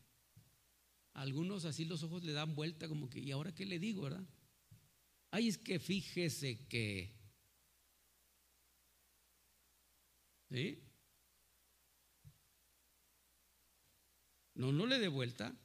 algunos 1.16 1.63
así 1.63 1.86
los 1.86 2.03
ojos 2.03 2.24
le 2.24 2.34
dan 2.34 2.55
vuelta 2.55 2.88
como 2.88 3.09
que, 3.09 3.20
¿y 3.20 3.32
ahora 3.32 3.55
qué 3.55 3.66
le 3.66 3.80
digo, 3.80 4.03
verdad? 4.03 4.28
Ay, 5.32 5.47
es 5.47 5.57
que 5.57 5.80
fíjese 5.80 6.68
que... 6.68 7.16
¿Sí? 10.51 10.84
No, 14.53 14.72
no 14.72 14.86
le 14.86 14.99
dé 14.99 15.07
vuelta. 15.07 15.55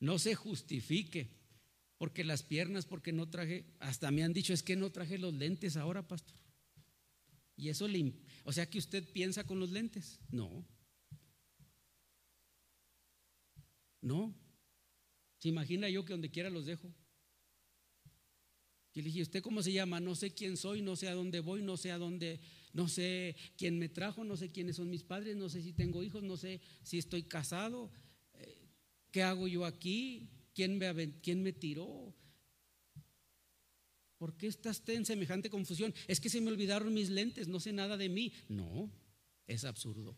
No 0.00 0.18
se 0.18 0.34
justifique. 0.34 1.30
Porque 1.98 2.24
las 2.24 2.42
piernas, 2.42 2.86
porque 2.86 3.12
no 3.12 3.28
traje, 3.28 3.64
hasta 3.80 4.10
me 4.10 4.22
han 4.22 4.32
dicho, 4.32 4.52
es 4.52 4.62
que 4.62 4.76
no 4.76 4.90
traje 4.90 5.18
los 5.18 5.34
lentes 5.34 5.76
ahora, 5.76 6.06
pastor. 6.06 6.36
Y 7.56 7.68
eso 7.68 7.88
le, 7.88 8.12
o 8.44 8.52
sea 8.52 8.68
que 8.68 8.78
usted 8.78 9.10
piensa 9.12 9.44
con 9.44 9.60
los 9.60 9.70
lentes. 9.70 10.20
No. 10.30 10.66
No. 14.00 14.34
¿Se 15.38 15.48
imagina 15.48 15.88
yo 15.88 16.04
que 16.04 16.12
donde 16.12 16.30
quiera 16.30 16.50
los 16.50 16.66
dejo? 16.66 16.92
Y 18.94 19.02
le 19.02 19.08
dije, 19.08 19.22
¿usted 19.22 19.42
cómo 19.42 19.62
se 19.62 19.72
llama? 19.72 20.00
No 20.00 20.14
sé 20.14 20.32
quién 20.32 20.56
soy, 20.56 20.80
no 20.80 20.96
sé 20.96 21.08
a 21.08 21.14
dónde 21.14 21.40
voy, 21.40 21.60
no 21.60 21.76
sé 21.76 21.92
a 21.92 21.98
dónde, 21.98 22.40
no 22.72 22.88
sé 22.88 23.36
quién 23.58 23.78
me 23.78 23.90
trajo, 23.90 24.24
no 24.24 24.38
sé 24.38 24.50
quiénes 24.50 24.76
son 24.76 24.88
mis 24.88 25.02
padres, 25.02 25.36
no 25.36 25.50
sé 25.50 25.60
si 25.60 25.74
tengo 25.74 26.02
hijos, 26.02 26.22
no 26.22 26.38
sé 26.38 26.62
si 26.82 26.96
estoy 26.96 27.24
casado, 27.24 27.90
eh, 28.32 28.70
¿qué 29.10 29.22
hago 29.22 29.48
yo 29.48 29.66
aquí? 29.66 30.30
¿Quién 30.54 30.78
me, 30.78 31.20
quién 31.20 31.42
me 31.42 31.52
tiró? 31.52 32.14
¿Por 34.16 34.34
qué 34.38 34.46
estás 34.46 34.82
en 34.86 35.04
semejante 35.04 35.50
confusión? 35.50 35.94
Es 36.08 36.18
que 36.18 36.30
se 36.30 36.40
me 36.40 36.50
olvidaron 36.50 36.94
mis 36.94 37.10
lentes, 37.10 37.48
no 37.48 37.60
sé 37.60 37.74
nada 37.74 37.98
de 37.98 38.08
mí. 38.08 38.32
No, 38.48 38.90
es 39.46 39.64
absurdo. 39.64 40.16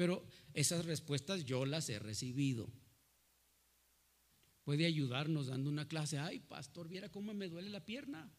Pero 0.00 0.26
esas 0.54 0.86
respuestas 0.86 1.44
yo 1.44 1.66
las 1.66 1.90
he 1.90 1.98
recibido 1.98 2.72
puede 4.64 4.86
ayudarnos 4.86 5.48
dando 5.48 5.68
una 5.68 5.88
clase. 5.88 6.18
Ay, 6.18 6.40
pastor, 6.40 6.88
viera 6.88 7.10
cómo 7.10 7.34
me 7.34 7.50
duele 7.50 7.68
la 7.68 7.84
pierna. 7.84 8.32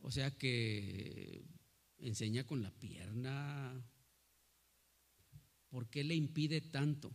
O 0.00 0.10
sea 0.10 0.36
que 0.36 1.44
enseña 1.98 2.44
con 2.44 2.60
la 2.60 2.72
pierna. 2.72 3.88
¿Por 5.68 5.88
qué 5.88 6.02
le 6.02 6.16
impide 6.16 6.60
tanto? 6.60 7.12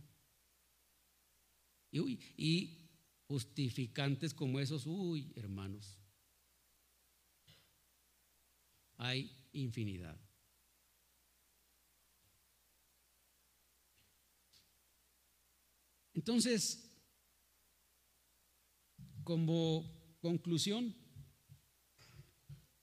Y, 1.92 2.18
y 2.38 2.90
justificantes 3.26 4.34
como 4.34 4.62
esos, 4.62 4.86
uy, 4.86 5.34
hermanos, 5.36 6.00
hay 8.98 9.32
infinidad. 9.54 10.20
Entonces, 16.14 16.92
como 19.24 20.18
conclusión, 20.20 20.96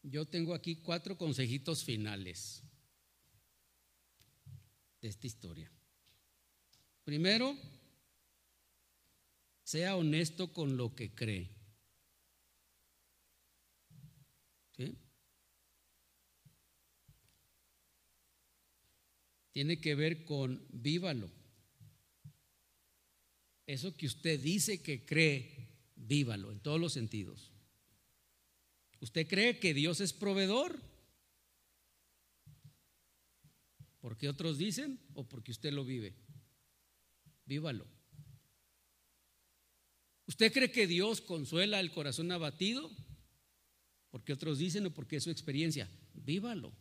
yo 0.03 0.27
tengo 0.27 0.55
aquí 0.55 0.77
cuatro 0.77 1.19
consejitos 1.19 1.83
finales 1.83 2.63
de 5.01 5.09
esta 5.09 5.27
historia. 5.27 5.71
Primero, 7.03 7.57
sea 9.65 9.97
honesto 9.97 10.53
con 10.53 10.77
lo 10.77 10.95
que 10.95 11.15
cree. 11.15 11.51
Tiene 19.55 19.81
que 19.81 19.95
ver 19.95 20.25
con 20.25 20.67
vívalo. 20.71 21.31
Eso 23.67 23.97
que 23.97 24.07
usted 24.07 24.41
dice 24.41 24.83
que 24.83 25.07
cree, 25.07 25.69
vívalo 25.95 26.51
en 26.51 26.59
todos 26.59 26.81
los 26.81 26.93
sentidos. 26.93 27.53
¿Usted 28.99 29.29
cree 29.29 29.61
que 29.61 29.73
Dios 29.73 30.01
es 30.01 30.13
proveedor? 30.13 30.83
¿Porque 34.01 34.29
otros 34.29 34.59
dicen 34.59 34.99
o 35.15 35.29
porque 35.29 35.53
usted 35.53 35.73
lo 35.73 35.85
vive? 35.85 36.17
Vívalo. 37.47 37.87
¿Usted 40.27 40.53
cree 40.53 40.73
que 40.73 40.89
Dios 40.89 41.21
consuela 41.21 41.79
el 41.79 41.93
corazón 41.93 42.33
abatido? 42.33 42.91
Porque 44.11 44.33
otros 44.33 44.59
dicen 44.59 44.87
o 44.87 44.91
porque 44.91 45.17
es 45.17 45.23
su 45.23 45.31
experiencia. 45.31 45.89
Vívalo. 46.13 46.73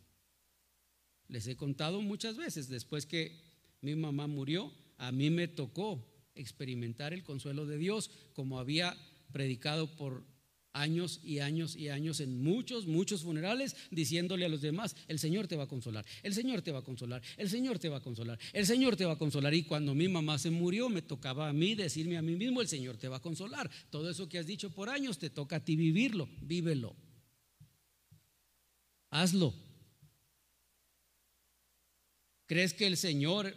Les 1.27 1.47
he 1.47 1.55
contado 1.55 2.01
muchas 2.01 2.37
veces, 2.37 2.67
después 2.67 3.05
que 3.05 3.39
mi 3.81 3.95
mamá 3.95 4.27
murió, 4.27 4.71
a 4.97 5.11
mí 5.11 5.29
me 5.29 5.47
tocó 5.47 6.05
experimentar 6.35 7.13
el 7.13 7.23
consuelo 7.23 7.65
de 7.65 7.77
Dios, 7.77 8.11
como 8.33 8.59
había 8.59 8.95
predicado 9.31 9.95
por 9.95 10.23
años 10.73 11.19
y 11.23 11.39
años 11.39 11.75
y 11.75 11.89
años 11.89 12.19
en 12.19 12.41
muchos, 12.43 12.87
muchos 12.87 13.21
funerales, 13.21 13.75
diciéndole 13.91 14.45
a 14.45 14.49
los 14.49 14.61
demás, 14.61 14.95
el 15.07 15.19
Señor 15.19 15.47
te 15.47 15.55
va 15.55 15.63
a 15.63 15.67
consolar, 15.67 16.05
el 16.23 16.33
Señor 16.33 16.61
te 16.61 16.71
va 16.71 16.79
a 16.79 16.83
consolar, 16.83 17.21
el 17.37 17.49
Señor 17.49 17.79
te 17.79 17.89
va 17.89 17.97
a 17.97 18.01
consolar, 18.01 18.39
el 18.51 18.65
Señor 18.65 18.95
te 18.95 19.05
va 19.05 19.13
a 19.13 19.17
consolar. 19.17 19.53
Y 19.53 19.63
cuando 19.63 19.93
mi 19.93 20.07
mamá 20.07 20.37
se 20.39 20.49
murió, 20.49 20.89
me 20.89 21.01
tocaba 21.01 21.47
a 21.47 21.53
mí 21.53 21.75
decirme 21.75 22.17
a 22.17 22.21
mí 22.21 22.35
mismo, 22.35 22.61
el 22.61 22.67
Señor 22.67 22.97
te 22.97 23.07
va 23.07 23.17
a 23.17 23.21
consolar. 23.21 23.69
Todo 23.89 24.09
eso 24.09 24.27
que 24.27 24.39
has 24.39 24.47
dicho 24.47 24.71
por 24.71 24.89
años, 24.89 25.19
te 25.19 25.29
toca 25.29 25.57
a 25.57 25.63
ti 25.63 25.75
vivirlo, 25.75 26.27
vívelo. 26.41 26.95
Hazlo. 29.09 29.53
¿Crees 32.45 32.73
que 32.73 32.87
el 32.87 32.97
Señor 32.97 33.55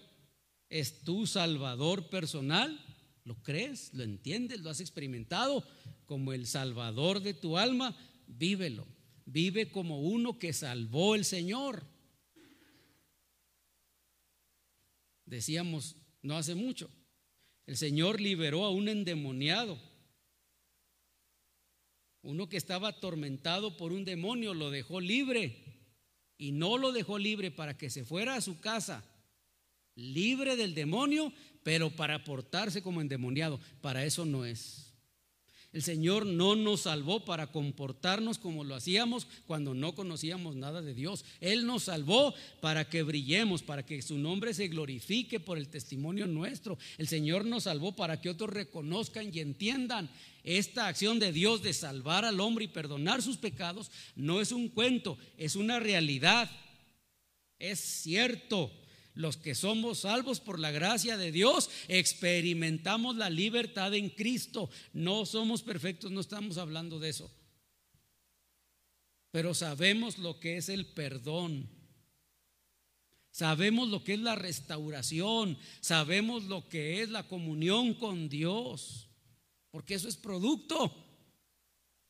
es 0.68 1.01
tu 1.01 1.26
Salvador 1.26 2.09
personal. 2.09 2.78
¿Lo 3.24 3.43
crees? 3.43 3.93
¿Lo 3.95 4.03
entiendes? 4.03 4.61
¿Lo 4.61 4.70
has 4.70 4.80
experimentado 4.80 5.64
como 6.07 6.32
el 6.32 6.47
Salvador 6.47 7.20
de 7.20 7.34
tu 7.34 7.59
alma? 7.59 7.97
Vívelo. 8.26 8.87
Vive 9.24 9.70
como 9.70 10.01
uno 10.01 10.39
que 10.39 10.53
salvó 10.53 11.14
el 11.14 11.24
Señor. 11.24 11.84
Decíamos 15.24 15.97
no 16.22 16.37
hace 16.37 16.55
mucho, 16.55 16.89
el 17.66 17.76
Señor 17.76 18.20
liberó 18.20 18.64
a 18.64 18.70
un 18.70 18.89
endemoniado. 18.89 19.78
Uno 22.22 22.49
que 22.49 22.57
estaba 22.57 22.89
atormentado 22.89 23.76
por 23.76 23.93
un 23.93 24.05
demonio 24.05 24.55
lo 24.55 24.70
dejó 24.70 25.01
libre 25.01 25.66
y 26.39 26.53
no 26.53 26.78
lo 26.78 26.93
dejó 26.93 27.18
libre 27.18 27.51
para 27.51 27.76
que 27.76 27.91
se 27.91 28.05
fuera 28.05 28.34
a 28.34 28.41
su 28.41 28.61
casa 28.61 29.05
libre 29.97 30.57
del 30.57 30.74
demonio, 30.74 31.32
pero 31.62 31.91
para 31.91 32.22
portarse 32.22 32.82
como 32.82 33.01
endemoniado. 33.01 33.59
Para 33.80 34.05
eso 34.05 34.24
no 34.24 34.45
es. 34.45 34.86
El 35.77 35.83
Señor 35.83 36.24
no 36.24 36.57
nos 36.57 36.81
salvó 36.81 37.27
para 37.27 37.49
comportarnos 37.49 38.39
como 38.39 38.64
lo 38.64 38.74
hacíamos 38.74 39.27
cuando 39.47 39.74
no 39.74 39.95
conocíamos 39.95 40.57
nada 40.57 40.81
de 40.81 40.95
Dios. 40.95 41.22
Él 41.43 41.66
nos 41.66 41.83
salvó 41.83 42.33
para 42.62 42.89
que 42.89 43.03
brillemos, 43.03 43.62
para 43.62 43.85
que 43.85 44.01
su 44.01 44.16
nombre 44.16 44.55
se 44.55 44.68
glorifique 44.68 45.39
por 45.39 45.59
el 45.59 45.68
testimonio 45.68 46.27
nuestro. 46.27 46.79
El 46.97 47.09
Señor 47.09 47.45
nos 47.45 47.64
salvó 47.64 47.95
para 47.95 48.22
que 48.22 48.31
otros 48.31 48.49
reconozcan 48.49 49.31
y 49.31 49.41
entiendan 49.41 50.09
esta 50.45 50.89
acción 50.89 51.18
de 51.18 51.31
Dios 51.31 51.62
de 51.62 51.74
salvar 51.74 52.24
al 52.24 52.41
hombre 52.41 52.64
y 52.64 52.68
perdonar 52.68 53.20
sus 53.20 53.37
pecados. 53.37 53.91
No 54.14 54.41
es 54.41 54.53
un 54.53 54.70
cuento, 54.70 55.18
es 55.37 55.57
una 55.57 55.79
realidad. 55.79 56.51
Es 57.59 57.81
cierto. 57.81 58.72
Los 59.17 59.39
que 59.39 59.55
somos 59.55 60.01
salvos 60.01 60.41
por 60.41 60.61
la 60.61 60.71
gracia 60.71 61.17
de 61.17 61.33
Dios 61.33 61.71
experimentamos 61.89 63.17
la 63.17 63.31
libertad 63.31 63.95
en 63.95 64.11
Cristo. 64.11 64.69
No 64.93 65.25
somos 65.25 65.62
perfectos, 65.62 66.11
no 66.11 66.21
estamos 66.21 66.59
hablando 66.59 67.01
de 67.01 67.09
eso. 67.09 67.31
Pero 69.31 69.55
sabemos 69.55 70.19
lo 70.19 70.39
que 70.39 70.59
es 70.59 70.69
el 70.69 70.85
perdón. 70.85 71.67
Sabemos 73.31 73.89
lo 73.89 74.05
que 74.05 74.12
es 74.12 74.21
la 74.21 74.35
restauración. 74.35 75.57
Sabemos 75.81 76.45
lo 76.45 76.69
que 76.69 77.01
es 77.01 77.09
la 77.09 77.27
comunión 77.27 77.95
con 77.95 78.29
Dios. 78.29 79.09
Porque 79.71 79.95
eso 79.95 80.09
es 80.09 80.19
producto 80.19 80.95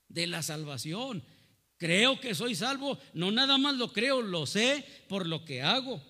de 0.09 0.27
la 0.27 0.43
salvación. 0.43 1.23
Creo 1.77 2.19
que 2.19 2.35
soy 2.35 2.57
salvo. 2.57 2.99
No 3.15 3.31
nada 3.31 3.59
más 3.59 3.77
lo 3.77 3.93
creo, 3.93 4.23
lo 4.23 4.45
sé 4.45 4.85
por 5.09 5.25
lo 5.29 5.45
que 5.45 5.63
hago. 5.63 6.03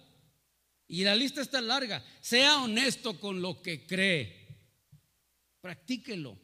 Y 0.89 1.05
la 1.05 1.15
lista 1.15 1.41
está 1.41 1.61
larga. 1.61 2.05
Sea 2.21 2.63
honesto 2.63 3.19
con 3.19 3.43
lo 3.43 3.61
que 3.63 3.87
cree. 3.87 4.47
Practíquelo. 5.61 6.39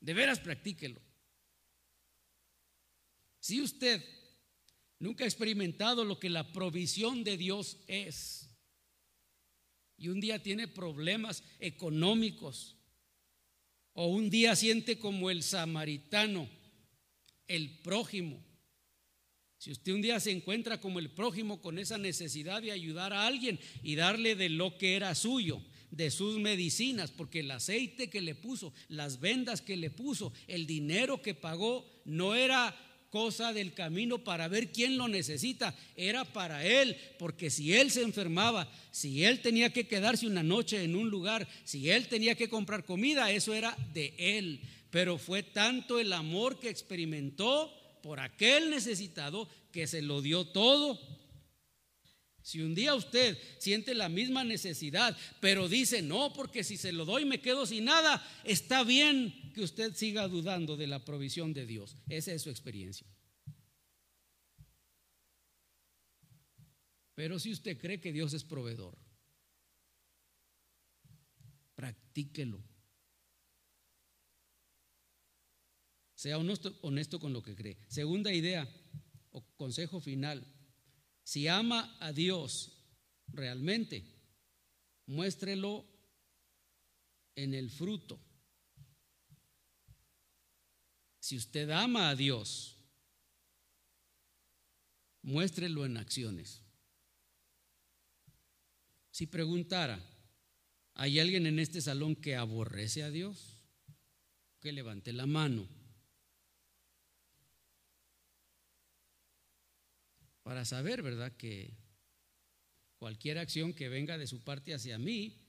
De 0.00 0.14
veras 0.14 0.40
practíquelo. 0.40 1.00
Si 3.40 3.60
usted 3.60 4.04
nunca 4.98 5.24
ha 5.24 5.26
experimentado 5.26 6.04
lo 6.04 6.18
que 6.18 6.30
la 6.30 6.52
provisión 6.52 7.22
de 7.22 7.36
Dios 7.36 7.78
es 7.86 8.48
y 9.98 10.08
un 10.08 10.20
día 10.20 10.42
tiene 10.42 10.68
problemas 10.68 11.42
económicos 11.58 12.76
O 13.98 14.08
un 14.08 14.28
día 14.28 14.54
siente 14.54 14.98
como 14.98 15.30
el 15.30 15.42
samaritano, 15.42 16.50
el 17.48 17.78
prójimo. 17.78 18.44
Si 19.58 19.70
usted 19.72 19.92
un 19.92 20.02
día 20.02 20.20
se 20.20 20.30
encuentra 20.30 20.80
como 20.80 20.98
el 20.98 21.10
prójimo 21.10 21.60
con 21.60 21.78
esa 21.78 21.98
necesidad 21.98 22.60
de 22.62 22.72
ayudar 22.72 23.12
a 23.12 23.26
alguien 23.26 23.58
y 23.82 23.94
darle 23.94 24.34
de 24.34 24.50
lo 24.50 24.76
que 24.76 24.96
era 24.96 25.14
suyo, 25.14 25.62
de 25.90 26.10
sus 26.10 26.38
medicinas, 26.38 27.10
porque 27.10 27.40
el 27.40 27.50
aceite 27.50 28.10
que 28.10 28.20
le 28.20 28.34
puso, 28.34 28.74
las 28.88 29.20
vendas 29.20 29.62
que 29.62 29.76
le 29.76 29.90
puso, 29.90 30.32
el 30.46 30.66
dinero 30.66 31.22
que 31.22 31.34
pagó, 31.34 31.86
no 32.04 32.34
era 32.34 32.76
cosa 33.10 33.52
del 33.52 33.72
camino 33.72 34.22
para 34.22 34.48
ver 34.48 34.72
quién 34.72 34.98
lo 34.98 35.08
necesita, 35.08 35.74
era 35.96 36.24
para 36.24 36.64
él, 36.66 36.96
porque 37.18 37.48
si 37.48 37.72
él 37.74 37.90
se 37.90 38.02
enfermaba, 38.02 38.70
si 38.90 39.24
él 39.24 39.40
tenía 39.40 39.72
que 39.72 39.86
quedarse 39.86 40.26
una 40.26 40.42
noche 40.42 40.82
en 40.82 40.96
un 40.96 41.08
lugar, 41.08 41.48
si 41.64 41.90
él 41.90 42.08
tenía 42.08 42.34
que 42.34 42.50
comprar 42.50 42.84
comida, 42.84 43.30
eso 43.30 43.54
era 43.54 43.74
de 43.94 44.14
él. 44.18 44.60
Pero 44.90 45.18
fue 45.18 45.42
tanto 45.42 45.98
el 45.98 46.12
amor 46.12 46.60
que 46.60 46.68
experimentó 46.68 47.72
por 48.06 48.20
aquel 48.20 48.70
necesitado 48.70 49.48
que 49.72 49.88
se 49.88 50.00
lo 50.00 50.22
dio 50.22 50.46
todo. 50.46 50.96
Si 52.40 52.60
un 52.60 52.72
día 52.72 52.94
usted 52.94 53.36
siente 53.58 53.96
la 53.96 54.08
misma 54.08 54.44
necesidad, 54.44 55.18
pero 55.40 55.68
dice, 55.68 56.02
no, 56.02 56.32
porque 56.32 56.62
si 56.62 56.76
se 56.76 56.92
lo 56.92 57.04
doy 57.04 57.24
me 57.24 57.40
quedo 57.40 57.66
sin 57.66 57.86
nada, 57.86 58.24
está 58.44 58.84
bien 58.84 59.50
que 59.52 59.60
usted 59.60 59.92
siga 59.96 60.28
dudando 60.28 60.76
de 60.76 60.86
la 60.86 61.04
provisión 61.04 61.52
de 61.52 61.66
Dios. 61.66 61.96
Esa 62.08 62.32
es 62.32 62.42
su 62.42 62.50
experiencia. 62.50 63.08
Pero 67.16 67.40
si 67.40 67.50
usted 67.50 67.76
cree 67.76 68.00
que 68.00 68.12
Dios 68.12 68.34
es 68.34 68.44
proveedor, 68.44 68.96
practíquelo. 71.74 72.62
Sea 76.16 76.38
honesto, 76.38 77.20
con 77.20 77.32
lo 77.32 77.42
que 77.42 77.54
cree. 77.54 77.76
Segunda 77.88 78.32
idea 78.32 78.66
o 79.30 79.42
consejo 79.56 80.00
final 80.00 80.44
si 81.22 81.46
ama 81.46 81.94
a 82.00 82.12
Dios 82.12 82.72
realmente, 83.28 84.02
muéstrelo 85.06 85.84
en 87.34 87.52
el 87.52 87.68
fruto. 87.68 88.18
Si 91.18 91.36
usted 91.36 91.68
ama 91.70 92.08
a 92.08 92.16
Dios, 92.16 92.76
muéstrelo 95.22 95.84
en 95.84 95.96
acciones. 95.96 96.62
Si 99.10 99.26
preguntara, 99.26 100.00
¿hay 100.94 101.18
alguien 101.18 101.46
en 101.46 101.58
este 101.58 101.80
salón 101.80 102.16
que 102.16 102.36
aborrece 102.36 103.02
a 103.02 103.10
Dios? 103.10 103.60
Que 104.60 104.72
levante 104.72 105.12
la 105.12 105.26
mano. 105.26 105.75
Para 110.46 110.64
saber, 110.64 111.02
¿verdad?, 111.02 111.36
que 111.36 111.76
cualquier 112.98 113.36
acción 113.36 113.74
que 113.74 113.88
venga 113.88 114.16
de 114.16 114.28
su 114.28 114.44
parte 114.44 114.74
hacia 114.74 114.96
mí 114.96 115.40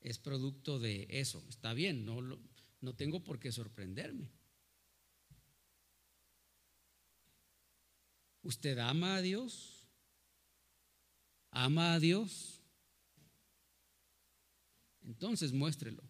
es 0.00 0.18
producto 0.18 0.80
de 0.80 1.06
eso. 1.08 1.46
Está 1.48 1.72
bien, 1.72 2.04
no, 2.04 2.20
no 2.80 2.96
tengo 2.96 3.22
por 3.22 3.38
qué 3.38 3.52
sorprenderme. 3.52 4.32
¿Usted 8.42 8.76
ama 8.78 9.14
a 9.14 9.22
Dios? 9.22 9.86
¿Ama 11.52 11.94
a 11.94 12.00
Dios? 12.00 12.60
Entonces 15.02 15.52
muéstrelo. 15.52 16.02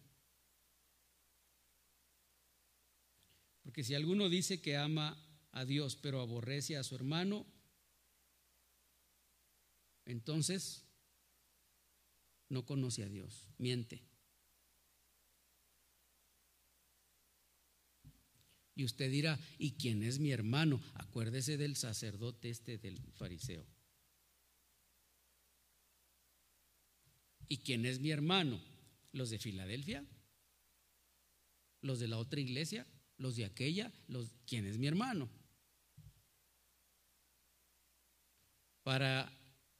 Porque 3.61 3.83
si 3.83 3.93
alguno 3.93 4.29
dice 4.29 4.63
que 4.63 4.77
ama 4.77 5.15
a 5.51 5.63
Dios 5.63 5.95
pero 5.95 6.21
aborrece 6.21 6.75
a 6.75 6.83
su 6.83 6.95
hermano, 6.95 7.45
entonces 10.05 10.85
no 12.49 12.65
conoce 12.65 13.03
a 13.03 13.09
Dios, 13.09 13.47
miente. 13.57 14.03
Y 18.75 18.83
usted 18.83 19.09
dirá, 19.09 19.39
¿y 19.57 19.71
quién 19.71 20.03
es 20.03 20.19
mi 20.19 20.31
hermano? 20.31 20.81
Acuérdese 20.95 21.57
del 21.57 21.75
sacerdote 21.77 22.49
este 22.49 22.77
del 22.77 22.99
fariseo. 23.13 23.65
¿Y 27.47 27.59
quién 27.59 27.85
es 27.85 27.99
mi 27.99 28.11
hermano? 28.11 28.61
¿Los 29.13 29.29
de 29.29 29.39
Filadelfia? 29.39 30.05
¿Los 31.81 31.99
de 31.99 32.07
la 32.07 32.17
otra 32.17 32.41
iglesia? 32.41 32.85
¿Los 33.17 33.37
de 33.37 33.45
aquella? 33.45 33.93
Los, 34.07 34.31
¿Quién 34.45 34.65
es 34.65 34.77
mi 34.77 34.87
hermano? 34.87 35.29
Para 38.83 39.31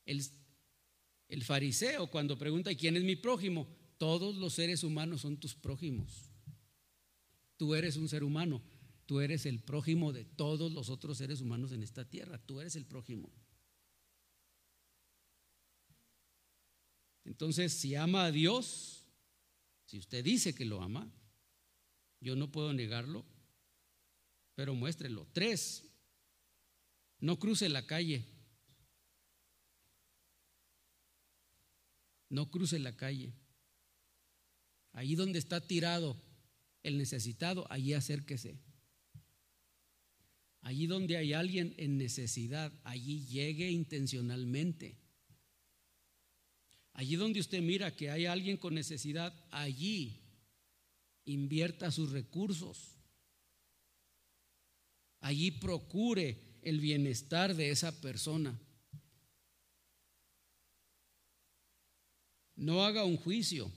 el, 0.05 1.43
fariseo 1.43 2.07
cuando 2.07 2.37
pregunta, 2.37 2.71
¿y 2.71 2.75
quién 2.75 2.95
es 2.95 3.03
mi 3.03 3.15
prójimo? 3.15 3.67
Todos 3.97 4.35
los 4.35 4.53
seres 4.53 4.83
humanos 4.83 5.21
son 5.21 5.37
tus 5.37 5.55
prójimos. 5.55 6.31
Tú 7.57 7.73
eres 7.75 7.97
un 7.97 8.09
ser 8.09 8.23
humano, 8.23 8.61
tú 9.05 9.21
eres 9.21 9.45
el 9.45 9.59
prójimo 9.59 10.13
de 10.13 10.25
todos 10.25 10.71
los 10.71 10.89
otros 10.89 11.17
seres 11.17 11.41
humanos 11.41 11.71
en 11.71 11.83
esta 11.83 12.05
tierra, 12.05 12.37
tú 12.37 12.59
eres 12.59 12.75
el 12.75 12.85
prójimo. 12.85 13.31
Entonces, 17.23 17.73
si 17.73 17.95
ama 17.95 18.25
a 18.25 18.31
Dios, 18.31 19.03
si 19.85 19.97
usted 19.97 20.23
dice 20.23 20.53
que 20.53 20.65
lo 20.65 20.81
ama, 20.81 21.11
yo 22.19 22.35
no 22.35 22.51
puedo 22.51 22.71
negarlo, 22.73 23.25
pero 24.53 24.75
muéstrelo. 24.75 25.27
Tres, 25.33 25.83
no 27.19 27.39
cruce 27.39 27.67
la 27.69 27.87
calle 27.87 28.34
No 32.29 32.49
cruce 32.49 32.79
la 32.79 32.95
calle. 32.95 33.33
Allí 34.93 35.15
donde 35.15 35.39
está 35.39 35.59
tirado 35.61 36.15
el 36.83 36.97
necesitado, 36.97 37.65
allí 37.69 37.93
acérquese. 37.93 38.57
Allí 40.61 40.87
donde 40.87 41.17
hay 41.17 41.33
alguien 41.33 41.75
en 41.77 41.97
necesidad, 41.97 42.71
allí 42.83 43.25
llegue 43.25 43.69
intencionalmente. 43.69 44.97
Allí 46.93 47.17
donde 47.17 47.39
usted 47.41 47.61
mira 47.61 47.95
que 47.95 48.09
hay 48.09 48.25
alguien 48.25 48.57
con 48.57 48.73
necesidad, 48.73 49.33
allí 49.51 50.21
invierta 51.25 51.91
sus 51.91 52.11
recursos. 52.11 52.95
Allí 55.19 55.51
procure 55.51 56.39
el 56.61 56.79
bienestar 56.79 57.55
de 57.55 57.69
esa 57.71 57.99
persona. 57.99 58.59
No 62.55 62.83
haga 62.83 63.03
un 63.03 63.17
juicio. 63.17 63.71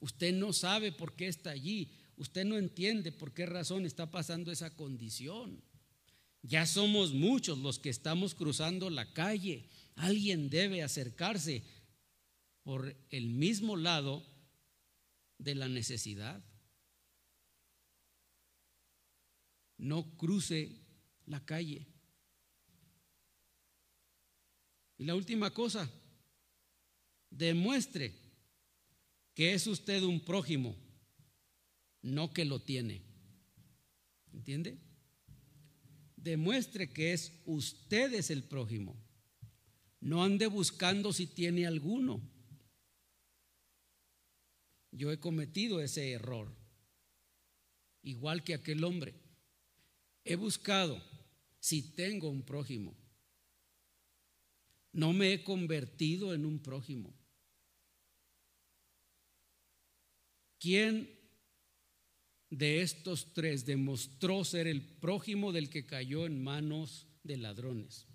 Usted 0.00 0.32
no 0.32 0.52
sabe 0.52 0.92
por 0.92 1.14
qué 1.14 1.28
está 1.28 1.50
allí. 1.50 1.92
Usted 2.16 2.44
no 2.44 2.56
entiende 2.56 3.12
por 3.12 3.32
qué 3.32 3.46
razón 3.46 3.86
está 3.86 4.10
pasando 4.10 4.50
esa 4.50 4.74
condición. 4.74 5.62
Ya 6.42 6.66
somos 6.66 7.12
muchos 7.12 7.58
los 7.58 7.78
que 7.78 7.90
estamos 7.90 8.34
cruzando 8.34 8.90
la 8.90 9.12
calle. 9.12 9.68
Alguien 9.96 10.50
debe 10.50 10.82
acercarse 10.82 11.64
por 12.62 12.96
el 13.10 13.28
mismo 13.28 13.76
lado 13.76 14.24
de 15.38 15.54
la 15.54 15.68
necesidad. 15.68 16.44
No 19.76 20.16
cruce 20.16 20.80
la 21.26 21.44
calle. 21.44 21.86
Y 24.96 25.04
la 25.04 25.14
última 25.14 25.52
cosa, 25.52 25.88
Demuestre 27.30 28.14
que 29.34 29.54
es 29.54 29.66
usted 29.66 30.02
un 30.02 30.20
prójimo, 30.20 30.76
no 32.02 32.32
que 32.32 32.44
lo 32.44 32.60
tiene. 32.60 33.02
¿Entiende? 34.32 34.78
Demuestre 36.16 36.90
que 36.90 37.12
es 37.12 37.32
usted 37.46 38.12
es 38.14 38.30
el 38.30 38.42
prójimo. 38.42 38.96
No 40.00 40.22
ande 40.22 40.46
buscando 40.46 41.12
si 41.12 41.26
tiene 41.26 41.66
alguno. 41.66 42.20
Yo 44.90 45.12
he 45.12 45.20
cometido 45.20 45.80
ese 45.80 46.10
error, 46.12 46.54
igual 48.02 48.42
que 48.42 48.54
aquel 48.54 48.82
hombre. 48.84 49.14
He 50.24 50.36
buscado 50.36 51.02
si 51.60 51.82
tengo 51.94 52.28
un 52.28 52.42
prójimo. 52.42 52.96
No 54.92 55.12
me 55.12 55.32
he 55.32 55.44
convertido 55.44 56.34
en 56.34 56.44
un 56.44 56.58
prójimo. 56.60 57.17
¿Quién 60.58 61.10
de 62.50 62.82
estos 62.82 63.32
tres 63.34 63.66
demostró 63.66 64.44
ser 64.44 64.66
el 64.66 64.82
prójimo 64.82 65.52
del 65.52 65.70
que 65.70 65.86
cayó 65.86 66.26
en 66.26 66.42
manos 66.42 67.06
de 67.22 67.36
ladrones? 67.36 68.06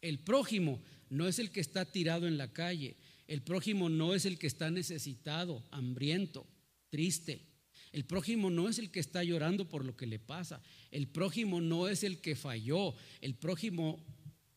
El 0.00 0.18
prójimo 0.18 0.82
no 1.08 1.28
es 1.28 1.38
el 1.38 1.50
que 1.50 1.60
está 1.60 1.84
tirado 1.84 2.26
en 2.26 2.38
la 2.38 2.52
calle, 2.52 2.96
el 3.30 3.42
prójimo 3.42 3.88
no 3.88 4.14
es 4.14 4.24
el 4.24 4.38
que 4.38 4.48
está 4.48 4.70
necesitado, 4.70 5.62
hambriento. 5.70 6.46
triste. 6.88 7.46
El 7.92 8.04
prójimo 8.04 8.50
no 8.50 8.68
es 8.68 8.80
el 8.80 8.90
que 8.90 8.98
está 8.98 9.22
llorando 9.22 9.68
por 9.68 9.84
lo 9.84 9.96
que 9.96 10.06
le 10.06 10.18
pasa. 10.18 10.60
El 10.90 11.06
prójimo 11.06 11.60
no 11.60 11.86
es 11.88 12.02
el 12.02 12.20
que 12.20 12.34
falló. 12.34 12.94
El 13.20 13.36
prójimo 13.36 14.04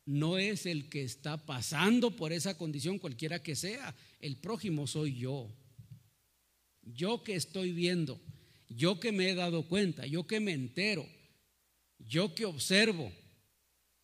no 0.05 0.39
es 0.39 0.65
el 0.65 0.89
que 0.89 1.03
está 1.03 1.37
pasando 1.45 2.15
por 2.15 2.33
esa 2.33 2.57
condición 2.57 2.97
cualquiera 2.97 3.43
que 3.43 3.55
sea. 3.55 3.95
El 4.19 4.37
prójimo 4.37 4.87
soy 4.87 5.15
yo. 5.15 5.47
Yo 6.85 7.23
que 7.23 7.35
estoy 7.35 7.71
viendo, 7.71 8.19
yo 8.69 8.99
que 8.99 9.11
me 9.11 9.29
he 9.29 9.35
dado 9.35 9.67
cuenta, 9.67 10.05
yo 10.05 10.27
que 10.27 10.39
me 10.39 10.51
entero, 10.51 11.07
yo 11.99 12.35
que 12.35 12.45
observo, 12.45 13.11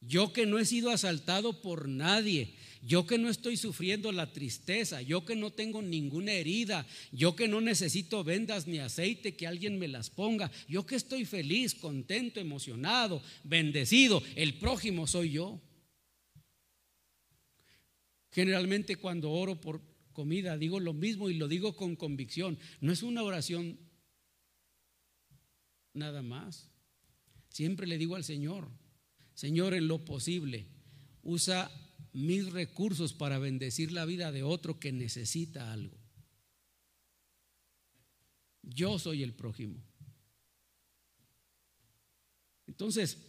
yo 0.01 0.31
que 0.31 0.45
no 0.45 0.59
he 0.59 0.65
sido 0.65 0.91
asaltado 0.91 1.61
por 1.61 1.89
nadie, 1.89 2.55
yo 2.81 3.05
que 3.05 3.17
no 3.17 3.29
estoy 3.29 3.57
sufriendo 3.57 4.11
la 4.11 4.31
tristeza, 4.31 5.01
yo 5.01 5.25
que 5.25 5.35
no 5.35 5.51
tengo 5.51 5.81
ninguna 5.81 6.31
herida, 6.31 6.87
yo 7.11 7.35
que 7.35 7.47
no 7.47 7.59
necesito 7.59 8.23
vendas 8.23 8.67
ni 8.67 8.79
aceite 8.79 9.35
que 9.35 9.47
alguien 9.47 9.77
me 9.77 9.89
las 9.89 10.09
ponga, 10.09 10.49
yo 10.67 10.85
que 10.85 10.95
estoy 10.95 11.25
feliz, 11.25 11.75
contento, 11.75 12.39
emocionado, 12.39 13.21
bendecido, 13.43 14.23
el 14.35 14.53
prójimo 14.53 15.07
soy 15.07 15.31
yo. 15.31 15.61
Generalmente 18.31 18.95
cuando 18.95 19.31
oro 19.31 19.59
por 19.59 19.81
comida 20.19 20.57
digo 20.57 20.81
lo 20.81 20.93
mismo 20.93 21.29
y 21.29 21.35
lo 21.35 21.47
digo 21.47 21.77
con 21.77 21.95
convicción. 21.95 22.59
No 22.81 22.91
es 22.91 23.03
una 23.03 23.23
oración 23.23 23.79
nada 25.93 26.21
más. 26.21 26.69
Siempre 27.47 27.87
le 27.87 27.97
digo 27.97 28.17
al 28.17 28.25
Señor, 28.25 28.67
Señor, 29.33 29.73
en 29.73 29.87
lo 29.87 30.03
posible, 30.03 30.67
usa 31.23 31.71
mis 32.11 32.51
recursos 32.51 33.13
para 33.13 33.39
bendecir 33.39 33.93
la 33.93 34.03
vida 34.03 34.33
de 34.33 34.43
otro 34.43 34.77
que 34.77 34.91
necesita 34.91 35.71
algo. 35.71 35.97
Yo 38.61 38.99
soy 38.99 39.23
el 39.23 39.33
prójimo. 39.33 39.81
Entonces, 42.67 43.25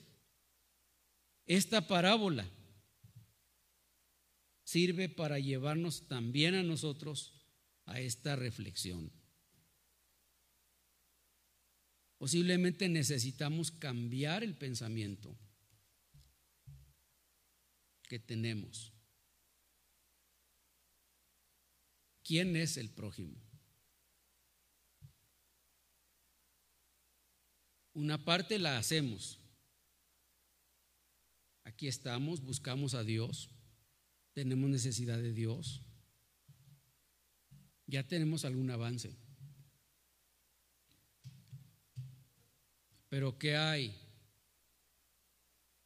esta 1.47 1.87
parábola 1.87 2.51
sirve 4.71 5.09
para 5.09 5.41
llevarnos 5.41 6.07
también 6.07 6.55
a 6.55 6.63
nosotros 6.63 7.35
a 7.87 7.99
esta 7.99 8.37
reflexión. 8.37 9.11
Posiblemente 12.19 12.89
necesitamos 12.89 13.73
cambiar 13.73 14.45
el 14.45 14.57
pensamiento 14.57 15.37
que 18.05 18.21
tenemos. 18.21 18.93
¿Quién 22.23 22.55
es 22.55 22.77
el 22.77 22.91
prójimo? 22.91 23.43
Una 27.93 28.25
parte 28.25 28.57
la 28.61 28.79
hacemos. 28.79 29.41
Aquí 31.65 31.89
estamos, 31.89 32.41
buscamos 32.41 32.95
a 32.95 33.03
Dios, 33.03 33.51
tenemos 34.33 34.71
necesidad 34.71 35.19
de 35.19 35.33
Dios. 35.33 35.83
Ya 37.87 38.07
tenemos 38.07 38.45
algún 38.45 38.71
avance. 38.71 39.17
Pero 43.09 43.37
¿qué 43.39 43.57
hay 43.57 43.97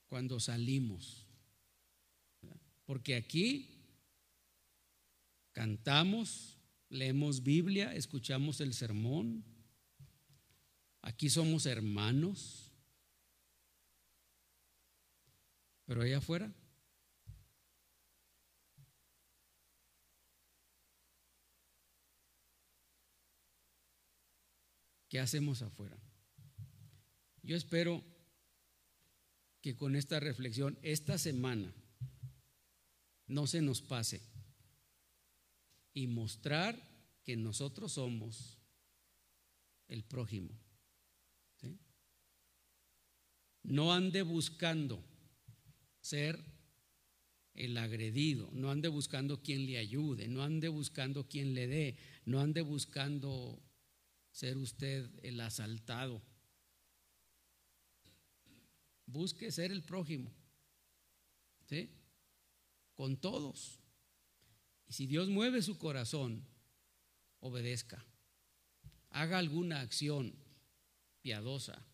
cuando 0.07 0.39
salimos? 0.39 1.27
Porque 2.85 3.17
aquí 3.17 3.71
cantamos, 5.53 6.59
leemos 6.91 7.43
Biblia, 7.43 7.95
escuchamos 7.95 8.61
el 8.61 8.75
sermón. 8.75 9.43
Aquí 11.01 11.31
somos 11.31 11.65
hermanos. 11.65 12.71
Pero 15.87 16.03
allá 16.03 16.19
afuera. 16.19 16.53
¿Qué 25.15 25.21
hacemos 25.21 25.63
afuera? 25.63 25.97
Yo 27.45 27.55
espero 27.55 28.03
que 29.61 29.77
con 29.77 29.95
esta 29.95 30.19
reflexión, 30.19 30.77
esta 30.83 31.19
semana, 31.19 31.73
no 33.29 33.47
se 33.47 33.63
nos 33.63 33.81
pase 33.81 34.21
y 35.93 36.09
mostrar 36.09 36.77
que 37.23 37.37
nosotros 37.37 37.93
somos 37.93 38.59
el 39.87 40.03
prójimo. 40.03 40.51
No 43.63 43.93
ande 43.93 44.23
buscando 44.23 45.01
ser 46.01 46.45
el 47.55 47.77
agredido, 47.79 48.51
no 48.53 48.69
ande 48.69 48.89
buscando 48.89 49.45
quien 49.45 49.65
le 49.65 49.79
ayude, 49.79 50.27
no 50.27 50.43
ande 50.43 50.67
buscando 50.67 51.29
quien 51.29 51.55
le 51.55 51.69
dé, 51.69 51.99
no 52.25 52.41
ande 52.41 52.63
buscando 52.63 53.63
ser 54.35 54.59
usted 54.59 55.09
el 55.23 55.41
asaltado. 55.41 56.21
Busque 59.07 59.51
ser 59.51 59.73
el 59.73 59.83
prójimo. 59.83 60.31
¿Sí? 61.67 61.89
con 62.95 63.17
todos. 63.17 63.81
Y 64.87 64.93
si 64.93 65.07
Dios 65.07 65.29
mueve 65.29 65.63
su 65.63 65.79
corazón, 65.79 66.45
obedezca. 67.41 68.05
Haga 69.11 69.39
alguna 69.39 69.81
acción 69.81 70.35
piadosa 71.23 71.87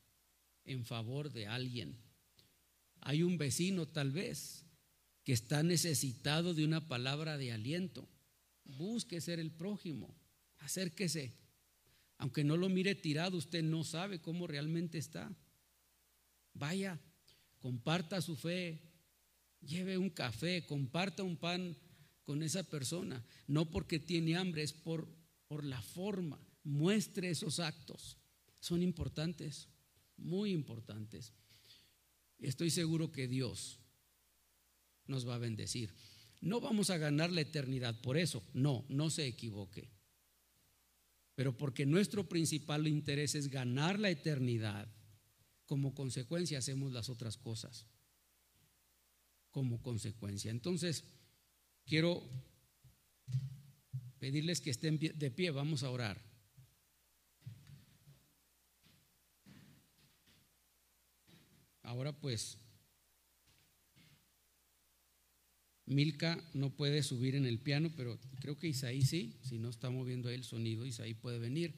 en 0.64 0.84
favor 0.84 1.32
de 1.32 1.46
alguien. 1.46 1.96
Hay 3.00 3.22
un 3.22 3.38
vecino 3.38 3.86
tal 3.86 4.10
vez 4.10 4.64
que 5.24 5.32
está 5.32 5.62
necesitado 5.62 6.54
de 6.54 6.64
una 6.64 6.88
palabra 6.88 7.38
de 7.38 7.52
aliento. 7.52 8.08
Busque 8.64 9.20
ser 9.20 9.38
el 9.40 9.50
prójimo. 9.50 10.14
Acérquese. 10.58 11.32
Aunque 12.20 12.44
no 12.44 12.56
lo 12.56 12.68
mire 12.68 12.94
tirado, 12.94 13.36
usted 13.36 13.62
no 13.62 13.82
sabe 13.82 14.20
cómo 14.20 14.46
realmente 14.46 14.98
está. 14.98 15.34
Vaya, 16.54 17.00
comparta 17.58 18.20
su 18.20 18.36
fe, 18.36 18.90
Lleve 19.60 19.98
un 19.98 20.10
café, 20.10 20.64
comparta 20.64 21.22
un 21.22 21.36
pan 21.36 21.76
con 22.24 22.42
esa 22.42 22.62
persona, 22.62 23.24
no 23.46 23.70
porque 23.70 23.98
tiene 23.98 24.36
hambre, 24.36 24.62
es 24.62 24.72
por, 24.72 25.08
por 25.48 25.64
la 25.64 25.82
forma. 25.82 26.40
Muestre 26.64 27.30
esos 27.30 27.60
actos. 27.60 28.16
Son 28.60 28.82
importantes, 28.82 29.68
muy 30.16 30.52
importantes. 30.52 31.32
Estoy 32.38 32.70
seguro 32.70 33.12
que 33.12 33.28
Dios 33.28 33.80
nos 35.06 35.28
va 35.28 35.34
a 35.34 35.38
bendecir. 35.38 35.94
No 36.40 36.60
vamos 36.60 36.88
a 36.88 36.96
ganar 36.96 37.30
la 37.30 37.42
eternidad 37.42 38.00
por 38.00 38.16
eso, 38.16 38.42
no, 38.54 38.86
no 38.88 39.10
se 39.10 39.26
equivoque. 39.26 39.90
Pero 41.40 41.56
porque 41.56 41.86
nuestro 41.86 42.28
principal 42.28 42.86
interés 42.86 43.34
es 43.34 43.48
ganar 43.48 43.98
la 43.98 44.10
eternidad, 44.10 44.86
como 45.64 45.94
consecuencia 45.94 46.58
hacemos 46.58 46.92
las 46.92 47.08
otras 47.08 47.38
cosas 47.38 47.86
como 49.50 49.80
consecuencia. 49.80 50.50
Entonces, 50.50 51.02
quiero 51.86 52.22
pedirles 54.18 54.60
que 54.60 54.68
estén 54.68 54.98
de 54.98 55.30
pie, 55.30 55.50
vamos 55.50 55.82
a 55.82 55.88
orar. 55.88 56.22
Ahora 61.80 62.12
pues, 62.12 62.58
Milka 65.90 66.40
no 66.54 66.70
puede 66.70 67.02
subir 67.02 67.34
en 67.34 67.46
el 67.46 67.58
piano, 67.58 67.90
pero 67.96 68.16
creo 68.38 68.56
que 68.56 68.68
Isaí 68.68 69.02
sí, 69.02 69.34
si 69.42 69.58
no 69.58 69.68
está 69.70 69.90
moviendo 69.90 70.30
el 70.30 70.44
sonido, 70.44 70.86
Isaí 70.86 71.14
puede 71.14 71.40
venir. 71.40 71.74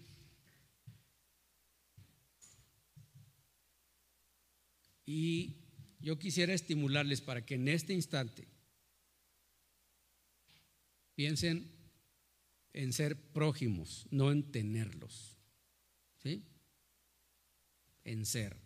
Y 5.06 5.56
yo 5.98 6.18
quisiera 6.18 6.52
estimularles 6.52 7.22
para 7.22 7.46
que 7.46 7.54
en 7.54 7.68
este 7.68 7.94
instante 7.94 8.46
piensen 11.14 11.72
en 12.74 12.92
ser 12.92 13.16
prójimos, 13.32 14.06
no 14.10 14.30
en 14.30 14.52
tenerlos. 14.52 15.38
¿Sí? 16.22 16.44
En 18.04 18.26
ser. 18.26 18.58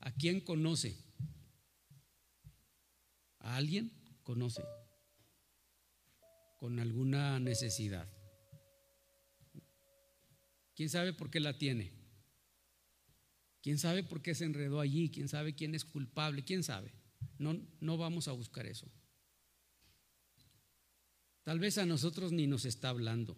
¿A 0.00 0.10
quién 0.12 0.40
conoce? 0.40 1.07
¿A 3.40 3.56
alguien 3.56 3.92
conoce? 4.22 4.62
Con 6.58 6.78
alguna 6.78 7.38
necesidad. 7.38 8.08
¿Quién 10.74 10.88
sabe 10.88 11.12
por 11.12 11.30
qué 11.30 11.40
la 11.40 11.58
tiene? 11.58 11.92
¿Quién 13.62 13.78
sabe 13.78 14.02
por 14.02 14.22
qué 14.22 14.34
se 14.34 14.44
enredó 14.44 14.80
allí? 14.80 15.10
¿Quién 15.10 15.28
sabe 15.28 15.54
quién 15.54 15.74
es 15.74 15.84
culpable? 15.84 16.44
¿Quién 16.44 16.62
sabe? 16.62 16.92
No, 17.38 17.60
no 17.80 17.96
vamos 17.96 18.28
a 18.28 18.32
buscar 18.32 18.66
eso. 18.66 18.90
Tal 21.42 21.58
vez 21.58 21.78
a 21.78 21.86
nosotros 21.86 22.32
ni 22.32 22.46
nos 22.46 22.64
está 22.64 22.90
hablando, 22.90 23.36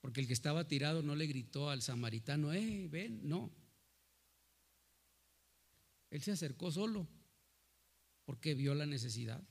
porque 0.00 0.20
el 0.20 0.26
que 0.26 0.32
estaba 0.32 0.66
tirado 0.66 1.02
no 1.02 1.14
le 1.14 1.26
gritó 1.26 1.70
al 1.70 1.82
samaritano, 1.82 2.52
eh, 2.52 2.88
ven, 2.88 3.20
no. 3.28 3.52
Él 6.10 6.22
se 6.22 6.32
acercó 6.32 6.70
solo 6.70 7.06
porque 8.28 8.52
vio 8.54 8.74
la 8.74 8.84
necesidad. 8.84 9.42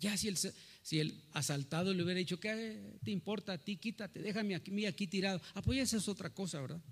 Ya 0.00 0.16
si 0.16 0.98
el, 0.98 1.22
asaltado 1.30 1.94
le 1.94 2.02
hubiera 2.02 2.18
dicho, 2.18 2.40
¿qué 2.40 2.98
te 3.04 3.12
importa 3.12 3.52
a 3.52 3.58
ti? 3.58 3.76
Quítate, 3.76 4.20
déjame 4.20 4.56
aquí, 4.56 4.84
aquí 4.84 5.06
tirado. 5.06 5.40
Ah, 5.54 5.62
pues 5.62 5.92
es 5.94 6.08
otra 6.08 6.34
cosa, 6.34 6.60
¿verdad? 6.60 6.82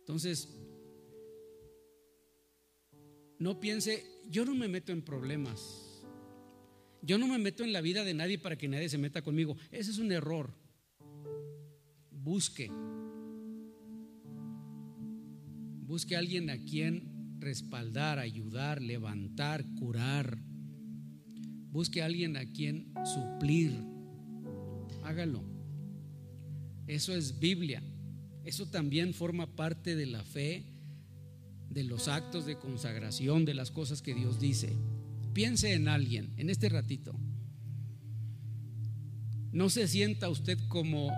Entonces, 0.00 0.48
no 3.38 3.60
piense, 3.60 4.04
yo 4.28 4.44
no 4.44 4.56
me 4.56 4.66
meto 4.66 4.90
en 4.90 5.02
problemas. 5.02 6.02
Yo 7.02 7.18
no 7.18 7.28
me 7.28 7.38
meto 7.38 7.62
en 7.62 7.72
la 7.72 7.82
vida 7.82 8.02
de 8.02 8.14
nadie 8.14 8.40
para 8.40 8.58
que 8.58 8.66
nadie 8.66 8.88
se 8.88 8.98
meta 8.98 9.22
conmigo. 9.22 9.56
Ese 9.70 9.92
es 9.92 9.98
un 9.98 10.10
error. 10.10 10.52
Busque. 12.10 12.68
Busque 15.86 16.16
a 16.16 16.18
alguien 16.18 16.50
a 16.50 16.58
quien 16.64 17.09
respaldar, 17.40 18.18
ayudar, 18.18 18.80
levantar, 18.80 19.64
curar. 19.78 20.38
Busque 21.70 22.02
a 22.02 22.06
alguien 22.06 22.36
a 22.36 22.44
quien 22.44 22.92
suplir. 23.04 23.72
Hágalo. 25.02 25.42
Eso 26.86 27.14
es 27.14 27.38
Biblia. 27.38 27.82
Eso 28.44 28.66
también 28.66 29.14
forma 29.14 29.54
parte 29.54 29.96
de 29.96 30.06
la 30.06 30.22
fe, 30.24 30.64
de 31.68 31.84
los 31.84 32.08
actos 32.08 32.46
de 32.46 32.58
consagración, 32.58 33.44
de 33.44 33.54
las 33.54 33.70
cosas 33.70 34.02
que 34.02 34.14
Dios 34.14 34.40
dice. 34.40 34.76
Piense 35.32 35.74
en 35.74 35.88
alguien, 35.88 36.32
en 36.36 36.50
este 36.50 36.68
ratito. 36.68 37.14
No 39.52 39.70
se 39.70 39.86
sienta 39.88 40.28
usted 40.28 40.58
como 40.68 41.12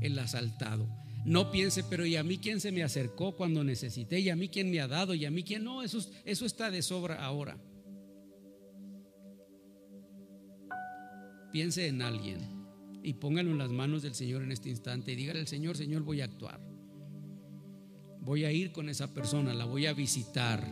el 0.00 0.18
asaltado. 0.18 0.88
No 1.26 1.50
piense, 1.50 1.84
pero 1.84 2.06
¿y 2.06 2.16
a 2.16 2.22
mí 2.22 2.38
quién 2.38 2.60
se 2.60 2.72
me 2.72 2.82
acercó 2.82 3.36
cuando 3.36 3.62
necesité? 3.62 4.20
¿Y 4.20 4.30
a 4.30 4.36
mí 4.36 4.48
quién 4.48 4.70
me 4.70 4.80
ha 4.80 4.88
dado? 4.88 5.14
¿Y 5.14 5.26
a 5.26 5.30
mí 5.30 5.42
quién? 5.42 5.64
No, 5.64 5.82
eso, 5.82 5.98
eso 6.24 6.46
está 6.46 6.70
de 6.70 6.80
sobra 6.80 7.22
ahora. 7.22 7.58
Piense 11.52 11.88
en 11.88 12.00
alguien 12.00 12.38
y 13.02 13.14
póngalo 13.14 13.50
en 13.50 13.58
las 13.58 13.70
manos 13.70 14.02
del 14.02 14.14
Señor 14.14 14.42
en 14.42 14.52
este 14.52 14.70
instante 14.70 15.12
y 15.12 15.16
dígale 15.16 15.40
al 15.40 15.48
Señor, 15.48 15.76
Señor, 15.76 16.02
voy 16.02 16.22
a 16.22 16.24
actuar. 16.24 16.60
Voy 18.20 18.44
a 18.44 18.52
ir 18.52 18.72
con 18.72 18.88
esa 18.88 19.12
persona, 19.12 19.52
la 19.52 19.66
voy 19.66 19.86
a 19.86 19.92
visitar 19.92 20.64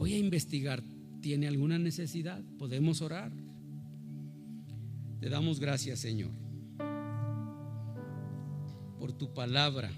Voy 0.00 0.14
a 0.14 0.18
investigar. 0.18 0.82
¿Tiene 1.20 1.46
alguna 1.46 1.78
necesidad? 1.78 2.42
¿Podemos 2.58 3.02
orar? 3.02 3.30
Te 5.20 5.28
damos 5.28 5.60
gracias, 5.60 5.98
Señor, 5.98 6.30
por 9.00 9.12
tu 9.12 9.32
palabra. 9.32 9.90